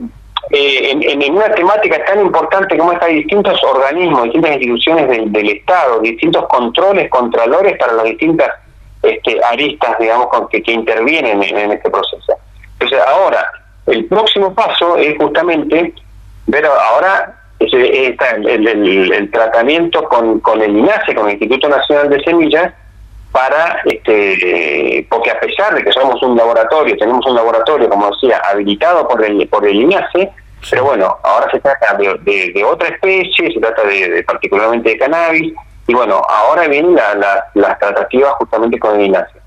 eh, 0.52 0.92
en, 0.92 1.22
en, 1.22 1.34
una 1.34 1.50
temática 1.56 2.04
tan 2.06 2.20
importante 2.22 2.78
como 2.78 2.92
esta, 2.92 3.06
hay 3.06 3.16
distintos 3.16 3.64
organismos, 3.64 4.26
distintas 4.26 4.52
instituciones 4.52 5.08
del, 5.08 5.32
del 5.32 5.50
Estado, 5.50 6.02
distintos 6.02 6.46
controles, 6.48 7.10
contralores 7.10 7.78
para 7.80 7.94
las 7.94 8.06
distintas 8.06 8.50
este, 9.02 9.44
aristas, 9.44 9.98
digamos, 9.98 10.28
que, 10.52 10.62
que 10.62 10.72
intervienen 10.74 11.42
en, 11.42 11.58
en, 11.58 11.72
este 11.72 11.90
proceso. 11.90 12.34
Entonces, 12.74 13.00
ahora, 13.08 13.48
el 13.88 14.06
próximo 14.06 14.54
paso 14.54 14.98
es 14.98 15.18
justamente 15.18 15.94
ver 16.48 16.66
ahora 16.66 17.42
está 17.60 18.32
el, 18.32 18.68
el, 18.68 19.12
el, 19.14 19.32
tratamiento 19.32 20.04
con, 20.04 20.42
con 20.42 20.62
el 20.62 20.78
INASE, 20.78 21.16
con 21.16 21.28
el 21.28 21.34
Instituto 21.36 21.70
Nacional 21.70 22.10
de 22.10 22.22
Semillas, 22.24 22.74
para, 23.36 23.82
este, 23.84 25.06
porque 25.10 25.30
a 25.30 25.40
pesar 25.42 25.76
de 25.76 25.84
que 25.84 25.92
somos 25.92 26.24
un 26.24 26.38
laboratorio, 26.38 26.96
tenemos 26.96 27.26
un 27.26 27.36
laboratorio, 27.36 27.90
como 27.90 28.10
decía, 28.10 28.42
habilitado 28.50 29.06
por 29.10 29.26
el, 29.26 29.46
por 29.50 29.68
el 29.68 29.76
INASE, 29.76 30.32
pero 30.70 30.86
bueno, 30.86 31.18
ahora 31.22 31.52
se 31.52 31.60
trata 31.60 31.96
de, 31.96 32.18
de, 32.54 32.64
otra 32.64 32.88
especie, 32.88 33.52
se 33.52 33.60
trata 33.60 33.84
de, 33.84 34.24
particularmente 34.24 34.92
de 34.92 34.98
cannabis, 34.98 35.54
y 35.86 35.94
bueno, 35.94 36.22
ahora 36.30 36.66
vienen 36.70 36.96
la, 36.96 37.44
las 37.56 37.78
tratativas 37.78 38.32
justamente 38.36 38.80
con 38.80 38.98
el 38.98 39.08
INASE. 39.08 39.38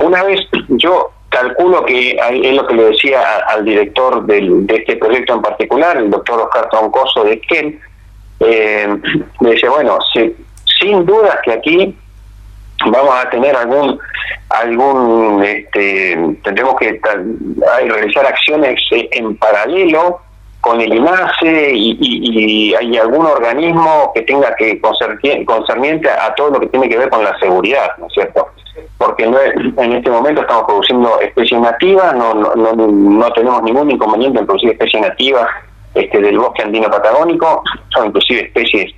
Una 0.00 0.24
vez 0.24 0.40
yo 0.66 1.12
calculo 1.28 1.84
que 1.84 2.18
es 2.18 2.56
lo 2.56 2.66
que 2.66 2.74
le 2.74 2.84
decía 2.86 3.20
al 3.46 3.64
director 3.64 4.26
del, 4.26 4.66
de 4.66 4.74
este 4.74 4.96
proyecto 4.96 5.34
en 5.34 5.42
particular, 5.42 5.96
el 5.98 6.10
doctor 6.10 6.40
Oscar 6.40 6.68
Troncoso 6.68 7.22
de 7.22 7.34
Esquel, 7.34 7.78
eh, 8.40 8.88
me 9.40 9.52
dice, 9.52 9.68
bueno, 9.68 9.98
sin 10.80 11.06
duda 11.06 11.40
que 11.44 11.52
aquí 11.52 11.96
vamos 12.86 13.14
a 13.14 13.28
tener 13.30 13.54
algún 13.56 13.98
algún 14.50 15.42
este 15.44 16.16
tendremos 16.42 16.76
que 16.76 17.00
realizar 17.86 18.26
acciones 18.26 18.80
en 18.90 19.36
paralelo 19.36 20.20
con 20.60 20.80
el 20.80 20.92
INASE 20.92 21.72
y, 21.72 21.96
y, 22.00 22.74
hay 22.74 22.98
algún 22.98 23.24
organismo 23.24 24.12
que 24.14 24.22
tenga 24.22 24.54
que 24.56 24.78
concerniente 24.80 26.10
a 26.10 26.34
todo 26.34 26.50
lo 26.50 26.60
que 26.60 26.66
tiene 26.66 26.88
que 26.88 26.98
ver 26.98 27.08
con 27.08 27.24
la 27.24 27.38
seguridad, 27.38 27.92
¿no 27.96 28.06
es 28.06 28.12
cierto? 28.12 28.46
Porque 28.98 29.26
no 29.26 29.38
en 29.40 29.92
este 29.92 30.10
momento 30.10 30.42
estamos 30.42 30.64
produciendo 30.64 31.18
especies 31.20 31.58
nativas, 31.60 32.14
no, 32.14 32.34
no, 32.34 32.54
no, 32.54 32.74
no 32.74 33.32
tenemos 33.32 33.62
ningún 33.62 33.90
inconveniente 33.90 34.40
en 34.40 34.46
producir 34.46 34.72
especies 34.72 35.02
nativas 35.02 35.48
este, 35.94 36.20
del 36.20 36.38
bosque 36.38 36.62
andino 36.62 36.90
patagónico, 36.90 37.62
son 37.94 38.08
inclusive 38.08 38.42
especies 38.42 38.94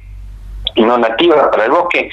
no 0.76 0.98
nativas 0.98 1.48
para 1.48 1.66
el 1.66 1.70
bosque, 1.70 2.08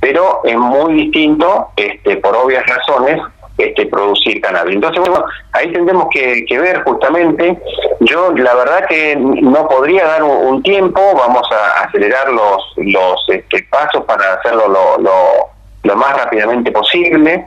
pero 0.00 0.40
es 0.44 0.56
muy 0.56 0.94
distinto, 0.94 1.68
este, 1.76 2.16
por 2.16 2.34
obvias 2.34 2.64
razones, 2.66 3.20
este, 3.58 3.86
producir 3.86 4.40
cannabis. 4.40 4.76
Entonces, 4.76 5.00
bueno, 5.00 5.24
ahí 5.52 5.70
tendremos 5.70 6.06
que, 6.10 6.44
ver 6.58 6.82
justamente, 6.82 7.58
yo 8.00 8.32
la 8.32 8.54
verdad 8.54 8.86
que 8.88 9.16
no 9.16 9.68
podría 9.68 10.06
dar 10.06 10.22
un, 10.22 10.62
tiempo, 10.62 11.00
vamos 11.14 11.46
a 11.52 11.84
acelerar 11.84 12.30
los, 12.32 12.72
los 12.76 13.20
este, 13.28 13.62
pasos 13.70 14.04
para 14.04 14.34
hacerlo 14.34 14.68
lo, 14.68 15.50
lo, 15.82 15.96
más 15.96 16.16
rápidamente 16.16 16.70
posible, 16.72 17.46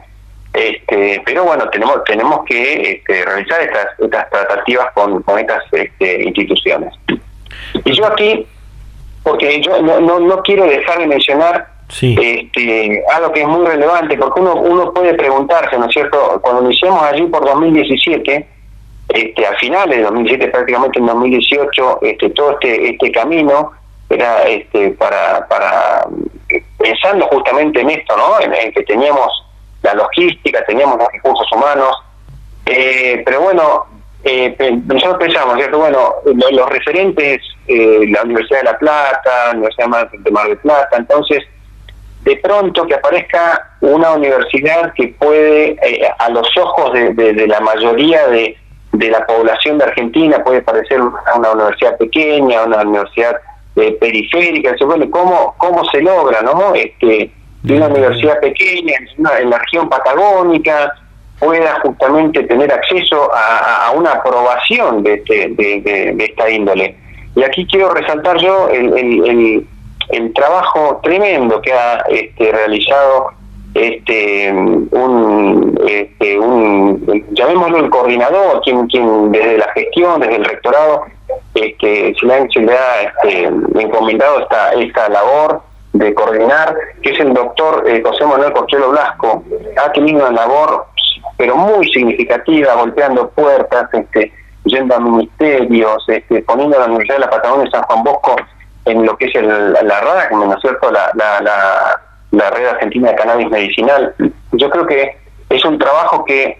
este, 0.53 1.21
pero 1.25 1.45
bueno, 1.45 1.67
tenemos 1.69 2.03
tenemos 2.03 2.45
que 2.45 2.91
este, 2.91 3.25
realizar 3.25 3.61
estas, 3.61 3.87
estas 3.97 4.29
tratativas 4.29 4.91
con, 4.93 5.23
con 5.23 5.39
estas 5.39 5.63
este, 5.71 6.23
instituciones. 6.23 6.93
Y 7.85 7.91
yo 7.93 8.05
aquí, 8.05 8.45
porque 9.23 9.61
yo 9.61 9.81
no, 9.81 9.99
no, 9.99 10.19
no 10.19 10.43
quiero 10.43 10.65
dejar 10.65 10.99
de 10.99 11.07
mencionar 11.07 11.72
Sí. 11.89 12.15
Este, 12.19 13.03
algo 13.13 13.31
que 13.31 13.41
es 13.41 13.47
muy 13.47 13.65
relevante, 13.65 14.17
porque 14.17 14.39
uno, 14.39 14.55
uno 14.55 14.93
puede 14.93 15.13
preguntarse, 15.13 15.77
¿no 15.77 15.85
es 15.85 15.93
cierto? 15.93 16.39
Cuando 16.41 16.63
iniciamos 16.63 17.03
allí 17.03 17.23
por 17.23 17.45
2017, 17.45 18.47
este, 19.09 19.45
a 19.45 19.53
finales 19.55 19.97
de 19.97 20.03
2017, 20.03 20.51
prácticamente 20.51 20.99
en 20.99 21.05
2018, 21.05 21.99
este, 22.01 22.29
todo 22.31 22.51
este, 22.51 22.89
este 22.89 23.11
camino 23.11 23.71
era 24.09 24.43
este, 24.43 24.91
para, 24.91 25.47
para, 25.47 26.07
pensando 26.77 27.27
justamente 27.27 27.81
en 27.81 27.89
esto, 27.89 28.15
¿no? 28.17 28.39
En, 28.39 28.71
que 28.71 28.83
teníamos 28.83 29.29
la 29.81 29.93
logística, 29.93 30.63
teníamos 30.65 30.97
los 30.97 31.07
recursos 31.11 31.47
humanos, 31.51 31.95
eh, 32.65 33.21
pero 33.25 33.41
bueno, 33.41 33.85
eh, 34.23 34.55
nosotros 34.85 35.17
pensamos, 35.19 35.55
¿cierto? 35.55 35.79
Bueno, 35.79 36.15
los, 36.25 36.69
referentes, 36.69 37.41
eh, 37.67 38.05
la 38.09 38.23
Universidad 38.23 38.59
de 38.59 38.65
La 38.65 38.77
Plata, 38.77 39.47
la 39.47 39.51
Universidad 39.51 40.09
de 40.11 40.31
Mar 40.31 40.47
del 40.47 40.57
Plata, 40.59 40.97
entonces 40.97 41.43
de 42.23 42.37
pronto 42.37 42.85
que 42.87 42.95
aparezca 42.95 43.75
una 43.81 44.11
universidad 44.13 44.93
que 44.93 45.09
puede, 45.19 45.71
eh, 45.71 46.09
a 46.17 46.29
los 46.29 46.47
ojos 46.57 46.93
de, 46.93 47.47
la 47.47 47.59
mayoría 47.59 48.27
de, 48.27 48.57
la 48.93 49.25
población 49.25 49.77
de 49.77 49.85
Argentina, 49.85 50.41
puede 50.43 50.61
parecer 50.61 51.01
una, 51.01 51.51
universidad 51.51 51.97
pequeña, 51.97 52.63
una 52.63 52.81
universidad 52.81 53.35
eh, 53.75 53.97
periférica, 53.99 54.73
bueno, 54.85 55.09
¿cómo, 55.09 55.55
¿cómo 55.57 55.83
se 55.85 56.01
logra, 56.01 56.41
no? 56.41 56.73
Este, 56.75 57.29
que 57.65 57.73
una 57.73 57.87
universidad 57.87 58.39
pequeña 58.39 58.93
en, 59.17 59.49
la 59.49 59.57
región 59.57 59.89
patagónica 59.89 60.93
pueda 61.39 61.79
justamente 61.81 62.43
tener 62.43 62.71
acceso 62.71 63.29
a, 63.33 63.91
una 63.95 64.11
aprobación 64.11 65.03
de, 65.03 65.15
este, 65.15 65.49
de, 65.49 66.15
esta 66.19 66.49
índole. 66.49 66.95
Y 67.35 67.43
aquí 67.43 67.65
quiero 67.65 67.89
resaltar 67.93 68.37
yo 68.37 68.69
el 68.69 68.93
el 68.95 69.67
trabajo 70.33 70.99
tremendo 71.03 71.61
que 71.61 71.73
ha 71.73 72.03
este, 72.09 72.51
realizado 72.51 73.31
este 73.73 74.51
un, 74.51 75.79
este, 75.87 76.39
un 76.39 77.25
llamémoslo 77.31 77.79
el 77.79 77.89
coordinador 77.89 78.61
quien 78.61 78.85
quien 78.87 79.31
desde 79.31 79.57
la 79.57 79.67
gestión 79.73 80.21
desde 80.21 80.35
el 80.35 80.45
rectorado 80.45 81.05
este, 81.55 82.13
se 82.19 82.25
le 82.25 82.33
ha, 82.33 82.43
se 83.23 83.43
este, 83.43 83.51
encomendado 83.79 84.41
esta 84.41 84.73
esta 84.73 85.09
labor 85.09 85.61
de 85.93 86.13
coordinar 86.13 86.75
que 87.01 87.11
es 87.11 87.19
el 87.19 87.33
doctor 87.33 87.83
eh, 87.87 88.01
José 88.03 88.25
Manuel 88.25 88.51
Costello 88.53 88.89
Blasco. 88.89 89.43
Ha 89.83 89.91
tenido 89.91 90.27
una 90.27 90.31
labor 90.31 90.87
pero 91.37 91.55
muy 91.55 91.87
significativa 91.91 92.75
golpeando 92.75 93.29
puertas 93.29 93.89
este 93.93 94.31
yendo 94.65 94.95
a 94.95 94.99
ministerios 94.99 96.03
este 96.07 96.41
poniendo 96.43 96.77
la 96.77 96.85
Universidad 96.85 97.15
de 97.15 97.25
la 97.25 97.29
Patagonia 97.29 97.71
San 97.71 97.83
Juan 97.83 98.03
Bosco 98.03 98.35
en 98.85 99.05
lo 99.05 99.15
que 99.17 99.25
es 99.25 99.35
el, 99.35 99.73
la 99.73 100.01
RAC, 100.01 100.31
¿no 100.31 100.53
es 100.53 100.61
cierto?, 100.61 100.91
la, 100.91 101.09
Red 102.31 102.65
Argentina 102.65 103.09
de 103.09 103.15
Cannabis 103.15 103.49
Medicinal. 103.49 104.15
Yo 104.53 104.69
creo 104.69 104.85
que 104.85 105.17
es 105.49 105.65
un 105.65 105.77
trabajo 105.77 106.25
que 106.25 106.57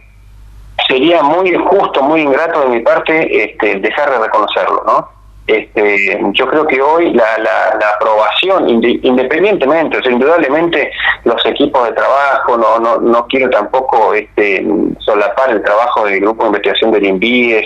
sería 0.88 1.24
muy 1.24 1.54
justo, 1.56 2.04
muy 2.04 2.22
ingrato 2.22 2.62
de 2.62 2.68
mi 2.68 2.80
parte 2.82 3.44
este, 3.44 3.80
dejar 3.80 4.12
de 4.12 4.20
reconocerlo, 4.20 4.84
¿no? 4.86 5.10
Este, 5.46 6.22
yo 6.32 6.48
creo 6.48 6.66
que 6.66 6.82
hoy 6.82 7.14
la, 7.14 7.38
la, 7.38 7.78
la 7.78 7.90
aprobación, 7.98 8.70
independientemente, 8.70 9.98
o 9.98 10.02
sea, 10.02 10.12
indudablemente 10.12 10.90
los 11.26 11.46
equipos 11.46 11.86
de 11.86 11.94
trabajo, 11.94 12.58
no, 12.58 12.80
no, 12.80 12.98
no 13.02 13.28
quiero 13.28 13.50
tampoco 13.50 14.14
este, 14.14 14.66
solapar 15.00 15.50
el 15.50 15.62
trabajo 15.62 16.06
del 16.06 16.22
grupo 16.22 16.44
de 16.44 16.48
investigación 16.48 16.92
del 16.94 17.06
INVIES, 17.06 17.66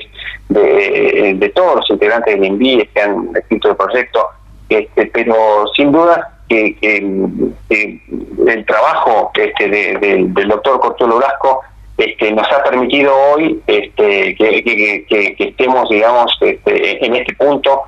de, 0.50 1.36
de 1.38 1.50
todos 1.50 1.76
los 1.76 1.90
integrantes 1.92 2.34
del 2.34 2.46
INVIES 2.46 2.90
que 2.96 3.02
han 3.02 3.30
escrito 3.36 3.70
el 3.70 3.76
proyecto, 3.76 4.28
este, 4.70 5.06
pero 5.08 5.68
sin 5.76 5.92
duda 5.92 6.34
que, 6.50 6.76
el 6.80 8.66
trabajo 8.66 9.32
este, 9.36 9.70
del 9.70 10.48
doctor 10.48 10.80
Cortolo 10.80 11.18
Blasco 11.18 11.62
este, 11.98 12.32
nos 12.32 12.50
ha 12.52 12.64
permitido 12.64 13.12
hoy 13.34 13.60
este, 13.68 14.36
que, 14.36 15.36
estemos, 15.40 15.90
digamos, 15.90 16.38
este, 16.42 17.06
en 17.06 17.16
este 17.16 17.34
punto 17.36 17.84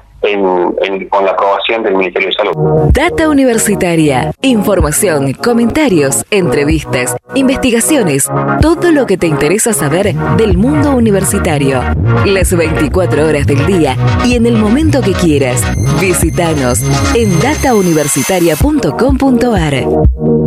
con 1.10 1.26
la 1.26 1.32
aprobación 1.32 1.82
del 1.84 1.96
Ministerio 1.96 2.30
de 2.30 2.34
Salud. 2.34 2.54
Data 2.94 3.28
Universitaria. 3.30 4.32
Información, 4.42 5.34
comentarios, 5.34 6.26
entrevistas, 6.32 7.16
investigaciones, 7.36 8.28
todo 8.62 8.92
lo 8.92 9.06
que 9.06 9.18
te 9.18 9.28
interesa 9.28 9.74
saber 9.74 10.16
del 10.38 10.58
mundo 10.58 10.92
universitario. 10.92 11.82
Las 12.26 12.56
24 12.56 13.28
horas 13.28 13.46
del 13.48 13.66
día 13.66 13.98
y 14.26 14.36
en 14.36 14.46
el 14.46 14.58
momento 14.58 15.02
que 15.02 15.14
quieras. 15.14 15.64
Visítanos 16.00 16.84
en 17.16 17.38
datauniversitaria.com.ar. 17.40 20.39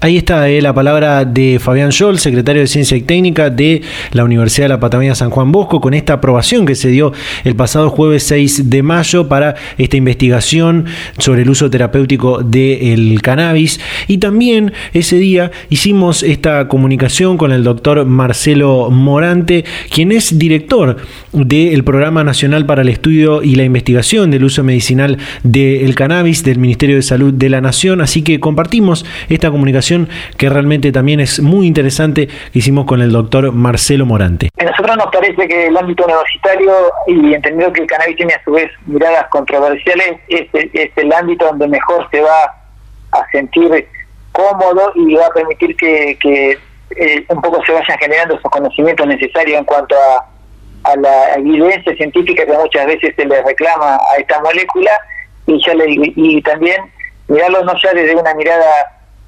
Ahí 0.00 0.16
está 0.16 0.48
eh, 0.48 0.62
la 0.62 0.74
palabra 0.74 1.24
de 1.26 1.58
Fabián 1.60 1.92
Scholl, 1.92 2.18
secretario 2.18 2.62
de 2.62 2.66
Ciencia 2.66 2.96
y 2.96 3.02
Técnica 3.02 3.50
de 3.50 3.82
la 4.12 4.24
Universidad 4.24 4.64
de 4.64 4.70
la 4.70 4.80
Patagonia 4.80 5.14
San 5.14 5.30
Juan 5.30 5.52
Bosco, 5.52 5.80
con 5.80 5.92
esta 5.94 6.14
aprobación 6.14 6.64
que 6.64 6.74
se 6.74 6.88
dio 6.88 7.12
el 7.44 7.54
pasado 7.54 7.90
jueves 7.90 8.22
6 8.24 8.70
de 8.70 8.82
mayo 8.82 9.28
para 9.28 9.54
esta 9.76 9.96
investigación 9.98 10.86
sobre 11.18 11.42
el 11.42 11.50
uso 11.50 11.70
terapéutico 11.70 12.42
del 12.42 13.20
cannabis. 13.20 13.78
Y 14.08 14.18
también 14.18 14.72
ese 14.94 15.18
día 15.18 15.52
hicimos 15.68 16.22
esta 16.22 16.66
comunicación 16.66 17.36
con 17.36 17.52
el 17.52 17.64
doctor 17.64 18.06
Marcelo 18.06 18.90
Morante, 18.90 19.64
quien 19.90 20.12
es 20.12 20.38
director 20.38 20.96
del 21.32 21.84
Programa 21.84 22.24
Nacional 22.24 22.64
para 22.64 22.82
el 22.82 22.88
Estudio 22.88 23.42
y 23.42 23.54
la 23.54 23.64
Investigación 23.64 24.30
del 24.30 24.44
Uso 24.44 24.64
Medicinal 24.64 25.18
del 25.42 25.94
Cannabis 25.94 26.42
del 26.42 26.58
Ministerio 26.58 26.96
de 26.96 27.02
Salud 27.02 27.34
de 27.34 27.50
la 27.50 27.60
Nación. 27.60 28.00
Así 28.00 28.22
que 28.22 28.40
compartimos 28.40 28.61
esta 29.28 29.50
comunicación 29.50 30.08
que 30.36 30.48
realmente 30.48 30.92
también 30.92 31.20
es 31.20 31.40
muy 31.40 31.66
interesante 31.66 32.26
que 32.26 32.58
hicimos 32.58 32.86
con 32.86 33.00
el 33.00 33.12
doctor 33.12 33.52
Marcelo 33.52 34.06
Morante. 34.06 34.50
A 34.58 34.64
nosotros 34.64 34.96
nos 34.96 35.06
parece 35.06 35.48
que 35.48 35.66
el 35.66 35.76
ámbito 35.76 36.04
universitario, 36.04 36.72
y 37.06 37.34
entendiendo 37.34 37.72
que 37.72 37.82
el 37.82 37.86
cannabis 37.86 38.16
tiene 38.16 38.34
a 38.34 38.44
su 38.44 38.52
vez 38.52 38.70
miradas 38.86 39.26
controversiales, 39.28 40.20
es, 40.28 40.48
el 40.96 41.12
ámbito 41.12 41.46
donde 41.46 41.68
mejor 41.68 42.08
se 42.10 42.20
va 42.20 42.42
a 43.12 43.30
sentir 43.30 43.88
cómodo 44.32 44.92
y 44.94 45.14
va 45.14 45.26
a 45.26 45.30
permitir 45.30 45.76
que, 45.76 46.58
eh, 46.96 47.24
un 47.28 47.40
poco 47.40 47.62
se 47.64 47.72
vayan 47.72 47.98
generando 47.98 48.34
esos 48.34 48.50
conocimientos 48.50 49.06
necesarios 49.06 49.58
en 49.58 49.64
cuanto 49.64 49.94
a, 49.94 50.90
a 50.90 50.96
la 50.96 51.34
evidencia 51.34 51.94
científica 51.96 52.44
que 52.44 52.52
muchas 52.52 52.86
veces 52.86 53.14
se 53.16 53.24
le 53.24 53.42
reclama 53.42 53.96
a 53.96 54.16
esta 54.18 54.40
molécula 54.40 54.90
y 55.46 55.64
ya 55.64 55.74
le, 55.74 55.84
y 55.88 56.42
también 56.42 56.82
mirarlo 57.28 57.64
no 57.64 57.72
ya 57.82 57.92
desde 57.92 58.14
una 58.14 58.34
mirada 58.34 58.66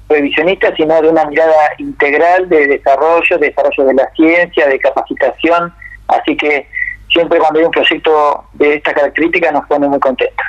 revisionista, 0.07 0.75
sino 0.75 1.01
de 1.01 1.09
una 1.09 1.25
mirada 1.25 1.71
integral 1.77 2.47
de 2.49 2.67
desarrollo, 2.67 3.37
de 3.37 3.49
desarrollo 3.49 3.85
de 3.85 3.93
la 3.93 4.09
ciencia, 4.15 4.67
de 4.67 4.79
capacitación. 4.79 5.73
Así 6.07 6.37
que 6.37 6.67
siempre 7.11 7.39
cuando 7.39 7.59
hay 7.59 7.65
un 7.65 7.71
proyecto 7.71 8.45
de 8.53 8.75
esta 8.75 8.93
característica 8.93 9.51
nos 9.51 9.65
pone 9.67 9.87
muy 9.87 9.99
contentos. 9.99 10.45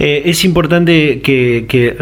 Eh, 0.00 0.22
es 0.30 0.46
importante 0.46 1.20
que, 1.20 1.96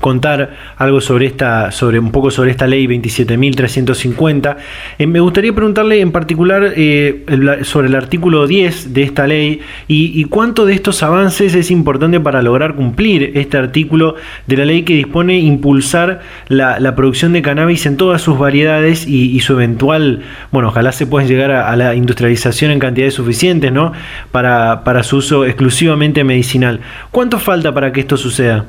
contar 0.00 0.56
algo 0.76 1.00
sobre 1.00 1.26
esta, 1.26 1.72
sobre 1.72 1.98
un 1.98 2.12
poco 2.12 2.30
sobre 2.30 2.52
esta 2.52 2.68
ley 2.68 2.86
27.350. 2.86 4.56
Eh, 4.98 5.06
me 5.08 5.18
gustaría 5.18 5.52
preguntarle 5.52 6.00
en 6.00 6.12
particular 6.12 6.72
eh, 6.76 7.24
sobre 7.62 7.88
el 7.88 7.96
artículo 7.96 8.46
10 8.46 8.94
de 8.94 9.02
esta 9.02 9.26
ley 9.26 9.60
y, 9.88 10.24
cuánto 10.26 10.64
de 10.64 10.74
estos 10.74 11.02
avances 11.02 11.56
es 11.56 11.72
importante 11.72 12.20
para 12.20 12.40
lograr 12.40 12.76
cumplir 12.76 13.32
este 13.34 13.56
artículo 13.56 14.14
de 14.46 14.56
la 14.56 14.64
ley 14.64 14.84
que 14.84 14.94
dispone 14.94 15.40
impulsar 15.40 16.20
la, 16.46 16.94
producción 16.94 17.32
de 17.32 17.42
cannabis 17.42 17.86
en 17.86 17.96
todas 17.96 18.22
sus 18.22 18.38
variedades 18.38 19.08
y, 19.08 19.40
su 19.40 19.54
eventual, 19.54 20.22
bueno, 20.52 20.68
ojalá 20.68 20.92
se 20.92 21.06
pueda 21.06 21.26
llegar 21.26 21.50
a, 21.50 21.74
la 21.74 21.96
industrialización 21.96 22.70
en 22.70 22.78
cantidades 22.78 23.14
suficientes, 23.14 23.72
¿no? 23.72 23.92
Para, 24.30 24.84
para 24.84 25.02
su 25.02 25.16
uso 25.16 25.44
exclusivamente 25.46 26.22
medicinal. 26.22 26.80
¿Cuánto 27.10 27.39
falta 27.40 27.72
para 27.72 27.92
que 27.92 28.00
esto 28.00 28.16
suceda? 28.16 28.64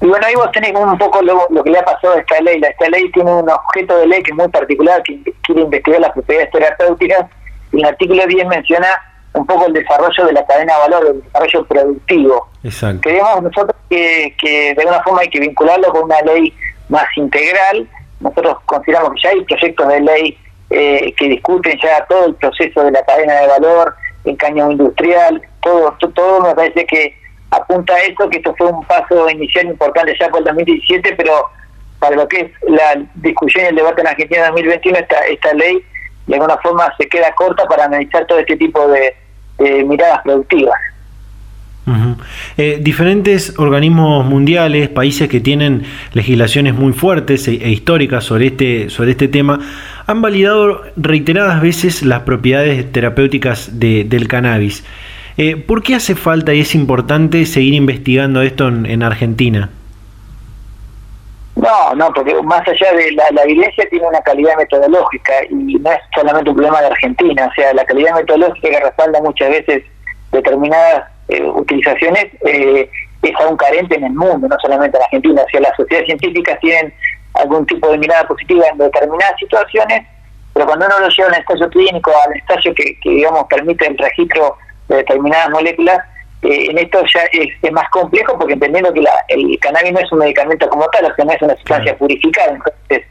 Y 0.00 0.06
bueno, 0.06 0.26
ahí 0.26 0.34
vos 0.34 0.50
tenés 0.52 0.72
un 0.74 0.98
poco 0.98 1.22
lo, 1.22 1.62
que 1.62 1.70
le 1.70 1.78
ha 1.78 1.84
pasado 1.84 2.14
a 2.14 2.18
esta 2.18 2.40
ley. 2.40 2.60
Esta 2.60 2.88
ley 2.88 3.10
tiene 3.12 3.32
un 3.32 3.48
objeto 3.48 3.96
de 3.98 4.06
ley 4.08 4.22
que 4.22 4.32
es 4.32 4.36
muy 4.36 4.48
particular, 4.48 5.00
que 5.04 5.20
quiere 5.42 5.62
investigar 5.62 6.00
las 6.00 6.12
propiedades 6.12 6.50
terapéuticas, 6.50 7.26
y 7.72 7.78
el 7.78 7.84
artículo 7.84 8.26
10 8.26 8.46
menciona 8.48 8.88
un 9.34 9.46
poco 9.46 9.66
el 9.66 9.72
desarrollo 9.72 10.26
de 10.26 10.32
la 10.32 10.44
cadena 10.44 10.74
de 10.74 10.80
valor, 10.80 11.06
el 11.06 11.22
desarrollo 11.22 11.64
productivo. 11.66 12.48
Exacto. 12.64 13.00
Creemos 13.02 13.42
nosotros 13.42 13.76
que, 13.88 14.34
que 14.40 14.74
de 14.74 14.82
alguna 14.82 15.02
forma 15.04 15.20
hay 15.22 15.30
que 15.30 15.40
vincularlo 15.40 15.88
con 15.90 16.04
una 16.04 16.20
ley 16.22 16.52
más 16.88 17.06
integral. 17.16 17.88
Nosotros 18.20 18.58
consideramos 18.66 19.12
que 19.14 19.20
ya 19.22 19.30
hay 19.30 19.44
proyectos 19.44 19.88
de 19.88 20.00
ley 20.00 20.38
eh, 20.70 21.14
que 21.16 21.28
discuten 21.28 21.78
ya 21.82 22.04
todo 22.06 22.26
el 22.26 22.34
proceso 22.36 22.82
de 22.82 22.90
la 22.90 23.04
cadena 23.04 23.34
de 23.34 23.46
valor, 23.46 23.94
el 24.24 24.36
cañón 24.36 24.72
industrial, 24.72 25.42
todo, 25.60 25.96
todo 26.14 26.40
me 26.40 26.54
parece 26.54 26.86
que 26.86 27.21
apunta 27.52 27.94
a 27.94 28.00
eso, 28.00 28.28
que 28.28 28.38
esto 28.38 28.54
fue 28.56 28.66
un 28.68 28.84
paso 28.84 29.28
inicial 29.30 29.66
importante 29.66 30.14
ya 30.18 30.28
por 30.28 30.40
el 30.40 30.46
2017, 30.46 31.14
pero 31.16 31.32
para 31.98 32.16
lo 32.16 32.26
que 32.26 32.40
es 32.40 32.50
la 32.68 33.00
discusión 33.16 33.64
y 33.64 33.68
el 33.68 33.76
debate 33.76 34.00
en 34.00 34.08
Argentina 34.08 34.40
en 34.40 34.54
2021, 34.54 34.98
esta, 34.98 35.20
esta 35.26 35.54
ley 35.54 35.84
de 36.26 36.34
alguna 36.34 36.56
forma 36.58 36.92
se 36.98 37.08
queda 37.08 37.32
corta 37.34 37.64
para 37.66 37.84
analizar 37.84 38.26
todo 38.26 38.38
este 38.38 38.56
tipo 38.56 38.88
de, 38.88 39.14
miradas 39.84 40.20
productivas. 40.24 40.74
Eh, 42.56 42.78
diferentes 42.80 43.58
organismos 43.58 44.24
mundiales, 44.24 44.88
países 44.88 45.28
que 45.28 45.40
tienen 45.40 45.82
legislaciones 46.12 46.74
muy 46.74 46.92
fuertes 46.92 47.46
e, 47.48 47.54
e, 47.54 47.70
históricas 47.70 48.24
sobre 48.24 48.46
este, 48.46 48.88
sobre 48.88 49.12
este 49.12 49.28
tema, 49.28 49.60
han 50.06 50.22
validado 50.22 50.82
reiteradas 50.96 51.60
veces 51.60 52.02
las 52.02 52.20
propiedades 52.20 52.90
terapéuticas 52.90 53.78
del 53.78 54.26
cannabis. 54.26 54.84
Eh, 55.42 55.56
¿Por 55.56 55.82
qué 55.82 55.96
hace 55.96 56.14
falta 56.14 56.54
y 56.54 56.60
es 56.60 56.72
importante 56.76 57.44
seguir 57.46 57.74
investigando 57.74 58.42
esto 58.42 58.68
en, 58.68 59.02
Argentina? 59.02 59.70
No, 61.56 61.94
no, 61.96 62.12
porque 62.12 62.40
más 62.44 62.60
allá 62.60 62.92
de 62.92 63.10
la, 63.10 63.42
evidencia 63.42 63.84
tiene 63.90 64.06
una 64.06 64.20
calidad 64.20 64.56
metodológica 64.56 65.32
y 65.50 65.80
no 65.80 65.90
es 65.90 65.98
solamente 66.14 66.48
un 66.48 66.54
problema 66.54 66.80
de 66.80 66.86
Argentina, 66.86 67.48
o 67.50 67.54
sea, 67.54 67.74
la 67.74 67.84
calidad 67.84 68.14
metodológica 68.14 68.70
que 68.70 68.80
respalda 68.84 69.20
muchas 69.20 69.50
veces 69.50 69.82
determinadas 70.30 71.10
eh, 71.26 71.42
utilizaciones 71.42 72.26
eh, 72.46 72.88
es 73.22 73.32
aún 73.40 73.56
carente 73.56 73.96
en 73.96 74.04
el 74.04 74.12
mundo, 74.12 74.46
no 74.46 74.56
solamente 74.62 74.96
en 74.96 75.02
Argentina, 75.02 75.42
o 75.42 75.50
sea, 75.50 75.60
las 75.60 75.76
sociedades 75.76 76.06
científicas 76.06 76.60
tienen 76.60 76.94
algún 77.34 77.66
tipo 77.66 77.90
de 77.90 77.98
mirada 77.98 78.28
positiva 78.28 78.64
en 78.70 78.78
determinadas 78.78 79.34
situaciones, 79.40 80.06
pero 80.54 80.66
cuando 80.66 80.86
uno 80.86 81.00
lo 81.00 81.08
lleva 81.08 81.30
al 81.30 81.40
estadio 81.40 81.68
clínico, 81.68 82.12
al 82.28 82.36
estadio 82.36 82.72
que, 82.76 82.96
que 83.00 83.10
digamos 83.10 83.46
permite 83.50 83.88
el 83.88 83.98
registro 83.98 84.56
de 84.92 84.98
determinadas 84.98 85.50
moléculas, 85.50 85.98
eh, 86.42 86.66
en 86.70 86.78
esto 86.78 87.02
ya 87.14 87.22
es, 87.32 87.72
más 87.72 87.88
complejo 87.90 88.36
porque 88.38 88.54
entendiendo 88.54 88.92
que 88.92 89.00
la, 89.00 89.12
el 89.28 89.58
cannabis 89.60 89.92
no 89.92 90.00
es 90.00 90.12
un 90.12 90.18
medicamento 90.18 90.68
como 90.68 90.86
tal, 90.88 91.10
o 91.10 91.14
sea, 91.14 91.24
no 91.24 91.32
es 91.32 91.42
una 91.42 91.54
sustancia 91.54 91.96
purificada, 91.96 92.52
entonces 92.52 93.06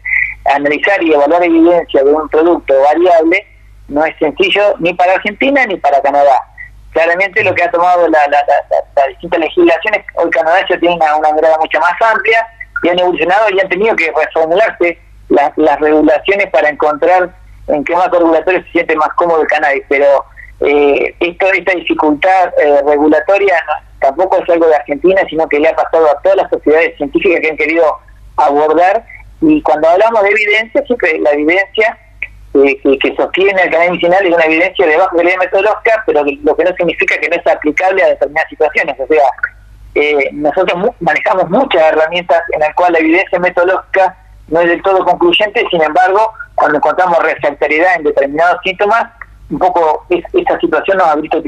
analizar 0.46 1.02
y 1.04 1.14
evaluar 1.14 1.44
evidencia 1.44 2.04
de 2.04 2.12
un 2.12 2.28
producto 2.30 2.74
variable 2.82 3.46
no 3.88 4.04
es 4.06 4.16
sencillo 4.18 4.76
ni 4.80 4.94
para 4.94 5.14
Argentina 5.14 5.66
ni 5.66 5.78
para 5.78 6.02
Canadá. 6.02 6.42
Claramente 6.92 7.44
lo 7.44 7.56
que 7.56 7.64
ha 7.64 7.72
tomado 7.72 8.08
las 8.10 8.28
la, 8.30 8.44
la, 8.96 9.08
distintas 9.08 9.40
legislaciones, 9.40 10.06
hoy 10.16 10.30
Canadá 10.30 10.66
ya 10.70 10.78
tiene 10.80 10.96
una, 10.96 11.16
una 11.16 11.34
mirada 11.34 11.58
mucho 11.58 11.80
más 11.80 11.94
amplia 12.02 12.46
y 12.84 12.90
han 12.90 13.00
evolucionado 13.00 13.50
y 13.50 13.60
han 13.60 13.70
tenido 13.70 13.96
que 13.96 14.12
reformularse 14.12 15.00
las 15.30 15.80
regulaciones 15.80 16.48
para 16.52 16.70
encontrar 16.70 17.30
en 17.68 17.84
qué 17.86 17.96
marco 17.96 18.20
regulatorio 18.20 18.62
se 18.64 18.72
siente 18.72 18.96
más 18.96 19.10
cómodo 19.16 19.42
el 19.42 19.48
cannabis, 19.48 19.84
pero 19.88 20.26
eh, 20.62 21.16
esto, 21.20 21.48
esta 21.54 21.74
dificultad 21.74 22.54
eh, 22.60 22.82
regulatoria 22.86 23.56
tampoco 24.00 24.38
es 24.38 24.50
algo 24.50 24.68
de 24.68 24.76
Argentina, 24.76 25.22
sino 25.30 25.48
que 25.48 25.60
le 25.60 25.70
ha 25.70 25.76
pasado 25.76 26.10
a 26.10 26.22
todas 26.22 26.38
las 26.38 26.50
sociedades 26.50 26.96
científicas 26.98 27.40
que 27.42 27.50
han 27.50 27.58
querido 27.58 27.98
abordar. 28.38 29.06
Y 29.42 29.62
cuando 29.62 29.90
hablamos 29.90 30.22
de 30.24 30.30
evidencia, 30.30 30.84
siempre 30.86 31.20
la 31.20 31.32
evidencia 31.32 31.98
eh, 32.54 33.00
que, 33.00 33.16
sostiene 33.16 33.62
el 33.62 33.72
canal 33.72 33.92
medicinal 33.92 34.26
es 34.26 34.34
una 34.34 34.44
evidencia 34.44 34.86
de 34.86 34.98
baja 34.98 35.16
calidad 35.16 35.38
metodológica, 35.38 36.04
pero 36.06 36.24
lo 36.44 36.56
que 36.56 36.64
no 36.64 36.76
significa 36.76 37.18
que 37.18 37.30
no 37.30 37.36
es 37.36 37.48
aplicable 37.48 38.04
a 38.04 38.08
determinadas 38.08 38.50
situaciones. 38.50 39.00
O 39.00 39.08
sea, 39.08 39.24
eh, 39.96 40.30
nosotros 40.34 40.92
manejamos 41.00 41.50
muchas 41.50 41.82
herramientas 41.82 42.42
en 42.54 42.60
las 42.60 42.76
cuales 42.76 43.02
la 43.02 43.08
evidencia 43.08 43.40
metodológica 43.40 44.18
no 44.48 44.60
es 44.60 44.68
del 44.68 44.82
todo 44.84 45.06
concluyente, 45.06 45.66
sin 45.72 45.82
embargo, 45.82 46.34
cuando 46.56 46.78
encontramos 46.78 47.20
refractariedad 47.24 47.96
en 47.96 48.04
determinados 48.04 48.58
síntomas, 48.64 49.10
un 49.52 49.60
poco 49.60 50.06
esta 50.10 50.60
situación 50.60 50.98
nos 50.98 51.08
ha 51.08 51.16
visto. 51.18 51.44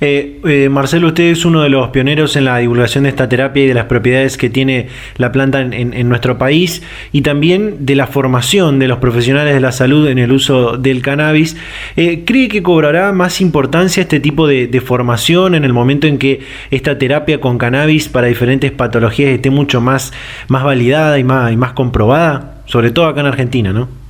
Eh, 0.00 0.40
eh, 0.44 0.68
Marcelo, 0.68 1.08
usted 1.08 1.24
es 1.30 1.44
uno 1.44 1.62
de 1.62 1.68
los 1.68 1.90
pioneros 1.90 2.34
en 2.36 2.44
la 2.44 2.58
divulgación 2.58 3.04
de 3.04 3.10
esta 3.10 3.28
terapia 3.28 3.64
y 3.64 3.66
de 3.68 3.74
las 3.74 3.84
propiedades 3.86 4.36
que 4.36 4.50
tiene 4.50 4.88
la 5.16 5.30
planta 5.30 5.60
en, 5.60 6.08
nuestro 6.08 6.38
país 6.38 6.82
y 7.12 7.22
también 7.22 7.86
de 7.86 7.94
la 7.94 8.08
formación 8.08 8.78
de 8.78 8.88
los 8.88 8.98
profesionales 8.98 9.54
de 9.54 9.60
la 9.60 9.72
salud 9.72 10.08
en 10.08 10.18
el 10.18 10.32
uso 10.32 10.76
del 10.76 11.02
cannabis. 11.02 11.56
Eh, 11.96 12.24
¿Cree 12.24 12.48
que 12.48 12.62
cobrará 12.62 13.12
más 13.12 13.40
importancia 13.40 14.00
este 14.00 14.18
tipo 14.18 14.46
de, 14.46 14.82
formación 14.84 15.54
en 15.54 15.64
el 15.64 15.72
momento 15.72 16.08
en 16.08 16.18
que 16.18 16.40
esta 16.72 16.98
terapia 16.98 17.40
con 17.40 17.56
cannabis 17.56 18.08
para 18.08 18.26
diferentes 18.26 18.72
patologías 18.72 19.30
esté 19.30 19.50
mucho 19.50 19.80
más, 19.80 20.12
más 20.48 20.64
validada 20.64 21.20
y 21.20 21.24
más, 21.24 21.52
y 21.52 21.56
más 21.56 21.72
comprobada? 21.72 22.62
Sobre 22.66 22.90
todo 22.90 23.06
acá 23.06 23.20
en 23.20 23.26
Argentina, 23.26 23.72
¿no? 23.72 24.01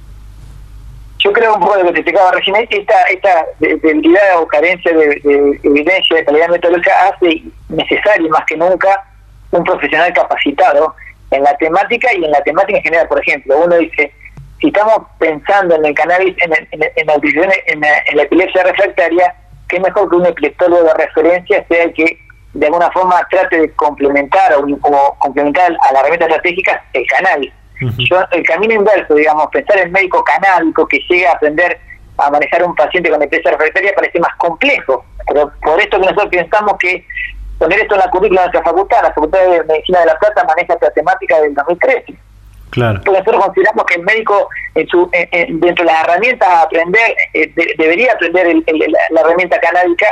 Yo 1.23 1.33
creo 1.33 1.55
un 1.55 1.61
poco 1.61 1.77
de 1.77 1.85
lo 1.85 1.89
que 1.89 1.95
te 1.95 2.01
explicaba 2.01 2.33
recién, 2.33 2.57
esta, 2.69 3.03
esta 3.05 3.47
debilidad 3.61 4.41
o 4.41 4.47
carencia 4.47 4.93
de, 4.93 5.21
evidencia 5.63 6.17
de 6.17 6.25
calidad 6.25 6.49
metodológica 6.49 7.09
hace 7.09 7.43
necesario 7.69 8.29
más 8.29 8.45
que 8.47 8.57
nunca 8.57 9.05
un 9.53 9.63
profesional 9.65 10.13
capacitado 10.13 10.95
en 11.31 11.43
la 11.45 11.57
temática 11.59 12.09
y 12.15 12.25
en 12.25 12.31
la 12.31 12.43
temática 12.43 12.79
en 12.79 12.85
general. 12.85 13.09
Por 13.09 13.21
ejemplo, 13.21 13.57
uno 13.65 13.77
dice, 13.77 14.13
si 14.61 14.69
estamos 14.69 15.07
pensando 15.19 15.77
en 15.77 15.85
el 15.85 15.95
cannabis, 15.95 16.35
en, 16.41 16.53
en, 16.71 16.81
la, 16.81 16.87
en, 17.67 18.17
la, 18.17 18.23
epilepsia 18.23 18.65
refractaria, 18.65 19.35
qué 19.69 19.79
mejor 19.79 20.11
que 20.11 20.17
un 20.17 20.27
epileptólogo 20.27 20.85
de 20.85 20.95
referencia 20.95 21.65
sea 21.69 21.85
el 21.85 21.93
que 21.95 22.19
de 22.55 22.67
alguna 22.67 22.91
forma 22.91 23.27
trate 23.31 23.61
de 23.61 23.73
complementar 23.73 24.55
o, 24.55 25.17
complementar 25.19 25.77
a 25.89 25.93
la 25.93 26.01
herramienta 26.01 26.27
estratégica 26.27 26.85
el 26.93 27.07
cannabis. 27.07 27.53
Yo, 27.81 28.19
el 28.31 28.43
camino 28.45 28.75
inverso, 28.75 29.15
digamos, 29.15 29.49
pensar 29.51 29.79
en 29.79 29.91
médico 29.91 30.23
canábico 30.23 30.87
que 30.87 30.99
llegue 31.09 31.27
a 31.27 31.33
aprender 31.33 31.81
a 32.19 32.31
manejar 32.31 32.63
un 32.65 32.75
paciente 32.75 33.11
con 33.11 33.23
epilepsia 33.23 33.53
refractaria 33.53 33.93
parece 33.95 34.21
más 34.21 34.35
complejo. 34.37 35.05
Pero 35.27 35.53
por 35.63 35.81
esto 35.81 35.99
que 35.99 36.07
nosotros 36.07 36.29
pensamos 36.31 36.75
que 36.79 37.05
poner 37.59 37.81
esto 37.81 37.95
en 37.95 38.01
la 38.01 38.11
currícula 38.11 38.43
de 38.43 38.47
nuestra 38.49 38.71
facultad, 38.71 39.03
la 39.03 39.13
Facultad 39.13 39.41
de 39.41 39.65
Medicina 39.65 40.01
de 40.01 40.07
la 40.07 40.19
Plata 40.19 40.45
maneja 40.45 40.75
esta 40.75 40.91
temática 40.91 41.41
del 41.41 41.55
2013. 41.55 42.15
Claro. 42.71 43.01
Porque 43.05 43.19
nosotros 43.19 43.45
consideramos 43.45 43.85
que 43.85 43.95
el 43.95 44.03
médico, 44.03 44.49
en 44.75 44.89
su, 44.89 45.11
dentro 45.11 45.85
de 45.85 45.93
las 45.93 46.05
herramientas 46.05 46.49
a 46.49 46.63
aprender, 46.63 47.15
eh, 47.35 47.53
debería 47.77 48.13
aprender 48.13 48.57
la, 49.11 49.21
herramienta 49.21 49.61
canábica 49.61 50.07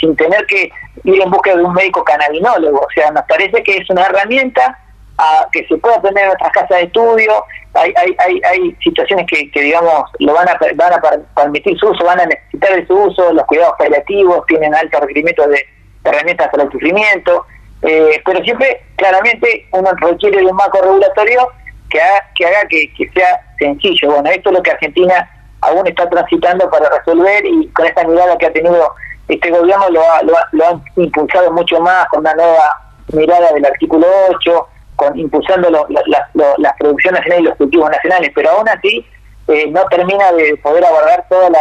sin 0.00 0.14
tener 0.14 0.46
que 0.46 0.70
ir 1.04 1.20
en 1.20 1.30
busca 1.30 1.56
de 1.56 1.64
un 1.64 1.74
médico 1.74 2.04
canabinólogo. 2.04 2.78
O 2.78 2.90
sea, 2.94 3.10
nos 3.10 3.24
parece 3.24 3.62
que 3.62 3.78
es 3.78 3.90
una 3.90 4.06
herramienta 4.06 4.78
a, 5.18 5.48
que 5.52 5.66
se 5.66 5.76
puede 5.78 5.96
aprender 5.96 6.24
en 6.24 6.28
nuestras 6.28 6.52
casas 6.52 6.78
de 6.78 6.84
estudio. 6.84 7.44
Hay, 7.74 7.92
hay, 7.96 8.16
hay, 8.18 8.40
hay 8.44 8.76
situaciones 8.82 9.26
que, 9.28 9.50
que, 9.50 9.60
digamos, 9.60 10.10
lo 10.18 10.34
van 10.34 10.48
a, 10.48 10.58
van 10.74 10.92
a 10.92 11.00
permitir 11.34 11.78
su 11.78 11.88
uso, 11.88 12.04
van 12.04 12.20
a 12.20 12.26
necesitar 12.26 12.74
de 12.74 12.86
su 12.86 12.94
uso, 12.94 13.32
los 13.32 13.44
cuidados 13.46 13.74
paliativos 13.78 14.46
tienen 14.46 14.74
altos 14.74 15.00
requerimientos 15.00 15.48
de 15.48 15.66
herramientas 16.04 16.48
para 16.50 16.64
el 16.64 16.72
sufrimiento, 16.72 17.46
eh, 17.82 18.22
pero 18.24 18.42
siempre, 18.42 18.82
claramente, 18.96 19.66
uno 19.72 19.90
requiere 20.00 20.38
de 20.38 20.46
un 20.46 20.56
marco 20.56 20.80
regulatorio 20.80 21.50
que 21.90 22.00
haga 22.00 22.24
que, 22.34 22.46
haga 22.46 22.68
que, 22.68 23.10
sea 23.14 23.40
sencillo. 23.58 24.12
Bueno, 24.12 24.30
esto 24.30 24.50
es 24.50 24.56
lo 24.56 24.62
que 24.62 24.70
Argentina 24.70 25.30
aún 25.60 25.86
está 25.86 26.08
transitando 26.08 26.70
para 26.70 26.88
resolver 26.90 27.44
y 27.44 27.68
con 27.68 27.86
esta 27.86 28.04
mirada 28.04 28.36
que 28.38 28.46
ha 28.46 28.52
tenido 28.52 28.92
este 29.28 29.50
gobierno 29.50 29.88
lo 29.90 30.00
ha, 30.02 30.22
lo 30.22 30.64
ha, 30.64 30.80
impulsado 30.96 31.50
mucho 31.52 31.80
más 31.80 32.06
con 32.08 32.20
una 32.20 32.34
nueva 32.34 32.92
mirada 33.12 33.52
del 33.52 33.64
artículo 33.64 34.06
8, 34.30 34.68
con 34.96 35.18
impulsando 35.18 35.70
las 35.70 36.72
producciones 36.78 37.20
y 37.38 37.42
los 37.42 37.56
cultivos 37.56 37.90
nacionales, 37.90 38.30
pero 38.34 38.50
aún 38.50 38.68
así 38.68 39.06
eh, 39.48 39.70
no 39.70 39.84
termina 39.86 40.32
de 40.32 40.56
poder 40.56 40.84
abordar 40.84 41.24
toda 41.28 41.50
la, 41.50 41.60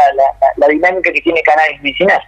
la 0.58 0.68
dinámica 0.68 1.12
que 1.12 1.22
tiene 1.22 1.42
cannabis 1.44 1.82
medicinal. 1.82 2.22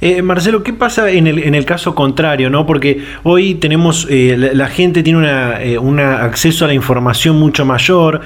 Eh, 0.00 0.20
Marcelo, 0.22 0.62
¿qué 0.62 0.72
pasa 0.72 1.10
en 1.10 1.26
el, 1.26 1.38
en 1.42 1.54
el 1.54 1.64
caso 1.64 1.94
contrario? 1.94 2.50
¿no? 2.50 2.66
Porque 2.66 3.00
hoy 3.22 3.54
tenemos, 3.54 4.06
eh, 4.10 4.36
la, 4.54 4.68
gente 4.68 5.02
tiene 5.02 5.18
una, 5.18 5.62
eh, 5.62 5.78
acceso 6.20 6.64
a 6.64 6.68
la 6.68 6.74
información 6.74 7.38
mucho 7.38 7.64
mayor, 7.64 8.20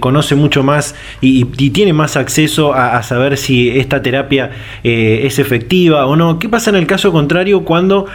conoce 0.00 0.34
mucho 0.34 0.62
más 0.62 0.94
y, 1.20 1.44
tiene 1.70 1.92
más 1.92 2.16
acceso 2.16 2.74
a, 2.74 3.02
saber 3.02 3.36
si 3.36 3.68
esta 3.70 4.02
terapia 4.02 4.50
es 4.82 5.38
efectiva 5.38 6.06
o 6.06 6.16
no. 6.16 6.38
¿Qué 6.38 6.48
pasa 6.48 6.70
en 6.70 6.76
el 6.76 6.86
caso 6.86 7.12
contrario 7.12 7.62
cuando 7.64 8.06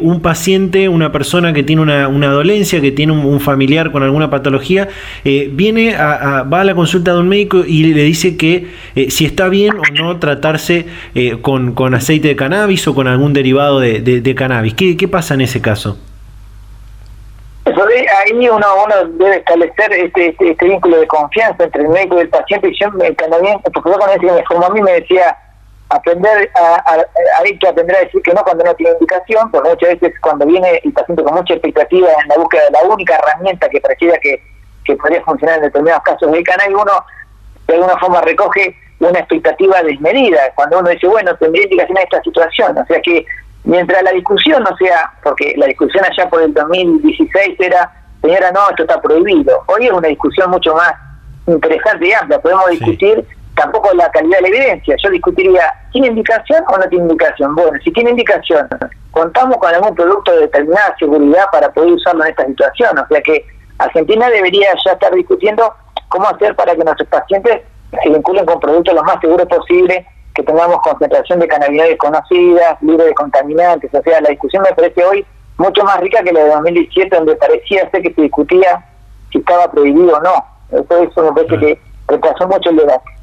un 0.00 0.20
paciente, 0.20 0.88
una 0.88 1.12
persona 1.12 1.52
que 1.52 1.62
tiene 1.62 1.82
una, 1.82 2.28
dolencia, 2.28 2.80
que 2.80 2.92
tiene 2.92 3.12
un, 3.12 3.40
familiar 3.40 3.92
con 3.92 4.02
alguna 4.02 4.30
patología, 4.30 4.88
viene 5.24 5.94
a, 5.94 6.42
va 6.42 6.60
a 6.60 6.64
la 6.64 6.74
consulta 6.74 7.12
de 7.12 7.20
un 7.20 7.28
médico 7.28 7.64
y 7.66 7.92
le 7.92 8.02
dice 8.04 8.36
que 8.36 8.68
si 9.08 9.24
está 9.24 9.48
bien 9.48 9.74
o 9.76 10.02
no 10.02 10.16
tratarse 10.18 10.86
con, 11.42 11.72
con 11.72 11.94
aceite 11.94 12.28
de 12.28 12.36
cannabis 12.40 12.88
o 12.88 12.94
con 12.94 13.06
algún 13.06 13.34
derivado 13.34 13.80
de, 13.80 14.00
de, 14.00 14.34
cannabis. 14.34 14.72
¿Qué, 14.72 14.96
¿Qué 14.96 15.06
pasa 15.08 15.34
en 15.34 15.42
ese 15.42 15.60
caso? 15.60 15.98
ahí 17.66 18.48
uno, 18.48 18.66
uno 18.84 18.94
debe 19.18 19.36
establecer 19.36 19.92
este, 19.92 20.28
este, 20.28 20.52
este, 20.52 20.66
vínculo 20.66 21.00
de 21.00 21.06
confianza 21.06 21.64
entre 21.64 21.82
el 21.82 21.88
médico 21.88 22.16
y 22.16 22.20
el 22.22 22.30
paciente. 22.30 22.68
Y 22.68 22.78
yo, 22.80 22.88
el 23.04 23.14
canadiense, 23.14 23.70
porque 23.70 23.90
yo 23.90 23.98
con 23.98 24.44
formó 24.48 24.66
a 24.66 24.70
mí 24.70 24.80
me 24.80 24.92
decía, 24.92 25.36
aprender 25.90 26.50
a, 26.54 27.04
hay 27.40 27.58
que 27.58 27.68
aprender 27.68 27.96
a 27.96 28.00
decir 28.00 28.22
que 28.22 28.32
no 28.32 28.42
cuando 28.42 28.64
no 28.64 28.74
tiene 28.74 28.94
indicación, 28.94 29.50
porque 29.50 29.68
muchas 29.68 30.00
veces 30.00 30.18
cuando 30.22 30.46
viene 30.46 30.80
el 30.82 30.92
paciente 30.94 31.22
con 31.22 31.34
mucha 31.34 31.54
expectativa 31.54 32.08
en 32.22 32.28
la 32.28 32.36
búsqueda 32.36 32.62
de 32.64 32.70
la 32.70 32.82
única 32.84 33.16
herramienta 33.16 33.68
que 33.68 33.80
pareciera 33.82 34.18
que, 34.18 34.42
que 34.86 34.96
podría 34.96 35.22
funcionar 35.24 35.56
en 35.56 35.64
determinados 35.64 36.02
casos 36.04 36.32
del 36.32 36.42
cannabis, 36.42 36.74
uno 36.74 37.04
de 37.66 37.74
alguna 37.74 37.98
forma 37.98 38.22
recoge 38.22 38.74
una 39.08 39.18
expectativa 39.18 39.82
desmedida, 39.82 40.52
cuando 40.54 40.78
uno 40.78 40.90
dice, 40.90 41.06
bueno, 41.06 41.34
tendría 41.36 41.64
indicación 41.64 41.98
a 41.98 42.02
esta 42.02 42.22
situación, 42.22 42.76
o 42.76 42.86
sea 42.86 43.00
que 43.00 43.24
mientras 43.64 44.02
la 44.02 44.12
discusión 44.12 44.62
no 44.62 44.76
sea, 44.76 45.12
porque 45.22 45.54
la 45.56 45.66
discusión 45.66 46.04
allá 46.04 46.28
por 46.28 46.42
el 46.42 46.52
2016 46.52 47.58
era, 47.58 47.90
señora, 48.20 48.52
no, 48.52 48.68
esto 48.70 48.82
está 48.82 49.00
prohibido, 49.00 49.62
hoy 49.66 49.86
es 49.86 49.92
una 49.92 50.08
discusión 50.08 50.50
mucho 50.50 50.74
más 50.74 50.92
interesante 51.46 52.08
y 52.08 52.12
amplia, 52.12 52.40
podemos 52.40 52.70
discutir 52.70 53.26
tampoco 53.54 53.92
la 53.94 54.10
calidad 54.10 54.38
de 54.38 54.42
la 54.42 54.48
evidencia, 54.48 54.96
yo 55.02 55.10
discutiría, 55.10 55.62
¿tiene 55.92 56.08
indicación 56.08 56.62
o 56.68 56.76
no 56.76 56.88
tiene 56.88 57.04
indicación? 57.04 57.54
Bueno, 57.54 57.78
si 57.82 57.90
tiene 57.92 58.10
indicación, 58.10 58.68
contamos 59.10 59.56
con 59.56 59.74
algún 59.74 59.94
producto 59.94 60.32
de 60.32 60.40
determinada 60.40 60.94
seguridad 60.98 61.44
para 61.50 61.72
poder 61.72 61.92
usarlo 61.92 62.24
en 62.24 62.30
esta 62.30 62.46
situación, 62.46 62.98
o 62.98 63.06
sea 63.08 63.20
que 63.22 63.46
Argentina 63.78 64.28
debería 64.28 64.68
ya 64.84 64.92
estar 64.92 65.12
discutiendo 65.14 65.74
cómo 66.08 66.28
hacer 66.28 66.54
para 66.54 66.76
que 66.76 66.84
nuestros 66.84 67.08
pacientes 67.08 67.62
se 68.02 68.08
vinculen 68.08 68.46
con 68.46 68.60
productos 68.60 68.94
lo 68.94 69.02
más 69.02 69.20
seguros 69.20 69.46
posible, 69.46 70.06
que 70.34 70.42
tengamos 70.42 70.78
concentración 70.82 71.40
de 71.40 71.48
cannabinoides 71.48 71.98
conocidas, 71.98 72.80
libre 72.82 73.06
de 73.06 73.14
contaminantes. 73.14 73.92
O 73.92 74.02
sea, 74.02 74.20
la 74.20 74.30
discusión 74.30 74.62
me 74.62 74.74
parece 74.74 75.04
hoy 75.04 75.26
mucho 75.58 75.84
más 75.84 75.98
rica 76.00 76.22
que 76.22 76.32
la 76.32 76.44
de 76.44 76.50
2017, 76.50 77.16
donde 77.16 77.36
parecía 77.36 77.90
ser 77.90 78.02
que 78.02 78.14
se 78.14 78.22
discutía 78.22 78.84
si 79.32 79.38
estaba 79.38 79.70
prohibido 79.70 80.16
o 80.16 80.20
no. 80.20 80.44
Eso, 80.70 81.02
eso 81.02 81.22
me 81.22 81.32
parece 81.32 81.58
que 81.58 81.80
retrasó 82.08 82.46
mucho 82.48 82.70
el 82.70 82.76
debate. 82.76 83.19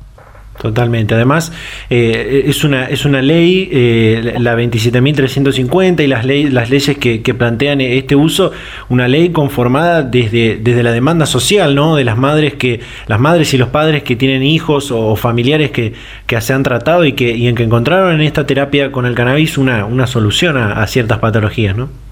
Totalmente. 0.62 1.14
Además, 1.14 1.52
eh, 1.90 2.44
es, 2.48 2.64
una, 2.64 2.86
es 2.86 3.06
una 3.06 3.22
ley, 3.22 3.70
eh, 3.72 4.36
la 4.40 4.56
27.350 4.56 6.04
y 6.04 6.08
las, 6.08 6.26
ley, 6.26 6.50
las 6.50 6.70
leyes 6.70 6.98
que, 6.98 7.20
plantean 7.38 7.82
este 7.82 8.16
uso, 8.16 8.52
una 8.90 9.08
ley 9.08 9.30
conformada 9.30 10.02
desde, 10.02 10.58
desde 10.58 10.82
la 10.82 10.92
demanda 10.92 11.28
social, 11.28 11.76
¿no? 11.76 11.96
De 11.96 12.04
las 12.04 12.18
madres 12.18 12.56
que, 12.56 12.80
las 13.06 13.20
madres 13.20 13.54
y 13.54 13.58
los 13.58 13.70
padres 13.70 14.02
que 14.02 14.16
tienen 14.16 14.42
hijos 14.42 14.92
o, 14.92 15.16
familiares 15.16 15.70
que, 15.70 15.94
que, 16.26 16.42
se 16.42 16.54
han 16.54 16.64
tratado 16.64 17.06
y 17.06 17.14
que, 17.14 17.36
y 17.36 17.48
en 17.48 17.56
que 17.56 17.64
encontraron 17.64 18.16
en 18.16 18.22
esta 18.22 18.48
terapia 18.48 18.92
con 18.92 19.06
el 19.06 19.14
cannabis 19.14 19.58
una, 19.58 19.86
una 19.86 20.08
solución 20.08 20.58
a, 20.58 20.82
a 20.82 20.88
ciertas 20.88 21.20
patologías, 21.20 21.76
¿no? 21.76 22.07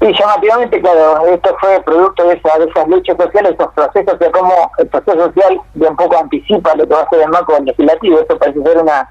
Sí, 0.00 0.12
llamativamente, 0.16 0.80
claro, 0.80 1.26
esto 1.26 1.56
fue 1.60 1.80
producto 1.82 2.28
de, 2.28 2.34
esa, 2.34 2.58
de 2.58 2.66
esas 2.66 2.86
luchas 2.86 3.16
sociales, 3.16 3.54
esos 3.54 3.72
procesos, 3.72 4.18
de 4.20 4.30
cómo 4.30 4.70
el 4.78 4.86
proceso 4.86 5.18
social 5.18 5.60
de 5.74 5.88
un 5.88 5.96
poco 5.96 6.16
anticipa 6.16 6.76
lo 6.76 6.86
que 6.86 6.94
va 6.94 7.02
a 7.02 7.08
ser 7.10 7.22
el 7.22 7.30
marco 7.30 7.58
legislativo. 7.58 8.20
Esto 8.20 8.38
parece 8.38 8.62
ser 8.62 8.78
una, 8.78 9.10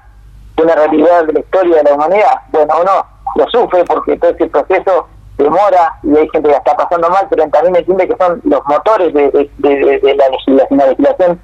una 0.56 0.74
realidad 0.74 1.24
de 1.24 1.34
la 1.34 1.40
historia 1.40 1.76
de 1.76 1.82
la 1.82 1.94
humanidad. 1.94 2.40
Bueno, 2.52 2.74
uno 2.80 3.06
lo 3.36 3.46
sufre 3.50 3.84
porque 3.84 4.16
todo 4.16 4.30
ese 4.30 4.46
proceso 4.46 5.08
demora 5.36 5.94
y 6.02 6.16
hay 6.16 6.28
gente 6.30 6.48
que 6.48 6.56
está 6.56 6.74
pasando 6.74 7.10
mal, 7.10 7.26
pero 7.28 7.46
también 7.50 7.76
entiende 7.76 8.08
que 8.08 8.16
son 8.16 8.40
los 8.44 8.60
motores 8.66 9.12
de, 9.12 9.30
de, 9.30 10.14
la 10.14 10.28
legislación. 10.30 10.78
La 10.78 10.86
legislación 10.86 11.40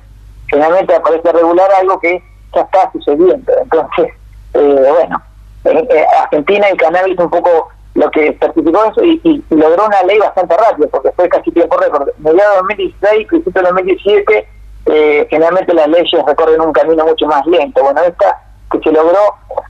finalmente 0.46 0.94
aparece 0.94 1.32
regular 1.32 1.70
algo 1.80 2.00
que 2.00 2.22
ya 2.54 2.62
está 2.62 2.90
sucediendo. 2.92 3.52
Entonces, 3.60 4.10
eh, 4.54 4.92
bueno, 4.98 5.22
eh, 5.64 6.06
Argentina 6.22 6.66
y 6.72 6.76
cannabis 6.78 7.18
un 7.18 7.28
poco 7.28 7.68
lo 7.94 8.10
que 8.10 8.36
certificó 8.40 8.84
eso 8.84 9.04
y, 9.04 9.42
logró 9.50 9.86
una 9.86 10.02
ley 10.02 10.18
bastante 10.18 10.56
rápida, 10.56 10.88
porque 10.88 11.12
fue 11.12 11.28
casi 11.28 11.50
tiempo 11.52 11.76
récord. 11.76 12.08
Mediados 12.18 12.54
de 12.68 12.74
2016, 12.76 13.28
principio 13.28 13.62
de 13.62 13.68
2017, 13.68 14.48
eh, 14.86 15.26
generalmente 15.30 15.74
las 15.74 15.88
leyes 15.88 16.24
recorren 16.26 16.60
un 16.60 16.72
camino 16.72 17.04
mucho 17.06 17.26
más 17.26 17.46
lento. 17.46 17.82
Bueno, 17.82 18.02
esta 18.02 18.40
que 18.72 18.80
se 18.80 18.90
logró, 18.90 19.20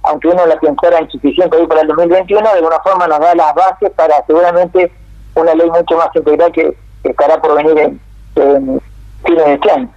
aunque 0.05 0.29
uno 0.29 0.47
la 0.47 0.59
pensara 0.59 1.03
insuficiente 1.03 1.57
hoy 1.57 1.67
para 1.67 1.83
el 1.83 1.89
2021, 1.89 2.43
de 2.43 2.59
alguna 2.59 2.81
forma 2.81 3.07
nos 3.07 3.21
da 3.21 3.35
las 3.35 3.55
bases 3.55 3.91
para 3.91 4.25
seguramente 4.27 4.91
una 5.35 5.55
ley 5.55 5.69
mucho 5.71 5.97
más 5.97 6.09
integral 6.15 6.53
que, 6.53 6.75
estará 7.05 7.39
por 7.39 7.55
venir 7.57 7.79
en, 7.79 8.01
en 8.37 8.81
fines 9.27 9.45
de 9.45 9.53
este 9.53 9.71
año. 9.71 9.91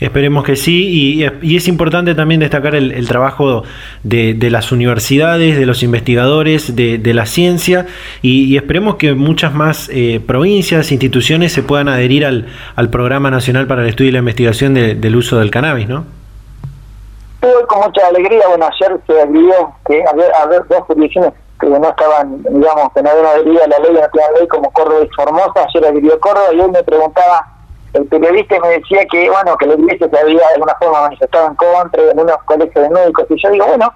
Esperemos 0.00 0.44
que 0.44 0.54
sí, 0.54 1.24
y, 1.42 1.56
es 1.56 1.66
importante 1.66 2.14
también 2.14 2.38
destacar 2.40 2.76
el, 2.76 3.08
trabajo 3.08 3.64
de, 4.04 4.36
las 4.50 4.70
universidades, 4.70 5.58
de 5.58 5.66
los 5.66 5.82
investigadores, 5.82 6.76
de, 6.76 7.14
la 7.14 7.26
ciencia, 7.26 7.86
y, 8.22 8.56
esperemos 8.56 8.94
que 8.94 9.14
muchas 9.14 9.54
más 9.54 9.90
eh, 9.92 10.20
provincias, 10.24 10.92
instituciones 10.92 11.52
se 11.52 11.62
puedan 11.62 11.88
adherir 11.88 12.24
al, 12.24 12.46
al 12.76 12.90
Programa 12.90 13.30
Nacional 13.30 13.66
para 13.66 13.82
el 13.82 13.88
Estudio 13.88 14.10
y 14.10 14.12
la 14.12 14.20
Investigación 14.20 14.74
del 14.74 15.16
Uso 15.16 15.40
del 15.40 15.50
Cannabis, 15.50 15.88
¿no? 15.88 16.04
Estoy 17.40 17.64
con 17.66 17.80
mucha 17.80 18.06
alegría, 18.06 18.46
bueno, 18.48 18.66
ayer 18.66 19.00
se 19.06 19.20
adhirió 19.20 19.72
que 19.86 20.04
había, 20.08 20.26
dos 20.68 20.80
jurisdicciones 20.86 21.32
que 21.60 21.66
no 21.66 21.88
estaban, 21.88 22.42
digamos, 22.42 22.92
que 22.94 23.02
no 23.02 23.10
habían 23.10 23.26
adherido 23.26 23.64
a 23.64 23.68
la 23.68 23.78
ley, 23.78 23.92
no 23.94 24.08
tenían 24.10 24.34
ley 24.38 24.48
como 24.48 24.70
Córdoba 24.72 25.04
y 25.04 25.08
Formosa, 25.14 25.66
ayer 25.66 25.86
adhirió 25.86 26.20
Córdoba 26.20 26.52
y 26.52 26.60
hoy 26.60 26.70
me 26.70 26.82
preguntaba 26.84 27.57
el 27.94 28.06
periodista 28.06 28.58
me 28.60 28.68
decía 28.68 29.04
que, 29.10 29.30
bueno, 29.30 29.56
que 29.56 29.66
la 29.66 29.74
iglesia 29.74 30.08
se 30.08 30.18
había 30.18 30.38
de 30.38 30.54
alguna 30.54 30.74
forma 30.78 31.02
manifestado 31.02 31.48
en 31.48 31.54
contra 31.54 32.02
de 32.02 32.10
algunos 32.10 32.42
colegios 32.44 32.84
de 32.84 32.90
médicos, 32.90 33.26
y 33.30 33.42
yo 33.42 33.50
digo, 33.50 33.66
bueno, 33.66 33.92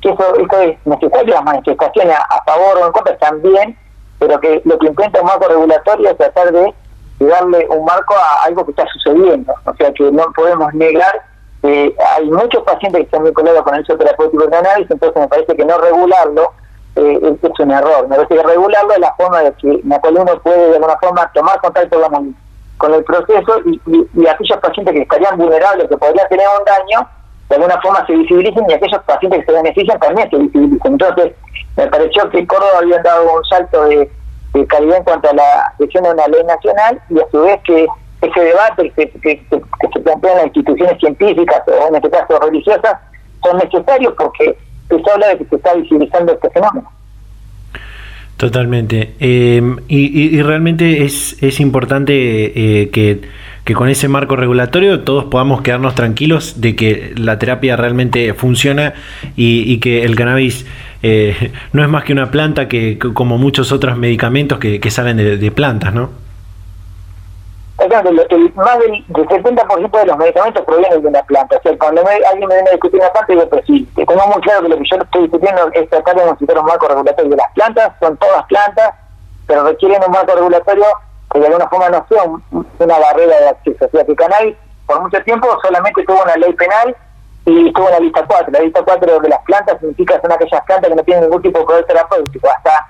que 0.00 0.10
eso, 0.10 0.36
eso 0.36 0.60
es 0.60 0.86
necesario, 0.86 1.34
las 1.34 1.44
manifestaciones 1.44 2.16
a, 2.16 2.42
favor 2.44 2.78
o 2.78 2.86
en 2.86 2.92
contra 2.92 3.16
también, 3.18 3.78
pero 4.18 4.40
que 4.40 4.62
lo 4.64 4.78
que 4.78 4.86
intenta 4.86 5.20
un 5.20 5.26
marco 5.26 5.48
regulatorio 5.48 6.10
es 6.10 6.16
tratar 6.16 6.52
de, 6.52 6.74
darle 7.20 7.66
un 7.70 7.84
marco 7.84 8.14
a 8.14 8.44
algo 8.44 8.64
que 8.64 8.72
está 8.72 8.86
sucediendo, 8.86 9.54
o 9.64 9.74
sea 9.74 9.92
que 9.92 10.10
no 10.10 10.24
podemos 10.34 10.72
negar 10.74 11.22
que 11.62 11.96
hay 12.16 12.30
muchos 12.30 12.62
pacientes 12.64 13.00
que 13.00 13.04
están 13.04 13.24
vinculados 13.24 13.62
con 13.62 13.74
el 13.74 13.80
uso 13.80 13.96
terapéutico 13.96 14.44
de 14.44 14.50
cannabis, 14.50 14.90
entonces 14.90 15.18
me 15.18 15.28
parece 15.28 15.56
que 15.56 15.64
no 15.64 15.78
regularlo 15.78 16.52
eh, 16.96 17.36
es 17.42 17.58
un 17.58 17.70
error, 17.70 18.06
me 18.06 18.16
parece 18.16 18.36
que 18.36 18.42
regularlo 18.42 18.92
es 18.92 19.00
la 19.00 19.14
forma 19.14 19.40
de 19.40 19.52
que 19.54 19.80
Napoleón 19.84 20.28
puede 20.42 20.68
de 20.68 20.76
alguna 20.76 20.98
forma 20.98 21.30
tomar 21.32 21.58
contacto 21.60 22.00
con 22.02 22.36
con 22.78 22.92
el 22.94 23.04
proceso 23.04 23.60
y, 23.66 23.80
y, 23.86 24.26
aquellos 24.26 24.58
pacientes 24.58 24.94
que 24.94 25.02
estarían 25.02 25.38
vulnerables, 25.38 25.88
que 25.88 25.96
podrían 25.96 26.28
tener 26.28 26.46
un 26.58 26.64
daño, 26.64 27.08
de 27.48 27.56
alguna 27.56 27.80
forma 27.80 28.06
se 28.06 28.14
visibilicen 28.14 28.64
y 28.68 28.72
aquellos 28.72 29.02
pacientes 29.04 29.40
que 29.40 29.46
se 29.46 29.52
benefician 29.52 29.98
también 30.00 30.28
se 30.30 30.36
visibilicen. 30.38 30.92
Entonces, 30.92 31.32
me 31.76 31.86
pareció 31.88 32.28
que 32.30 32.46
Córdoba 32.46 32.78
había 32.80 33.02
dado 33.02 33.36
un 33.36 33.44
salto 33.44 33.84
de, 33.84 34.10
calidad 34.68 34.98
en 34.98 35.04
cuanto 35.04 35.30
a 35.30 35.34
la 35.34 35.74
decisión 35.78 36.04
de 36.04 36.10
una 36.10 36.28
ley 36.28 36.44
nacional 36.44 37.00
y 37.10 37.18
a 37.18 37.28
su 37.30 37.42
vez 37.42 37.60
que 37.64 37.86
ese 38.22 38.40
debate 38.40 38.90
que, 38.90 39.10
que, 39.20 39.46
se 39.50 40.00
plantea 40.00 40.30
en 40.30 40.36
las 40.38 40.46
instituciones 40.46 40.98
científicas 41.00 41.62
o 41.66 41.88
en 41.88 41.96
este 41.96 42.10
caso 42.10 42.38
religiosas 42.38 43.00
son 43.42 43.58
necesarios 43.58 44.14
porque 44.16 44.56
se 44.88 45.10
habla 45.10 45.28
de 45.28 45.38
que 45.38 45.44
se 45.46 45.56
está 45.56 45.74
visibilizando 45.74 46.32
este 46.32 46.50
fenómeno. 46.50 46.88
Totalmente. 48.36 49.14
Em, 49.20 49.76
y, 49.88 50.42
realmente 50.42 51.04
es, 51.04 51.36
es 51.40 51.60
importante 51.60 52.82
eh, 52.82 52.90
que, 52.90 53.74
con 53.74 53.88
ese 53.88 54.08
marco 54.08 54.36
regulatorio 54.36 55.00
todos 55.00 55.24
podamos 55.26 55.62
quedarnos 55.62 55.94
tranquilos 55.94 56.60
de 56.60 56.76
que 56.76 57.14
la 57.16 57.38
terapia 57.38 57.76
realmente 57.76 58.34
funciona 58.34 58.92
y, 59.36 59.78
que 59.78 60.04
el 60.04 60.16
cannabis 60.16 60.66
eh, 61.02 61.52
no 61.72 61.82
es 61.82 61.88
más 61.88 62.04
que 62.04 62.12
una 62.12 62.30
planta 62.30 62.68
que, 62.68 62.98
como 62.98 63.38
muchos 63.38 63.72
otros 63.72 63.96
medicamentos 63.96 64.58
que, 64.58 64.90
salen 64.90 65.16
de 65.16 65.50
plantas, 65.50 65.94
¿no? 65.94 66.23
El, 67.84 68.52
más 68.54 68.78
del, 68.78 69.06
70% 69.08 69.90
de 69.90 70.06
los 70.06 70.16
medicamentos 70.16 70.64
provienen 70.64 71.02
de 71.02 71.08
una 71.08 71.22
planta. 71.22 71.56
O 71.56 71.62
sea, 71.62 71.78
cuando 71.78 72.02
alguien 72.02 72.48
me 72.48 72.54
viene 72.54 72.68
a 72.68 72.72
discutir 72.72 73.00
una 73.00 73.10
planta, 73.10 73.32
digo, 73.32 73.48
pero 73.48 73.66
sí, 73.66 73.88
tengo 73.94 74.26
muy 74.26 74.42
claro 74.42 74.62
que 74.62 74.68
lo 74.68 74.76
que 74.76 74.84
yo 74.90 74.96
estoy 74.96 75.22
discutiendo 75.22 75.70
es 75.72 75.90
tratar 75.90 76.16
de 76.16 76.24
necesitar 76.24 76.58
un 76.58 76.66
marco 76.66 76.88
regulatorio 76.88 77.30
de 77.30 77.36
las 77.36 77.52
plantas, 77.52 77.92
son 78.00 78.16
todas 78.16 78.44
plantas, 78.46 78.94
pero 79.46 79.64
requieren 79.64 80.02
un 80.06 80.12
marco 80.12 80.34
regulatorio 80.34 80.86
que 81.32 81.40
de 81.40 81.46
alguna 81.46 81.68
forma 81.68 81.88
no 81.90 82.06
sea 82.08 82.22
una 82.78 82.98
barrera 82.98 83.40
de 83.40 83.48
acceso. 83.48 83.84
O 83.84 83.88
sea, 83.88 84.04
que 84.04 84.14
cannabis 84.14 84.56
por 84.86 85.00
mucho 85.00 85.22
tiempo 85.24 85.48
solamente 85.62 86.04
tuvo 86.04 86.22
una 86.22 86.36
ley 86.36 86.52
penal 86.52 86.96
y 87.46 87.68
estuvo 87.68 87.86
en 87.88 87.92
la 87.92 88.00
lista 88.00 88.24
4. 88.26 88.52
La 88.52 88.60
lista 88.60 88.82
4 88.84 89.20
de 89.20 89.28
las 89.28 89.42
plantas 89.42 89.78
significa 89.80 90.16
que 90.16 90.22
son 90.22 90.32
aquellas 90.32 90.64
plantas 90.64 90.90
que 90.90 90.96
no 90.96 91.02
tienen 91.02 91.24
ningún 91.24 91.42
tipo 91.42 91.58
de 91.58 91.64
poder 91.64 91.84
terapéutico. 91.84 92.48
Hasta 92.48 92.86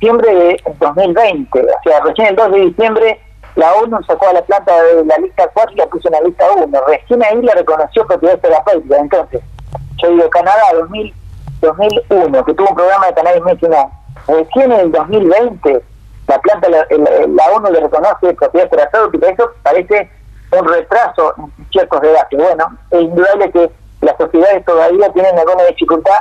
diciembre 0.00 0.34
de 0.34 0.62
2020, 0.78 1.60
o 1.60 1.64
sea, 1.84 2.00
recién 2.00 2.28
el 2.28 2.36
2 2.36 2.52
de 2.52 2.58
diciembre 2.60 3.20
la 3.60 3.74
ONU 3.74 4.02
sacó 4.04 4.26
a 4.28 4.32
la 4.32 4.42
planta 4.42 4.82
de 4.82 5.04
la 5.04 5.18
lista 5.18 5.46
4 5.52 5.74
y 5.74 5.76
la 5.76 5.86
puso 5.86 6.08
en 6.08 6.12
la 6.12 6.20
lista 6.22 6.46
1. 6.50 6.80
Recién 6.86 7.22
ahí 7.22 7.42
la 7.42 7.52
reconoció 7.52 8.06
propiedad 8.06 8.38
terapéutica. 8.38 8.96
Entonces, 8.96 9.42
yo 10.02 10.08
digo, 10.08 10.30
Canadá 10.30 10.62
2000, 10.72 11.14
2001, 11.60 12.44
que 12.46 12.54
tuvo 12.54 12.70
un 12.70 12.74
programa 12.74 13.06
de 13.08 13.14
cannabis 13.14 13.42
medicinal. 13.42 13.86
Recién 14.26 14.72
en 14.72 14.80
el 14.80 14.92
2020, 14.92 15.82
la 16.26 16.40
planta, 16.40 16.68
la, 16.70 16.86
la, 16.88 17.52
ONU 17.52 17.70
le 17.70 17.80
reconoce 17.80 18.34
propiedad 18.34 18.70
terapéutica. 18.70 19.28
Eso 19.28 19.50
parece 19.62 20.10
un 20.58 20.66
retraso 20.66 21.34
en 21.36 21.66
ciertos 21.70 22.00
debates. 22.00 22.38
Bueno, 22.38 22.78
es 22.90 23.00
indudable 23.02 23.50
que 23.52 23.70
las 24.00 24.16
sociedades 24.16 24.64
todavía 24.64 25.12
tienen 25.12 25.38
alguna 25.38 25.64
dificultad 25.64 26.16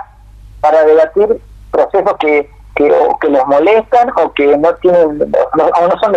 para 0.60 0.84
debatir 0.84 1.42
procesos 1.72 2.18
que 2.20 2.50
que, 2.80 3.30
molestan 3.48 4.10
o 4.16 4.32
que 4.34 4.58
no 4.58 4.74
tienen 4.76 5.22
o 5.22 5.88
no 5.88 6.00
son 6.00 6.14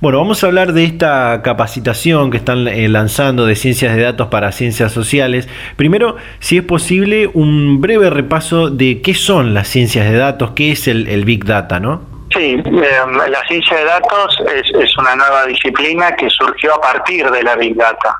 Bueno, 0.02 0.18
vamos 0.18 0.42
a 0.42 0.48
hablar 0.48 0.72
de 0.72 0.82
esta 0.82 1.42
capacitación 1.44 2.32
que 2.32 2.36
están 2.36 2.66
eh, 2.66 2.88
lanzando 2.88 3.46
de 3.46 3.54
ciencias 3.54 3.94
de 3.94 4.02
datos 4.02 4.26
para 4.26 4.50
ciencias 4.50 4.90
sociales. 4.90 5.48
Primero, 5.76 6.16
si 6.40 6.58
es 6.58 6.64
posible, 6.64 7.30
un 7.32 7.80
breve 7.80 8.10
repaso 8.10 8.68
de 8.68 9.00
qué 9.00 9.14
son 9.14 9.54
las 9.54 9.68
ciencias 9.68 10.10
de 10.10 10.18
datos, 10.18 10.54
qué 10.56 10.72
es 10.72 10.88
el, 10.88 11.24
Big 11.24 11.44
Data, 11.44 11.78
¿no? 11.78 12.02
Sí, 12.34 12.60
em, 12.64 13.12
la 13.30 13.46
ciencia 13.46 13.76
de 13.76 13.84
datos 13.84 14.42
es, 14.52 14.98
una 14.98 15.14
nueva 15.14 15.46
disciplina 15.46 16.16
que 16.16 16.28
surgió 16.30 16.74
a 16.74 16.80
partir 16.80 17.30
de 17.30 17.40
la 17.44 17.54
Big 17.54 17.76
Data. 17.76 18.16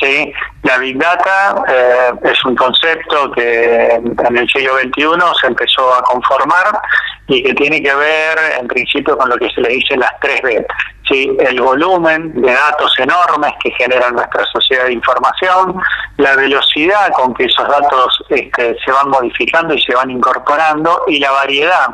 ¿sí? 0.00 0.32
La 0.62 0.78
Big 0.78 0.96
Data 0.96 1.64
eh, 1.66 2.12
es 2.30 2.44
un 2.44 2.54
concepto 2.54 3.32
que 3.32 3.90
en 3.94 4.36
el 4.36 4.48
siglo 4.50 4.78
XXI 4.78 5.02
se 5.40 5.48
empezó 5.48 5.94
a 5.94 6.02
conformar 6.02 6.78
y 7.26 7.42
que 7.42 7.54
tiene 7.54 7.82
que 7.82 7.92
ver 7.92 8.38
en 8.60 8.68
principio 8.68 9.18
con 9.18 9.28
lo 9.28 9.36
que 9.36 9.50
se 9.50 9.62
le 9.62 9.70
dice 9.70 9.96
las 9.96 10.12
3B. 10.20 10.64
¿Sí? 11.08 11.36
El 11.38 11.60
volumen 11.60 12.40
de 12.40 12.52
datos 12.52 12.94
enormes 12.98 13.52
que 13.62 13.70
genera 13.72 14.10
nuestra 14.10 14.44
sociedad 14.46 14.86
de 14.86 14.92
información, 14.92 15.80
la 16.16 16.36
velocidad 16.36 17.12
con 17.12 17.34
que 17.34 17.44
esos 17.44 17.68
datos 17.68 18.24
este, 18.28 18.76
se 18.84 18.90
van 18.90 19.10
modificando 19.10 19.74
y 19.74 19.80
se 19.80 19.94
van 19.94 20.10
incorporando 20.10 21.04
y 21.08 21.18
la 21.18 21.30
variedad 21.30 21.88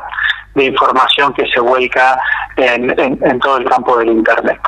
de 0.54 0.64
información 0.64 1.32
que 1.34 1.46
se 1.52 1.60
vuelca 1.60 2.18
en 2.56 3.38
todo 3.40 3.58
el 3.58 3.64
campo 3.68 3.96
del 3.98 4.08
Internet 4.08 4.60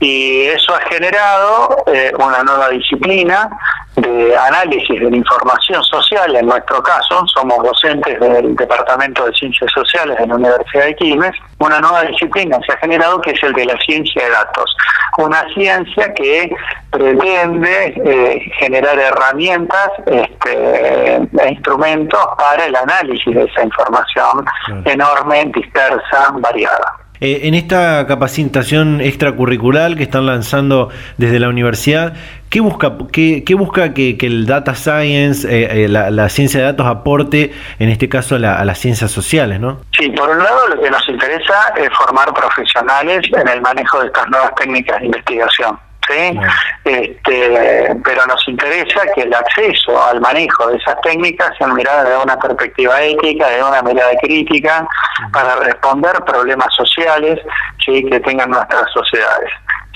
y 0.00 0.46
eso 0.46 0.74
ha 0.74 0.80
generado 0.88 1.84
eh, 1.86 2.10
una 2.18 2.42
nueva 2.42 2.70
disciplina 2.70 3.50
de 3.96 4.34
análisis 4.34 4.98
de 4.98 5.10
la 5.10 5.16
información 5.16 5.84
social. 5.84 6.34
En 6.34 6.46
nuestro 6.46 6.82
caso, 6.82 7.22
somos 7.26 7.62
docentes 7.62 8.18
del 8.18 8.56
Departamento 8.56 9.26
de 9.26 9.32
Ciencias 9.34 9.70
Sociales 9.72 10.16
de 10.18 10.26
la 10.26 10.36
Universidad 10.36 10.86
de 10.86 10.96
Quilmes. 10.96 11.32
Una 11.58 11.80
nueva 11.80 12.02
disciplina 12.04 12.58
se 12.66 12.72
ha 12.72 12.78
generado 12.78 13.20
que 13.20 13.32
es 13.32 13.42
el 13.42 13.52
de 13.52 13.66
la 13.66 13.76
ciencia 13.84 14.24
de 14.24 14.30
datos. 14.30 14.74
Una 15.18 15.44
ciencia 15.54 16.12
que 16.14 16.50
pretende 16.90 17.94
eh, 18.04 18.50
generar 18.58 18.98
herramientas 18.98 19.90
este, 20.06 21.16
e 21.16 21.48
instrumentos 21.50 22.20
para 22.36 22.66
el 22.66 22.76
análisis 22.76 23.34
de 23.34 23.44
esa 23.44 23.64
información 23.64 24.44
enorme, 24.84 25.50
dispersa, 25.54 26.32
variada. 26.38 27.00
Eh, 27.20 27.40
en 27.44 27.54
esta 27.54 28.06
capacitación 28.06 29.02
extracurricular 29.02 29.94
que 29.94 30.04
están 30.04 30.24
lanzando 30.24 30.88
desde 31.18 31.38
la 31.38 31.50
universidad, 31.50 32.14
¿qué 32.50 32.60
busca, 32.60 32.92
qué, 33.12 33.54
busca 33.56 33.94
que, 33.94 34.16
el 34.20 34.44
data 34.44 34.74
science, 34.74 35.48
eh, 35.48 35.84
eh, 35.84 35.88
la, 35.88 36.28
ciencia 36.28 36.60
de 36.60 36.66
datos 36.66 36.86
aporte, 36.86 37.52
en 37.78 37.88
este 37.88 38.08
caso, 38.08 38.34
a, 38.34 38.38
las 38.38 38.78
ciencias 38.78 39.10
sociales? 39.10 39.60
¿no? 39.60 39.80
Sí, 39.96 40.10
por 40.10 40.28
un 40.28 40.38
lado 40.38 40.68
lo 40.68 40.82
que 40.82 40.90
nos 40.90 41.08
interesa 41.08 41.72
es 41.76 41.88
formar 41.96 42.34
profesionales 42.34 43.20
en 43.32 43.48
el 43.48 43.62
manejo 43.62 44.00
de 44.00 44.08
estas 44.08 44.28
nuevas 44.28 44.54
técnicas 44.56 44.98
de 45.00 45.06
investigación. 45.06 45.78
¿sí? 46.08 46.40
Este, 46.84 47.96
pero 48.04 48.26
nos 48.26 48.46
interesa 48.48 49.00
que 49.14 49.22
el 49.22 49.32
acceso 49.32 50.04
al 50.04 50.20
manejo 50.20 50.66
de 50.68 50.76
esas 50.76 51.00
técnicas 51.02 51.52
sea 51.56 51.68
mirada 51.68 52.02
desde 52.02 52.22
una 52.22 52.36
perspectiva 52.36 53.00
ética, 53.00 53.48
de 53.48 53.62
una 53.62 53.80
mirada 53.82 54.10
crítica, 54.20 54.86
para 55.32 55.54
responder 55.56 56.12
problemas 56.26 56.74
sociales 56.74 57.38
¿sí? 57.84 58.04
que 58.10 58.18
tengan 58.20 58.50
nuestras 58.50 58.90
sociedades. 58.92 59.50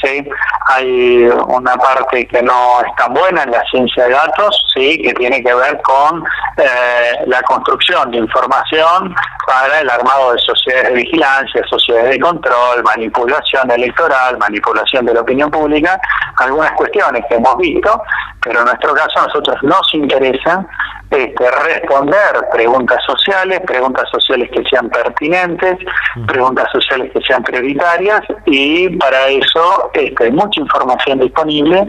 ¿Sí? 0.04 0.28
Hay 0.68 1.24
una 1.46 1.76
parte 1.76 2.26
que 2.26 2.42
no 2.42 2.80
es 2.80 2.94
tan 2.96 3.12
buena 3.14 3.42
en 3.42 3.50
la 3.50 3.62
ciencia 3.70 4.04
de 4.04 4.10
datos, 4.10 4.64
¿sí? 4.74 5.00
que 5.02 5.12
tiene 5.14 5.42
que 5.42 5.54
ver 5.54 5.80
con 5.82 6.24
eh, 6.56 7.12
la 7.26 7.42
construcción 7.42 8.10
de 8.10 8.18
información 8.18 9.14
para 9.46 9.80
el 9.80 9.90
armado 9.90 10.32
de 10.32 10.38
sociedades 10.38 10.88
de 10.88 10.94
vigilancia, 10.94 11.62
sociedades 11.68 12.10
de 12.10 12.20
control, 12.20 12.82
manipulación 12.82 13.70
electoral, 13.70 14.38
manipulación 14.38 15.06
de 15.06 15.14
la 15.14 15.20
opinión 15.20 15.50
pública, 15.50 16.00
algunas 16.38 16.72
cuestiones 16.72 17.24
que 17.28 17.34
hemos 17.34 17.56
visto, 17.58 18.02
pero 18.42 18.60
en 18.60 18.66
nuestro 18.66 18.94
caso 18.94 19.18
a 19.18 19.26
nosotros 19.26 19.56
nos 19.62 19.94
interesa 19.94 20.66
este, 21.14 21.50
responder 21.50 22.48
preguntas 22.52 22.98
sociales, 23.06 23.60
preguntas 23.66 24.08
sociales 24.10 24.50
que 24.50 24.62
sean 24.68 24.88
pertinentes, 24.90 25.78
preguntas 26.26 26.70
sociales 26.72 27.10
que 27.12 27.20
sean 27.22 27.42
prioritarias 27.42 28.20
y 28.46 28.88
para 28.96 29.28
eso 29.28 29.90
este, 29.94 30.24
hay 30.24 30.32
mucha 30.32 30.60
información 30.60 31.20
disponible 31.20 31.88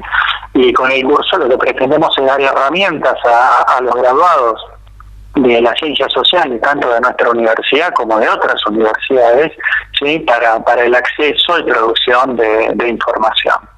y 0.54 0.72
con 0.74 0.92
el 0.92 1.04
curso 1.04 1.38
lo 1.38 1.50
que 1.50 1.58
pretendemos 1.58 2.16
es 2.18 2.26
dar 2.26 2.40
herramientas 2.40 3.18
a, 3.26 3.80
los 3.82 3.96
graduados 3.96 4.62
de 5.36 5.62
las 5.62 5.78
ciencias 5.78 6.12
sociales, 6.14 6.62
tanto 6.62 6.88
de 6.94 7.02
nuestra 7.02 7.30
universidad 7.30 7.94
como 7.94 8.18
de 8.20 8.30
otras 8.30 8.66
universidades, 8.68 9.52
¿sí? 10.00 10.20
para, 10.20 10.64
para 10.64 10.84
el 10.84 10.96
acceso 10.96 11.60
y 11.60 11.64
producción 11.64 12.38
de 12.38 12.88
información. 12.88 13.75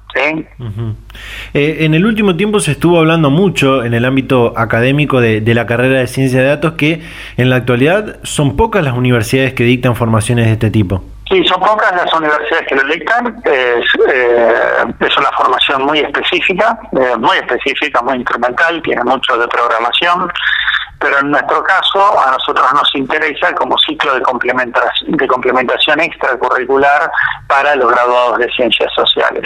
Eh, 1.54 1.78
en 1.80 1.94
el 1.94 2.06
último 2.06 2.36
tiempo 2.36 2.60
se 2.60 2.72
estuvo 2.72 2.98
hablando 2.98 3.30
mucho 3.30 3.84
en 3.84 3.94
el 3.94 4.04
ámbito 4.04 4.52
académico 4.56 5.20
de, 5.20 5.42
la 5.54 5.66
carrera 5.66 6.00
de 6.00 6.06
ciencia 6.06 6.40
de 6.40 6.46
datos 6.46 6.72
que 6.72 7.02
en 7.36 7.50
la 7.50 7.56
actualidad 7.56 8.18
son 8.22 8.56
pocas 8.56 8.84
las 8.84 8.94
universidades 8.94 9.54
que 9.54 9.64
dictan 9.64 9.96
formaciones 9.96 10.46
de 10.46 10.52
este 10.52 10.70
tipo. 10.70 11.02
Sí, 11.30 11.44
son 11.44 11.60
pocas 11.60 11.92
las 11.94 12.12
universidades 12.14 12.66
que 12.68 12.74
lo 12.74 12.84
dictan. 12.84 13.36
Es, 13.44 13.84
eh, 14.08 14.84
es 15.00 15.16
una 15.18 15.30
formación 15.32 15.82
muy 15.82 15.98
específica, 15.98 16.78
eh, 16.92 17.16
muy 17.18 17.36
específica, 17.36 18.00
muy 18.02 18.16
instrumental, 18.16 18.80
tiene 18.82 19.04
mucho 19.04 19.36
de 19.36 19.46
programación, 19.48 20.30
pero 20.98 21.18
en 21.20 21.30
nuestro 21.30 21.62
caso 21.62 22.18
a 22.18 22.32
nosotros 22.32 22.66
nos 22.72 22.94
interesa 22.94 23.54
como 23.54 23.76
ciclo 23.78 24.14
de 24.14 24.22
complementación, 24.22 25.12
de 25.12 25.26
complementación 25.26 26.00
extracurricular 26.00 27.10
para 27.46 27.76
los 27.76 27.90
graduados 27.90 28.38
de 28.38 28.50
ciencias 28.52 28.92
sociales. 28.94 29.44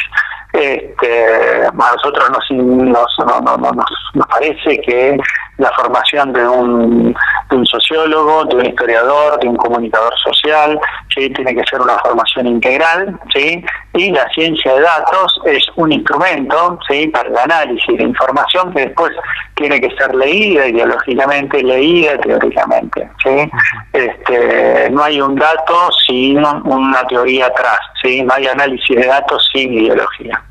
Este, 0.53 1.67
a 1.67 1.73
nosotros 1.73 2.31
nos, 2.31 2.51
nos, 2.51 3.73
nos, 4.15 4.27
parece 4.29 4.79
que 4.83 5.19
la 5.59 5.71
formación 5.73 6.33
de 6.33 6.47
un, 6.47 7.15
de 7.51 7.57
un 7.57 7.67
sociólogo, 7.67 8.45
de 8.47 8.57
un 8.57 8.67
historiador, 8.67 9.39
de 9.41 9.49
un 9.49 9.57
comunicador 9.57 10.13
social, 10.19 10.79
¿sí? 11.15 11.31
tiene 11.31 11.55
que 11.55 11.63
ser 11.69 11.81
una 11.81 11.99
formación 11.99 12.47
integral, 12.47 13.19
¿sí? 13.35 13.63
y 13.95 14.11
la 14.11 14.29
ciencia 14.31 14.75
de 14.75 14.81
datos 14.81 15.41
es 15.45 15.65
un 15.77 15.93
instrumento 15.93 16.79
¿sí? 16.89 17.09
para 17.09 17.29
el 17.29 17.37
análisis 17.37 17.97
de 17.97 18.03
información 18.03 18.73
que 18.73 18.87
después 18.87 19.13
tiene 19.55 19.81
que 19.81 19.95
ser 19.97 20.15
leída 20.15 20.67
ideológicamente, 20.67 21.63
leída 21.63 22.19
teóricamente. 22.19 23.11
¿sí? 23.23 23.51
Este, 23.93 24.89
no 24.91 25.05
hay 25.05 25.21
un 25.21 25.37
dato 25.37 25.91
sin 26.07 26.39
una 26.39 27.07
teoría 27.09 27.47
atrás, 27.47 27.79
¿sí? 28.03 28.23
no 28.23 28.35
hay 28.35 28.47
análisis 28.47 28.97
de 28.97 29.07
datos 29.07 29.49
sin 29.53 29.73
ideología. 29.73 30.43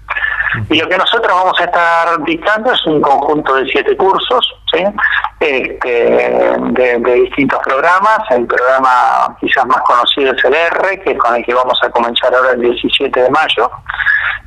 Y 0.69 0.79
lo 0.79 0.89
que 0.89 0.97
nosotros 0.97 1.33
vamos 1.33 1.59
a 1.59 1.63
estar 1.63 2.23
dictando 2.23 2.71
es 2.71 2.85
un 2.85 3.01
conjunto 3.01 3.55
de 3.55 3.65
siete 3.67 3.95
cursos, 3.95 4.53
este, 5.39 5.89
de, 5.89 7.13
distintos 7.23 7.59
programas. 7.63 8.19
El 8.29 8.45
programa 8.47 9.35
quizás 9.39 9.65
más 9.65 9.81
conocido 9.81 10.33
es 10.33 10.43
el 10.45 10.53
R, 10.53 11.01
que 11.01 11.11
es 11.11 11.17
con 11.17 11.35
el 11.35 11.45
que 11.45 11.53
vamos 11.53 11.79
a 11.83 11.89
comenzar 11.89 12.33
ahora 12.33 12.51
el 12.51 12.61
17 12.61 13.21
de 13.21 13.29
mayo. 13.29 13.71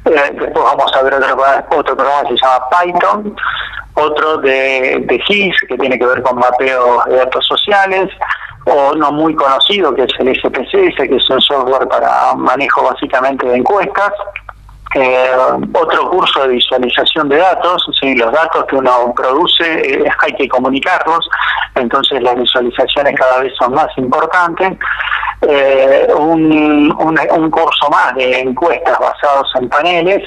Eh, 0.04 0.30
después 0.38 0.64
vamos 0.64 0.92
a 0.94 1.02
ver 1.02 1.14
otro, 1.14 1.36
otro 1.70 1.96
programa 1.96 2.28
que 2.28 2.36
se 2.36 2.44
llama 2.44 2.66
Python, 2.70 3.36
otro 3.94 4.38
de, 4.38 5.02
de 5.06 5.18
GIS, 5.20 5.56
que 5.68 5.78
tiene 5.78 5.98
que 5.98 6.06
ver 6.06 6.22
con 6.22 6.36
mapeo 6.36 7.02
de 7.06 7.16
datos 7.16 7.46
sociales, 7.46 8.10
o 8.66 8.94
no 8.94 9.12
muy 9.12 9.34
conocido, 9.34 9.94
que 9.94 10.02
es 10.02 10.12
el 10.18 10.34
SPSS, 10.34 11.08
que 11.08 11.16
es 11.16 11.30
un 11.30 11.40
software 11.40 11.88
para 11.88 12.34
manejo 12.34 12.82
básicamente 12.82 13.46
de 13.46 13.56
encuestas. 13.56 14.12
Eh, 14.95 15.30
otro 15.72 16.09
curso 16.09 16.42
de 16.42 16.55
visualización 16.55 17.28
de 17.28 17.38
datos, 17.38 17.84
¿sí? 18.01 18.14
los 18.14 18.32
datos 18.32 18.64
que 18.66 18.76
uno 18.76 19.12
produce 19.16 19.64
eh, 19.64 20.05
hay 20.20 20.32
que 20.34 20.49
comunicarlos, 20.49 21.28
entonces 21.74 22.22
las 22.22 22.36
visualizaciones 22.36 23.16
cada 23.18 23.40
vez 23.40 23.53
son 23.59 23.74
más 23.74 23.88
importantes. 23.97 24.78
Eh, 25.42 26.07
un, 26.16 26.95
un, 26.97 27.51
curso 27.51 27.90
más 27.90 28.14
de 28.14 28.40
encuestas 28.40 28.99
basados 28.99 29.51
en 29.57 29.68
paneles 29.68 30.22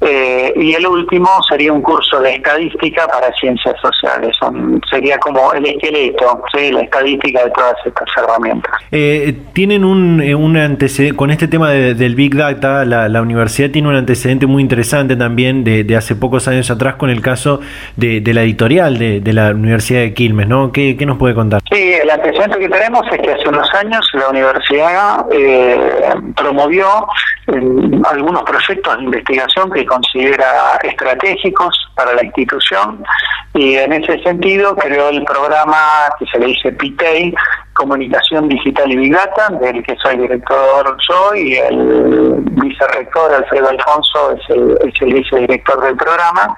eh, 0.00 0.52
y 0.56 0.74
el 0.74 0.86
último 0.86 1.28
sería 1.48 1.72
un 1.72 1.80
curso 1.80 2.20
de 2.20 2.34
estadística 2.34 3.06
para 3.08 3.32
ciencias 3.34 3.74
sociales. 3.80 4.36
sería 4.90 5.18
como 5.18 5.52
el 5.54 5.64
esqueleto, 5.64 6.42
¿sí? 6.54 6.70
la 6.70 6.82
estadística 6.82 7.44
de 7.44 7.50
todas 7.50 7.74
estas 7.84 8.04
herramientas. 8.16 8.72
Eh, 8.92 9.34
tienen 9.54 9.84
un, 9.84 10.20
eh, 10.20 10.34
un 10.34 10.56
antecedente, 10.56 11.16
con 11.16 11.30
este 11.30 11.48
tema 11.48 11.70
del 11.70 12.14
Big 12.14 12.36
Data, 12.36 12.84
la, 12.84 13.22
universidad 13.22 13.70
tiene 13.70 13.88
un 13.88 13.96
antecedente 13.96 14.46
muy 14.46 14.62
interesante 14.62 15.16
también 15.16 15.64
de, 15.64 15.96
hace 15.96 16.14
pocos 16.14 16.46
años 16.46 16.70
atrás 16.70 16.96
con 16.96 17.08
el 17.08 17.22
caso 17.22 17.60
de, 17.96 18.22
la 18.34 18.42
editorial 18.42 18.98
de, 18.98 19.32
la 19.32 19.50
Universidad 19.50 20.00
de 20.00 20.12
Quilmes, 20.12 20.46
¿no? 20.46 20.72
¿Qué, 20.72 20.96
nos 21.06 21.16
puede 21.16 21.34
contar? 21.34 21.62
Sí, 21.72 21.94
el 21.94 22.10
antecedente 22.10 22.58
que 22.58 22.68
tenemos 22.68 23.02
es 23.10 23.18
que 23.18 23.30
hace 23.30 23.48
unos 23.48 23.72
años 23.74 24.06
la 24.12 24.28
universidad 24.28 25.26
promovió 26.36 26.86
algunos 27.46 28.42
proyectos 28.42 28.98
de 28.98 29.04
investigación 29.04 29.70
que 29.70 29.85
considera 29.86 30.78
estratégicos 30.82 31.74
para 31.94 32.12
la 32.14 32.24
institución 32.24 33.04
y 33.56 33.76
en 33.76 33.92
ese 33.94 34.22
sentido 34.22 34.76
creó 34.76 35.08
el 35.08 35.24
programa 35.24 35.78
que 36.18 36.26
se 36.26 36.38
le 36.38 36.46
dice 36.46 36.72
PITEI, 36.72 37.34
Comunicación 37.72 38.48
Digital 38.48 38.92
y 38.92 38.96
Big 38.96 39.14
Data, 39.14 39.48
del 39.48 39.82
que 39.82 39.96
soy 40.02 40.18
director 40.18 40.96
yo 41.08 41.34
y 41.34 41.54
el 41.56 42.34
vicerrector 42.50 43.32
Alfredo 43.32 43.70
Alfonso 43.70 44.32
es 44.32 44.50
el, 44.50 44.78
es 44.86 44.94
el 45.00 45.14
vicedirector 45.14 45.80
del 45.82 45.96
programa. 45.96 46.54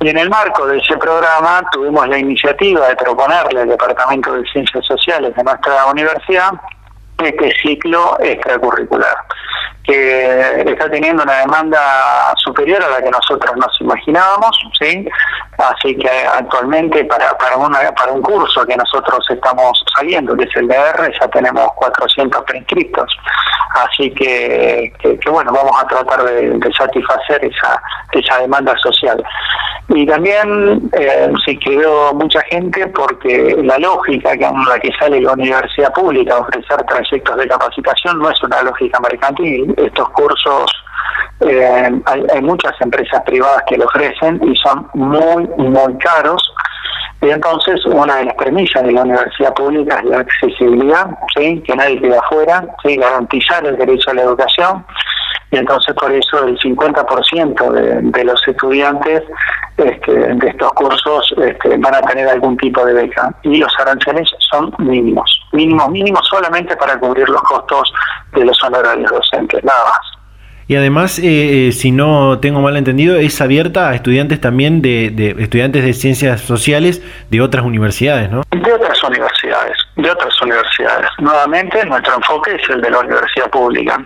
Y 0.00 0.10
en 0.10 0.18
el 0.18 0.30
marco 0.30 0.64
de 0.66 0.78
ese 0.78 0.96
programa 0.96 1.62
tuvimos 1.72 2.06
la 2.08 2.18
iniciativa 2.18 2.88
de 2.88 2.94
proponerle 2.94 3.62
al 3.62 3.68
Departamento 3.68 4.32
de 4.32 4.44
Ciencias 4.52 4.84
Sociales 4.86 5.34
de 5.34 5.42
nuestra 5.42 5.86
universidad 5.86 6.52
este 7.18 7.52
ciclo 7.60 8.16
extracurricular 8.20 9.16
que 9.88 10.64
está 10.66 10.90
teniendo 10.90 11.22
una 11.22 11.40
demanda 11.40 12.34
superior 12.36 12.82
a 12.82 12.90
la 12.90 13.02
que 13.02 13.10
nosotros 13.10 13.56
nos 13.56 13.80
imaginábamos, 13.80 14.58
¿sí? 14.78 15.08
Así 15.58 15.96
que 15.96 16.08
actualmente 16.08 17.04
para, 17.06 17.36
para, 17.36 17.56
una, 17.56 17.90
para 17.92 18.12
un 18.12 18.22
curso 18.22 18.64
que 18.64 18.76
nosotros 18.76 19.26
estamos 19.28 19.84
saliendo, 19.96 20.36
que 20.36 20.44
es 20.44 20.56
el 20.56 20.68
DR, 20.68 21.12
ya 21.20 21.28
tenemos 21.28 21.72
400 21.74 22.44
preinscritos. 22.44 23.12
Así 23.74 24.10
que, 24.12 24.92
que, 25.00 25.18
bueno, 25.28 25.52
vamos 25.52 25.72
a 25.82 25.86
tratar 25.86 26.22
de, 26.24 26.60
satisfacer 26.72 27.44
esa, 27.44 27.82
esa 28.12 28.38
demanda 28.38 28.74
social. 28.78 29.22
Y 29.88 30.06
también 30.06 30.88
eh, 30.92 31.32
se 31.44 31.52
inscribió 31.52 32.14
mucha 32.14 32.40
gente 32.42 32.86
porque 32.88 33.56
la 33.64 33.78
lógica 33.78 34.36
que 34.36 34.48
la 34.68 34.78
que 34.78 34.92
sale 34.98 35.20
la 35.20 35.32
universidad 35.32 35.92
pública 35.92 36.34
a 36.34 36.40
ofrecer 36.40 36.82
trayectos 36.84 37.36
de 37.36 37.48
capacitación 37.48 38.18
no 38.20 38.30
es 38.30 38.40
una 38.44 38.62
lógica 38.62 39.00
mercantil, 39.00 39.74
estos 39.76 40.08
cursos 40.10 40.70
eh, 41.40 42.00
hay, 42.04 42.42
muchas 42.42 42.72
empresas 42.80 43.22
privadas 43.22 43.62
que 43.68 43.76
lo 43.76 43.86
ofrecen 43.86 44.40
y 44.42 44.56
son 44.56 44.88
muy, 44.94 45.46
muy 45.56 45.98
caros. 45.98 46.42
Y 47.20 47.30
entonces 47.30 47.84
una 47.86 48.16
de 48.16 48.26
las 48.26 48.34
premisas 48.34 48.82
de 48.84 48.92
la 48.92 49.02
universidad 49.02 49.52
pública 49.54 49.98
es 49.98 50.04
la 50.04 50.18
accesibilidad, 50.20 51.06
¿sí? 51.36 51.62
que 51.66 51.74
nadie 51.74 52.00
quede 52.00 52.16
afuera, 52.16 52.64
¿sí? 52.82 52.96
garantizar 52.96 53.66
el 53.66 53.76
derecho 53.76 54.10
a 54.10 54.14
la 54.14 54.22
educación. 54.22 54.84
Y 55.50 55.56
entonces 55.56 55.94
por 55.94 56.12
eso 56.12 56.44
el 56.44 56.58
50% 56.58 57.70
de, 57.72 58.00
de 58.02 58.24
los 58.24 58.46
estudiantes 58.46 59.22
este, 59.78 60.12
de 60.12 60.48
estos 60.48 60.72
cursos 60.72 61.34
este, 61.38 61.76
van 61.76 61.94
a 61.94 62.02
tener 62.02 62.28
algún 62.28 62.56
tipo 62.56 62.84
de 62.84 62.94
beca. 62.94 63.32
Y 63.42 63.58
los 63.58 63.72
aranceles 63.78 64.28
son 64.50 64.74
mínimos, 64.78 65.30
mínimos, 65.52 65.88
mínimos 65.90 66.26
solamente 66.28 66.76
para 66.76 66.98
cubrir 66.98 67.28
los 67.28 67.42
costos 67.42 67.92
de 68.32 68.44
los 68.44 68.62
honorarios 68.64 69.10
docentes, 69.10 69.62
nada 69.62 69.84
más. 69.84 70.17
Y 70.68 70.76
además, 70.76 71.18
eh, 71.18 71.68
eh, 71.68 71.72
si 71.72 71.92
no 71.92 72.40
tengo 72.40 72.60
mal 72.60 72.76
entendido, 72.76 73.16
es 73.16 73.40
abierta 73.40 73.88
a 73.88 73.94
estudiantes 73.94 74.38
también 74.38 74.82
de, 74.82 75.08
de, 75.08 75.34
estudiantes 75.42 75.82
de 75.82 75.94
ciencias 75.94 76.42
sociales 76.42 77.02
de 77.30 77.40
otras 77.40 77.64
universidades, 77.64 78.30
¿no? 78.30 78.42
De 78.50 78.72
otras 78.74 79.02
universidades, 79.02 79.78
de 79.96 80.10
otras 80.10 80.42
universidades. 80.42 81.08
Nuevamente, 81.20 81.82
nuestro 81.86 82.16
enfoque 82.16 82.54
es 82.56 82.68
el 82.68 82.82
de 82.82 82.90
la 82.90 82.98
universidad 82.98 83.48
pública. 83.48 83.98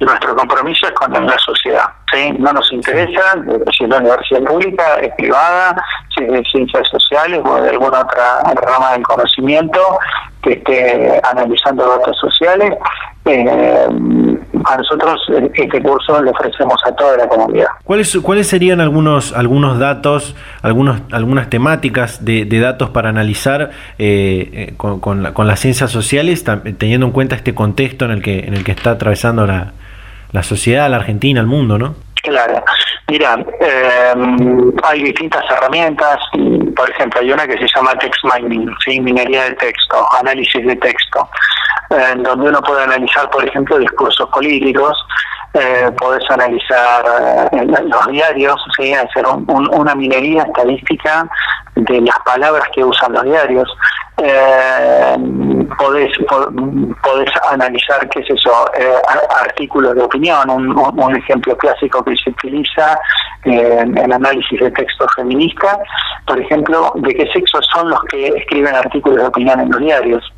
nuestro 0.00 0.36
compromiso 0.36 0.88
es 0.88 0.92
con 0.92 1.26
la 1.26 1.38
sociedad. 1.38 1.88
¿sí? 2.12 2.32
No 2.38 2.52
nos 2.52 2.70
interesa 2.70 3.36
si 3.76 3.86
la 3.86 3.96
universidad 3.96 4.42
pública 4.42 4.96
es 5.00 5.14
privada, 5.14 5.82
si 6.14 6.24
es 6.24 6.32
de 6.32 6.42
ciencias 6.52 6.86
sociales 6.88 7.40
o 7.42 7.62
de 7.62 7.70
alguna 7.70 8.00
otra 8.00 8.42
rama 8.62 8.92
del 8.92 9.02
conocimiento 9.04 9.98
que 10.42 10.52
esté 10.52 11.18
analizando 11.24 11.88
datos 11.88 12.18
sociales. 12.18 12.74
Eh, 13.26 13.86
a 14.64 14.76
nosotros 14.76 15.20
este 15.54 15.82
curso 15.82 16.22
le 16.22 16.30
ofrecemos 16.30 16.80
a 16.86 16.92
toda 16.92 17.18
la 17.18 17.28
comunidad. 17.28 17.66
¿Cuáles, 17.84 18.16
cuáles 18.22 18.46
serían 18.46 18.80
algunos 18.80 19.32
algunos 19.34 19.78
datos, 19.78 20.34
algunos 20.62 21.00
algunas 21.12 21.50
temáticas 21.50 22.24
de, 22.24 22.46
datos 22.46 22.90
para 22.90 23.10
analizar 23.10 23.70
eh, 23.98 24.50
eh, 24.52 24.74
con, 24.76 25.00
con, 25.00 25.46
las 25.46 25.60
ciencias 25.60 25.90
sociales, 25.90 26.44
teniendo 26.78 27.06
en 27.06 27.12
cuenta 27.12 27.36
este 27.36 27.54
contexto 27.54 28.06
en 28.06 28.10
el 28.12 28.22
que 28.22 28.40
en 28.40 28.54
el 28.54 28.64
que 28.64 28.72
está 28.72 28.92
atravesando 28.92 29.46
la, 29.46 29.72
la 30.32 30.42
sociedad, 30.42 30.88
la 30.90 30.96
Argentina, 30.96 31.40
el 31.40 31.46
mundo, 31.46 31.78
¿no? 31.78 31.94
Claro. 32.22 32.62
Mira, 33.08 33.36
hay 34.84 35.02
distintas 35.02 35.44
herramientas. 35.50 36.18
Por 36.76 36.90
ejemplo, 36.90 37.20
hay 37.20 37.32
una 37.32 37.46
que 37.46 37.58
se 37.58 37.66
llama 37.74 37.94
text 37.94 38.22
mining, 38.24 38.68
¿sí? 38.84 39.00
minería 39.00 39.44
de 39.44 39.52
texto, 39.52 40.06
análisis 40.18 40.66
de 40.66 40.76
texto 40.76 41.28
donde 42.22 42.48
uno 42.48 42.60
puede 42.62 42.84
analizar, 42.84 43.28
por 43.30 43.44
ejemplo, 43.44 43.78
discursos 43.78 44.28
políticos, 44.30 44.96
eh, 45.54 45.90
podés 45.98 46.22
analizar 46.30 47.04
eh, 47.52 47.66
los 47.66 48.06
diarios, 48.08 48.56
hacer 48.78 49.26
una 49.26 49.94
minería 49.94 50.44
estadística 50.44 51.28
de 51.84 52.00
las 52.00 52.18
palabras 52.24 52.64
que 52.74 52.84
usan 52.84 53.12
los 53.12 53.24
diarios. 53.24 53.68
Eh, 54.22 55.16
podés, 55.78 56.10
analizar, 57.50 58.06
qué 58.10 58.20
es 58.20 58.30
eso, 58.30 58.50
eh, 58.78 58.92
artículos 59.40 59.94
de 59.94 60.02
opinión, 60.02 60.50
un, 60.50 61.16
ejemplo 61.16 61.56
clásico 61.56 62.04
que 62.04 62.14
se 62.16 62.30
utiliza 62.30 62.98
en, 63.44 63.96
en 63.96 64.12
análisis 64.12 64.60
de 64.60 64.70
texto 64.72 65.06
feminista, 65.16 65.78
por 66.26 66.38
ejemplo, 66.38 66.92
de 66.96 67.14
qué 67.14 67.26
sexo 67.32 67.60
son 67.72 67.90
los 67.90 68.02
que 68.04 68.28
escriben 68.28 68.74
artículos 68.74 69.18
de 69.18 69.26
opinión 69.26 69.60
en 69.60 69.70
los 69.70 69.80
diarios. 69.80 70.32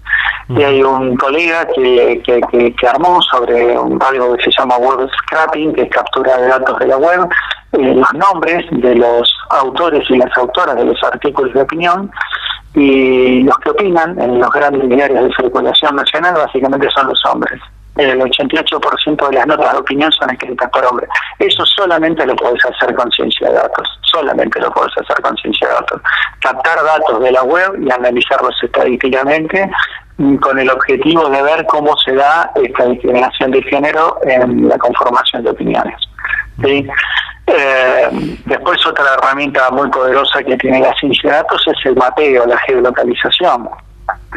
Y 0.49 0.62
hay 0.62 0.82
un 0.82 1.16
colega 1.16 1.66
que, 1.74 2.20
que, 2.24 2.74
que, 2.74 2.88
armó 2.88 3.22
sobre 3.22 3.74
algo 3.74 4.36
que 4.36 4.45
se 4.45 4.51
llama 4.59 4.76
web 4.76 5.09
scrapping, 5.09 5.72
que 5.72 5.82
es 5.82 5.90
captura 5.90 6.36
de 6.36 6.49
datos 6.49 6.78
de 6.78 6.86
la 6.86 6.97
web, 6.99 7.28
eh, 7.72 7.95
los 7.95 8.12
nombres 8.14 8.64
de 8.70 8.95
los 8.97 9.34
autores 9.51 10.05
y 10.11 10.18
las 10.18 10.36
autoras 10.36 10.76
de 10.76 10.84
los 10.84 11.03
artículos 11.05 11.31
de 11.32 11.62
opinión 11.62 12.10
y 12.74 13.42
los 13.42 13.56
que 13.58 13.70
opinan 13.70 14.18
en 14.20 14.38
los 14.40 14.50
grandes 14.50 14.88
diarios 14.88 15.24
de 15.24 15.34
circulación 15.34 15.96
nacional 15.96 16.34
básicamente 16.34 16.88
son 16.90 17.08
los 17.08 17.20
hombres. 17.26 17.60
El 17.96 18.20
88% 18.20 19.28
de 19.28 19.34
las 19.34 19.46
notas 19.46 19.72
de 19.72 19.78
opinión 19.78 20.10
son 20.12 20.30
escritas 20.30 20.70
por 20.70 20.84
hombres. 20.86 21.10
Eso 21.38 21.64
solamente 21.66 22.24
lo 22.24 22.34
puedes 22.36 22.64
hacer 22.64 22.94
con 22.94 23.10
ciencia 23.10 23.48
de 23.48 23.54
datos. 23.54 23.86
Solamente 24.10 24.58
lo 24.60 24.70
puedes 24.72 24.96
hacer 24.96 25.20
con 25.20 25.36
ciencia 25.36 25.68
de 25.68 25.74
datos. 25.74 26.00
Captar 26.40 26.82
datos 26.82 27.20
de 27.20 27.32
la 27.32 27.42
web 27.42 27.78
y 27.82 27.90
analizarlos 27.90 28.54
estadísticamente 28.62 29.70
con 30.40 30.58
el 30.58 30.70
objetivo 30.70 31.28
de 31.28 31.42
ver 31.42 31.66
cómo 31.66 31.94
se 31.98 32.14
da 32.14 32.50
esta 32.54 32.86
discriminación 32.86 33.50
de 33.50 33.62
género 33.62 34.18
en 34.24 34.68
la 34.68 34.78
conformación 34.78 35.42
de 35.42 35.50
opiniones. 35.50 35.96
Eh, 37.47 38.38
después 38.47 38.86
otra 38.86 39.05
herramienta 39.14 39.70
muy 39.70 39.88
poderosa 39.90 40.43
que 40.43 40.57
tiene 40.57 40.80
la 40.80 40.95
ciencia 40.95 41.40
es 41.72 41.86
el 41.86 41.97
mapeo, 41.97 42.47
la 42.47 42.59
geolocalización 42.59 43.68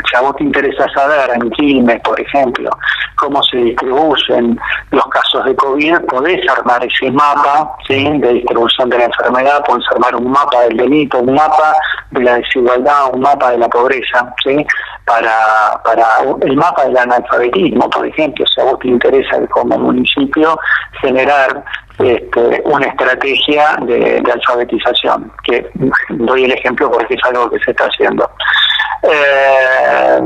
si 0.10 0.16
a 0.16 0.22
vos 0.22 0.36
te 0.36 0.44
interesa 0.44 0.88
saber 0.94 1.32
en 1.36 1.50
Quilmes, 1.52 2.02
por 2.02 2.20
ejemplo, 2.20 2.70
cómo 3.16 3.42
se 3.44 3.58
distribuyen 3.58 4.60
los 4.92 5.06
casos 5.08 5.46
de 5.46 5.56
COVID, 5.56 6.00
podés 6.10 6.48
armar 6.50 6.86
ese 6.86 7.12
mapa 7.12 7.76
¿sí? 7.88 8.10
de 8.20 8.34
distribución 8.34 8.90
de 8.90 8.98
la 8.98 9.06
enfermedad, 9.06 9.64
podés 9.66 9.86
armar 9.92 10.16
un 10.16 10.32
mapa 10.32 10.62
del 10.64 10.78
delito, 10.78 11.20
un 11.20 11.34
mapa 11.34 11.74
de 12.12 12.24
la 12.24 12.36
desigualdad, 12.36 13.14
un 13.14 13.22
mapa 13.22 13.52
de 13.52 13.58
la 13.60 13.70
pobreza, 13.70 14.34
¿sí? 14.44 14.66
para, 15.06 15.82
para 15.84 16.06
el 16.42 16.56
mapa 16.56 16.86
del 16.86 16.98
analfabetismo, 16.98 17.90
por 17.90 18.06
ejemplo, 18.08 18.46
si 18.48 18.62
a 18.62 18.66
vos 18.66 18.80
te 18.80 18.88
interesa 18.88 19.46
como 19.48 19.78
municipio 19.78 20.60
generar 21.02 21.64
este, 22.00 22.62
una 22.66 22.88
estrategia 22.88 23.78
de, 23.84 24.22
de, 24.22 24.32
alfabetización, 24.32 25.32
que 25.46 25.70
doy 26.10 26.44
el 26.44 26.52
ejemplo 26.52 26.92
porque 26.92 27.14
es 27.14 27.24
algo 27.24 27.50
que 27.50 27.60
se 27.60 27.72
está 27.72 27.86
haciendo. 27.86 28.30
Eh, 29.12 30.20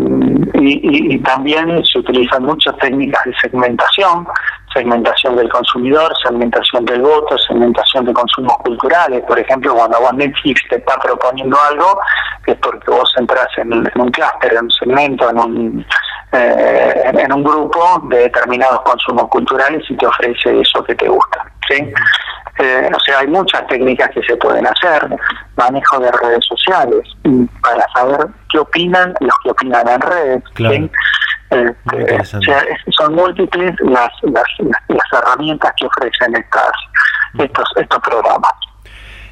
y, 0.61 1.19
también 1.19 1.83
se 1.85 1.99
utilizan 1.99 2.43
muchas 2.43 2.75
técnicas 2.77 3.23
de 3.25 3.33
segmentación, 3.41 4.27
segmentación 4.73 5.35
del 5.35 5.49
consumidor, 5.49 6.11
segmentación 6.23 6.85
del 6.85 7.01
voto, 7.01 7.37
segmentación 7.37 8.05
de 8.05 8.13
consumos 8.13 8.57
culturales. 8.57 9.23
Por 9.27 9.39
ejemplo, 9.39 9.75
cuando 9.75 9.99
vos 9.99 10.13
Netflix 10.13 10.61
te 10.69 10.77
está 10.77 10.97
proponiendo 10.99 11.57
algo, 11.69 11.99
es 12.45 12.55
porque 12.55 12.91
vos 12.91 13.11
entras 13.17 13.47
en, 13.57 13.73
un 13.73 14.11
clúster, 14.11 14.53
en 14.53 14.63
un 14.63 14.71
segmento, 14.71 15.29
en 15.29 15.39
un, 15.39 15.85
eh, 16.31 17.11
en 17.13 17.33
un 17.33 17.43
grupo 17.43 18.01
de 18.09 18.19
determinados 18.19 18.81
consumos 18.81 19.27
culturales 19.29 19.83
y 19.89 19.95
te 19.95 20.07
ofrece 20.07 20.59
eso 20.61 20.83
que 20.83 20.95
te 20.95 21.07
gusta. 21.07 21.45
¿sí? 21.67 21.91
Eh, 22.59 22.89
o 22.93 22.99
sea, 22.99 23.19
hay 23.19 23.27
muchas 23.27 23.65
técnicas 23.67 24.09
que 24.09 24.21
se 24.23 24.35
pueden 24.35 24.67
hacer, 24.67 25.07
manejo 25.55 25.99
de 25.99 26.11
redes 26.11 26.45
sociales, 26.45 27.07
para 27.61 27.87
saber 27.93 28.27
qué 28.51 28.59
opinan 28.59 29.13
los 29.21 29.33
que 29.43 29.51
opinan 29.51 29.87
en 29.87 30.01
redes. 30.01 30.43
Este, 31.49 32.51
son 32.91 33.15
múltiples 33.15 33.73
las, 33.79 34.11
las, 34.23 34.43
las, 34.87 35.13
herramientas 35.13 35.73
que 35.79 35.87
ofrecen 35.87 36.35
estas, 36.35 36.71
estos, 37.39 37.69
estos 37.77 37.99
programas. 38.01 38.51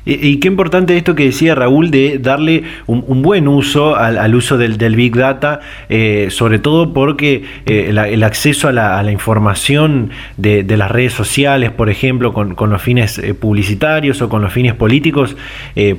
Y, 0.10 0.38
qué 0.38 0.48
importante 0.48 0.96
esto 0.96 1.16
que 1.16 1.26
decía 1.26 1.54
Raúl 1.54 1.92
de 1.92 2.18
darle 2.18 2.64
un, 2.86 3.22
buen 3.22 3.50
uso 3.50 3.98
al, 3.98 4.34
uso 4.36 4.58
del, 4.58 4.96
Big 4.96 5.14
Data, 5.14 5.60
eh, 5.90 6.28
sobre 6.30 6.60
todo 6.60 6.94
porque 6.94 7.44
eh, 7.66 7.90
el 7.90 8.24
acceso 8.24 8.70
a 8.70 8.72
la, 8.72 9.12
información 9.12 10.12
de, 10.38 10.64
las 10.78 10.90
redes 10.90 11.12
sociales, 11.12 11.72
por 11.72 11.90
ejemplo, 11.90 12.32
con, 12.32 12.70
los 12.70 12.82
fines 12.82 13.18
eh, 13.18 13.34
publicitarios 13.34 14.22
o 14.22 14.30
con 14.30 14.42
los 14.42 14.54
fines 14.54 14.76
políticos, 14.76 15.36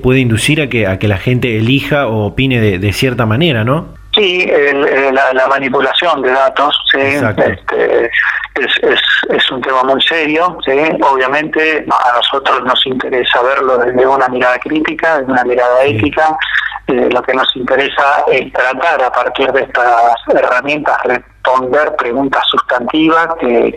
puede 0.01 0.21
inducir 0.21 0.63
a 0.63 0.71
que, 0.71 0.87
a 0.87 0.99
que 0.99 1.07
la 1.07 1.19
gente 1.19 1.59
elija 1.59 2.07
o 2.07 2.25
opine 2.25 2.63
de, 2.63 2.79
de 2.79 2.93
cierta 2.95 3.27
manera, 3.27 3.63
¿no? 3.63 3.98
Sí, 4.19 4.51
la, 5.13 5.47
manipulación 5.47 6.23
de 6.23 6.33
datos 6.33 6.77
este, 6.93 8.11
es, 8.57 9.01
es, 9.31 9.51
un 9.53 9.61
tema 9.61 9.85
muy 9.85 10.03
serio. 10.03 10.59
¿sí? 10.67 10.73
Obviamente 11.09 11.87
a 11.89 12.17
nosotros 12.17 12.65
nos 12.65 12.85
interesa 12.87 13.41
verlo 13.43 13.79
desde 13.79 14.05
una 14.05 14.29
mirada 14.29 14.59
crítica, 14.59 15.19
desde 15.19 15.31
una 15.31 15.45
mirada 15.45 15.85
ética. 15.85 16.37
Eh, 16.89 17.09
lo 17.13 17.23
que 17.23 17.35
nos 17.35 17.55
interesa 17.55 18.25
es 18.33 18.53
tratar 18.53 19.05
a 19.05 19.13
partir 19.13 19.53
de 19.53 19.61
estas 19.61 20.15
herramientas 20.35 20.97
responder 21.05 21.95
preguntas 21.97 22.43
sustantivas 22.51 23.29
que, 23.39 23.73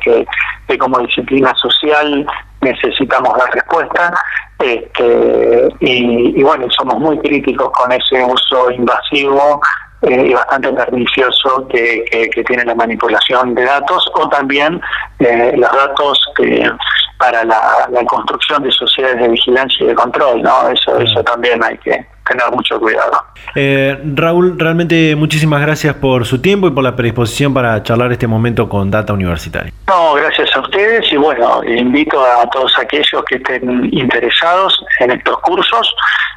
que, 0.68 0.78
como 0.80 1.00
disciplina 1.00 1.54
social 1.62 2.26
necesitamos 2.62 3.38
dar 3.38 3.54
respuesta. 3.54 4.12
Este, 4.58 5.70
y, 5.82 6.40
y 6.40 6.44
bueno, 6.44 6.66
somos 6.72 7.00
muy 7.00 7.20
críticos 7.20 7.70
con 7.72 7.92
ese 7.92 8.24
uso 8.24 8.72
invasivo 8.72 9.62
eh, 10.02 10.28
y 10.30 10.34
bastante 10.34 10.74
pernicioso 10.74 11.68
que, 11.68 12.04
que, 12.34 12.44
tiene 12.44 12.66
la 12.66 12.76
manipulación 12.76 13.54
de 13.54 13.64
datos 13.64 14.10
o 14.16 14.28
también 14.30 14.82
eh, 15.20 15.54
los 15.56 15.72
datos 15.72 16.20
que 16.36 16.70
para 17.18 17.44
la, 17.44 17.88
construcción 18.08 18.64
de 18.64 18.72
sociedades 18.72 19.22
de 19.22 19.28
vigilancia 19.28 19.84
y 19.84 19.88
de 19.90 19.96
control, 19.96 20.42
¿no? 20.42 20.70
Eso, 20.70 20.98
eso 20.98 21.24
también 21.24 21.64
hay 21.64 21.78
que 21.78 22.04
tener 22.28 22.52
mucho 22.52 22.80
cuidado. 22.80 23.12
Eh, 23.56 24.00
Raúl, 24.16 24.58
realmente 24.58 25.16
muchísimas 25.16 25.62
gracias 25.62 25.96
por 25.96 26.26
su 26.26 26.42
tiempo 26.42 26.68
y 26.68 26.72
por 26.72 26.84
la 26.84 26.96
predisposición 26.96 27.54
para 27.54 27.82
charlar 27.84 28.12
este 28.12 28.28
momento 28.28 28.70
con 28.70 28.90
Data 28.90 29.14
Universitaria. 29.14 29.72
No, 29.88 30.14
gracias 30.14 30.56
a 30.56 30.60
ustedes 30.62 31.12
y 31.12 31.18
bueno, 31.18 31.64
invito 31.64 32.24
a 32.24 32.50
todos 32.50 32.78
aquellos 32.80 33.24
que 33.28 33.36
estén 33.36 33.90
interesados 33.94 34.80
en 35.00 35.12
estos 35.12 35.38
cursos 35.40 35.94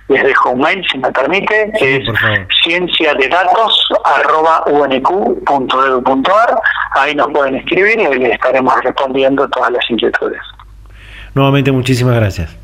les 0.08 0.22
dejo 0.22 0.50
un 0.50 0.60
mail 0.60 0.84
si 0.90 0.98
me 0.98 1.10
permite, 1.12 1.72
que 1.78 1.96
es 1.96 2.04
ciencia 2.62 3.14
de 3.14 3.28
datos 3.28 3.88
Ahí 6.94 7.14
nos 7.14 7.30
pueden 7.32 7.56
escribir 7.56 7.98
y 7.98 8.18
les 8.18 8.32
estaremos 8.32 8.72
respondiendo 8.82 9.48
todas 9.48 9.70
las 9.72 9.90
inquietudes. 9.90 10.40
Nuevamente, 11.34 11.72
muchísimas 11.72 12.14
gracias. 12.14 12.63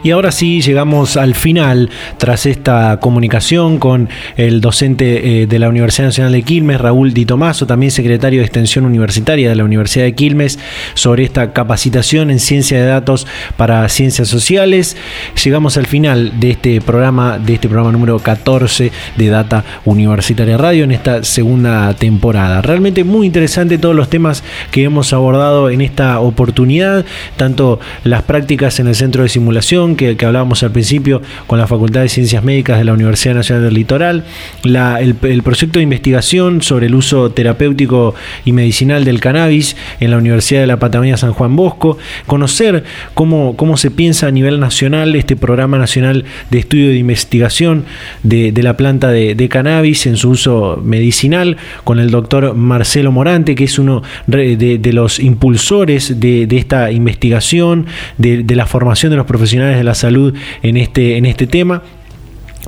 Y 0.00 0.12
ahora 0.12 0.30
sí 0.30 0.60
llegamos 0.60 1.16
al 1.16 1.34
final, 1.34 1.90
tras 2.18 2.46
esta 2.46 3.00
comunicación 3.00 3.78
con 3.78 4.08
el 4.36 4.60
docente 4.60 5.42
eh, 5.42 5.46
de 5.48 5.58
la 5.58 5.68
Universidad 5.68 6.06
Nacional 6.06 6.32
de 6.32 6.42
Quilmes, 6.42 6.80
Raúl 6.80 7.12
Di 7.12 7.24
Tomaso, 7.24 7.66
también 7.66 7.90
secretario 7.90 8.38
de 8.38 8.46
Extensión 8.46 8.86
Universitaria 8.86 9.48
de 9.48 9.56
la 9.56 9.64
Universidad 9.64 10.04
de 10.04 10.14
Quilmes, 10.14 10.60
sobre 10.94 11.24
esta 11.24 11.52
capacitación 11.52 12.30
en 12.30 12.38
ciencia 12.38 12.78
de 12.78 12.86
datos 12.86 13.26
para 13.56 13.88
ciencias 13.88 14.28
sociales. 14.28 14.96
Llegamos 15.42 15.76
al 15.76 15.86
final 15.86 16.38
de 16.38 16.50
este 16.50 16.80
programa, 16.80 17.38
de 17.38 17.54
este 17.54 17.68
programa 17.68 17.90
número 17.90 18.20
14 18.20 18.92
de 19.16 19.28
Data 19.28 19.64
Universitaria 19.84 20.56
Radio 20.56 20.84
en 20.84 20.92
esta 20.92 21.24
segunda 21.24 21.92
temporada. 21.94 22.62
Realmente 22.62 23.02
muy 23.02 23.26
interesante 23.26 23.78
todos 23.78 23.96
los 23.96 24.08
temas 24.08 24.44
que 24.70 24.84
hemos 24.84 25.12
abordado 25.12 25.70
en 25.70 25.80
esta 25.80 26.20
oportunidad, 26.20 27.04
tanto 27.36 27.80
las 28.04 28.22
prácticas 28.22 28.78
en 28.78 28.86
el 28.86 28.94
centro 28.94 29.24
de 29.24 29.28
simulación, 29.28 29.87
que, 29.96 30.16
hablábamos 30.24 30.62
al 30.62 30.72
principio 30.72 31.22
con 31.46 31.58
la 31.58 31.66
Facultad 31.66 32.02
de 32.02 32.08
Ciencias 32.08 32.44
Médicas 32.44 32.78
de 32.78 32.84
la 32.84 32.92
Universidad 32.92 33.34
Nacional 33.34 33.64
del 33.64 33.74
Litoral, 33.74 34.24
el, 34.64 35.42
proyecto 35.42 35.78
de 35.78 35.82
investigación 35.82 36.62
sobre 36.62 36.86
el 36.86 36.94
uso 36.94 37.30
terapéutico 37.30 38.14
y 38.44 38.52
medicinal 38.52 39.04
del 39.04 39.20
cannabis 39.20 39.76
en 40.00 40.10
la 40.10 40.18
Universidad 40.18 40.60
de 40.60 40.66
la 40.66 40.78
Patagonia 40.78 41.16
San 41.16 41.32
Juan 41.32 41.56
Bosco, 41.56 41.98
conocer 42.26 42.84
cómo, 43.14 43.56
cómo 43.56 43.76
se 43.76 43.90
piensa 43.90 44.26
a 44.26 44.30
nivel 44.30 44.60
nacional 44.60 45.14
este 45.14 45.36
programa 45.36 45.78
nacional 45.78 46.24
de 46.50 46.58
estudio 46.58 46.88
de 46.88 46.96
investigación 46.96 47.84
de, 48.22 48.52
la 48.62 48.76
planta 48.76 49.08
de, 49.08 49.48
cannabis 49.48 50.06
en 50.06 50.16
su 50.16 50.30
uso 50.30 50.80
medicinal 50.84 51.56
con 51.84 51.98
el 51.98 52.10
doctor 52.10 52.54
Marcelo 52.54 53.12
Morante, 53.12 53.54
que 53.54 53.64
es 53.64 53.78
uno 53.78 54.02
de, 54.26 54.80
los 54.92 55.18
impulsores 55.20 56.20
de, 56.20 56.46
esta 56.50 56.90
investigación, 56.90 57.86
de 58.18 58.56
la 58.56 58.66
formación 58.66 59.10
de 59.10 59.16
los 59.16 59.26
profesionales 59.26 59.77
de 59.78 59.84
la 59.84 59.94
salud 59.94 60.34
en 60.62 60.76
este, 60.76 61.16
en 61.16 61.26
este 61.26 61.46
tema. 61.46 61.82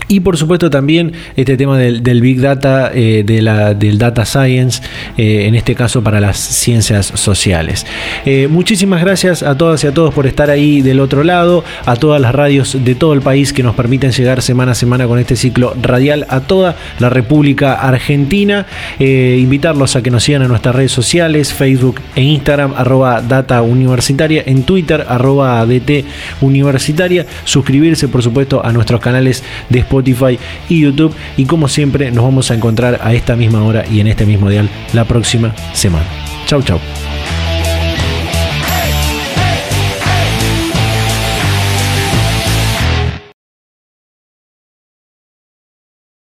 Y 0.09 0.21
por 0.21 0.37
supuesto 0.37 0.71
también 0.71 1.13
este 1.37 1.57
tema 1.57 1.79
del, 1.79 2.21
Big 2.21 2.41
Data, 2.41 2.91
eh, 2.95 3.23
de 3.25 3.43
la, 3.43 3.75
del 3.75 3.99
Data 3.99 4.25
Science, 4.25 4.83
eh, 5.17 5.47
en 5.47 5.55
este 5.55 5.75
caso 5.75 6.03
para 6.03 6.21
las 6.21 6.37
ciencias 6.37 7.07
sociales. 7.15 7.87
Eh, 8.25 8.49
muchísimas 8.49 9.01
gracias 9.01 9.43
a 9.43 9.57
todas 9.57 9.83
y 9.85 9.87
a 9.87 9.95
todos 9.95 10.13
por 10.13 10.27
estar 10.27 10.51
ahí 10.51 10.83
del 10.83 11.01
otro 11.01 11.25
lado, 11.25 11.65
a 11.87 11.97
todas 11.97 12.21
las 12.21 12.35
radios 12.35 12.77
de 12.85 12.95
todo 12.95 13.13
el 13.13 13.21
país 13.21 13.53
que 13.53 13.63
nos 13.63 13.75
permiten 13.75 14.13
llegar 14.13 14.43
semana 14.43 14.73
a 14.73 14.75
semana 14.75 15.07
con 15.07 15.19
este 15.19 15.37
ciclo 15.37 15.75
radial 15.81 16.27
a 16.29 16.41
toda 16.41 16.77
la 16.99 17.11
República 17.11 17.75
Argentina. 17.75 18.67
invitarlos 18.99 19.97
a 19.97 20.03
que 20.03 20.11
nos 20.11 20.25
sigan 20.25 20.43
en 20.43 20.49
nuestras 20.49 20.75
redes 20.75 20.93
sociales, 20.93 21.53
Facebook 21.53 22.01
e 22.15 22.23
Instagram, 22.23 22.75
arroba 22.77 23.23
Data 23.23 23.63
Universitaria, 23.63 24.43
en 24.47 24.65
Twitter, 24.65 25.05
arroba 25.09 25.65
DT 25.67 26.05
Universitaria, 26.41 27.27
suscribirse 27.45 28.09
por 28.09 28.23
supuesto 28.23 28.65
a 28.65 28.73
nuestros 28.73 29.01
canales 29.01 29.43
de 29.69 29.81
Spotify 29.91 30.39
y 30.69 30.81
YouTube. 30.81 31.15
Y 31.37 31.45
como 31.47 31.67
siempre, 31.67 32.13
nos 32.13 32.25
vamos 32.25 32.51
a 32.51 32.55
encontrar 32.55 33.01
a 33.03 33.13
esta 33.13 33.35
misma 33.35 33.65
hora 33.65 33.85
y 33.91 34.01
en 34.01 34.07
este 34.07 34.25
mismo 34.25 34.49
dial 34.49 34.71
la 34.93 35.05
próxima 35.05 35.53
semana. 35.75 36.07
Chau, 36.47 36.63
chau. 36.63 36.79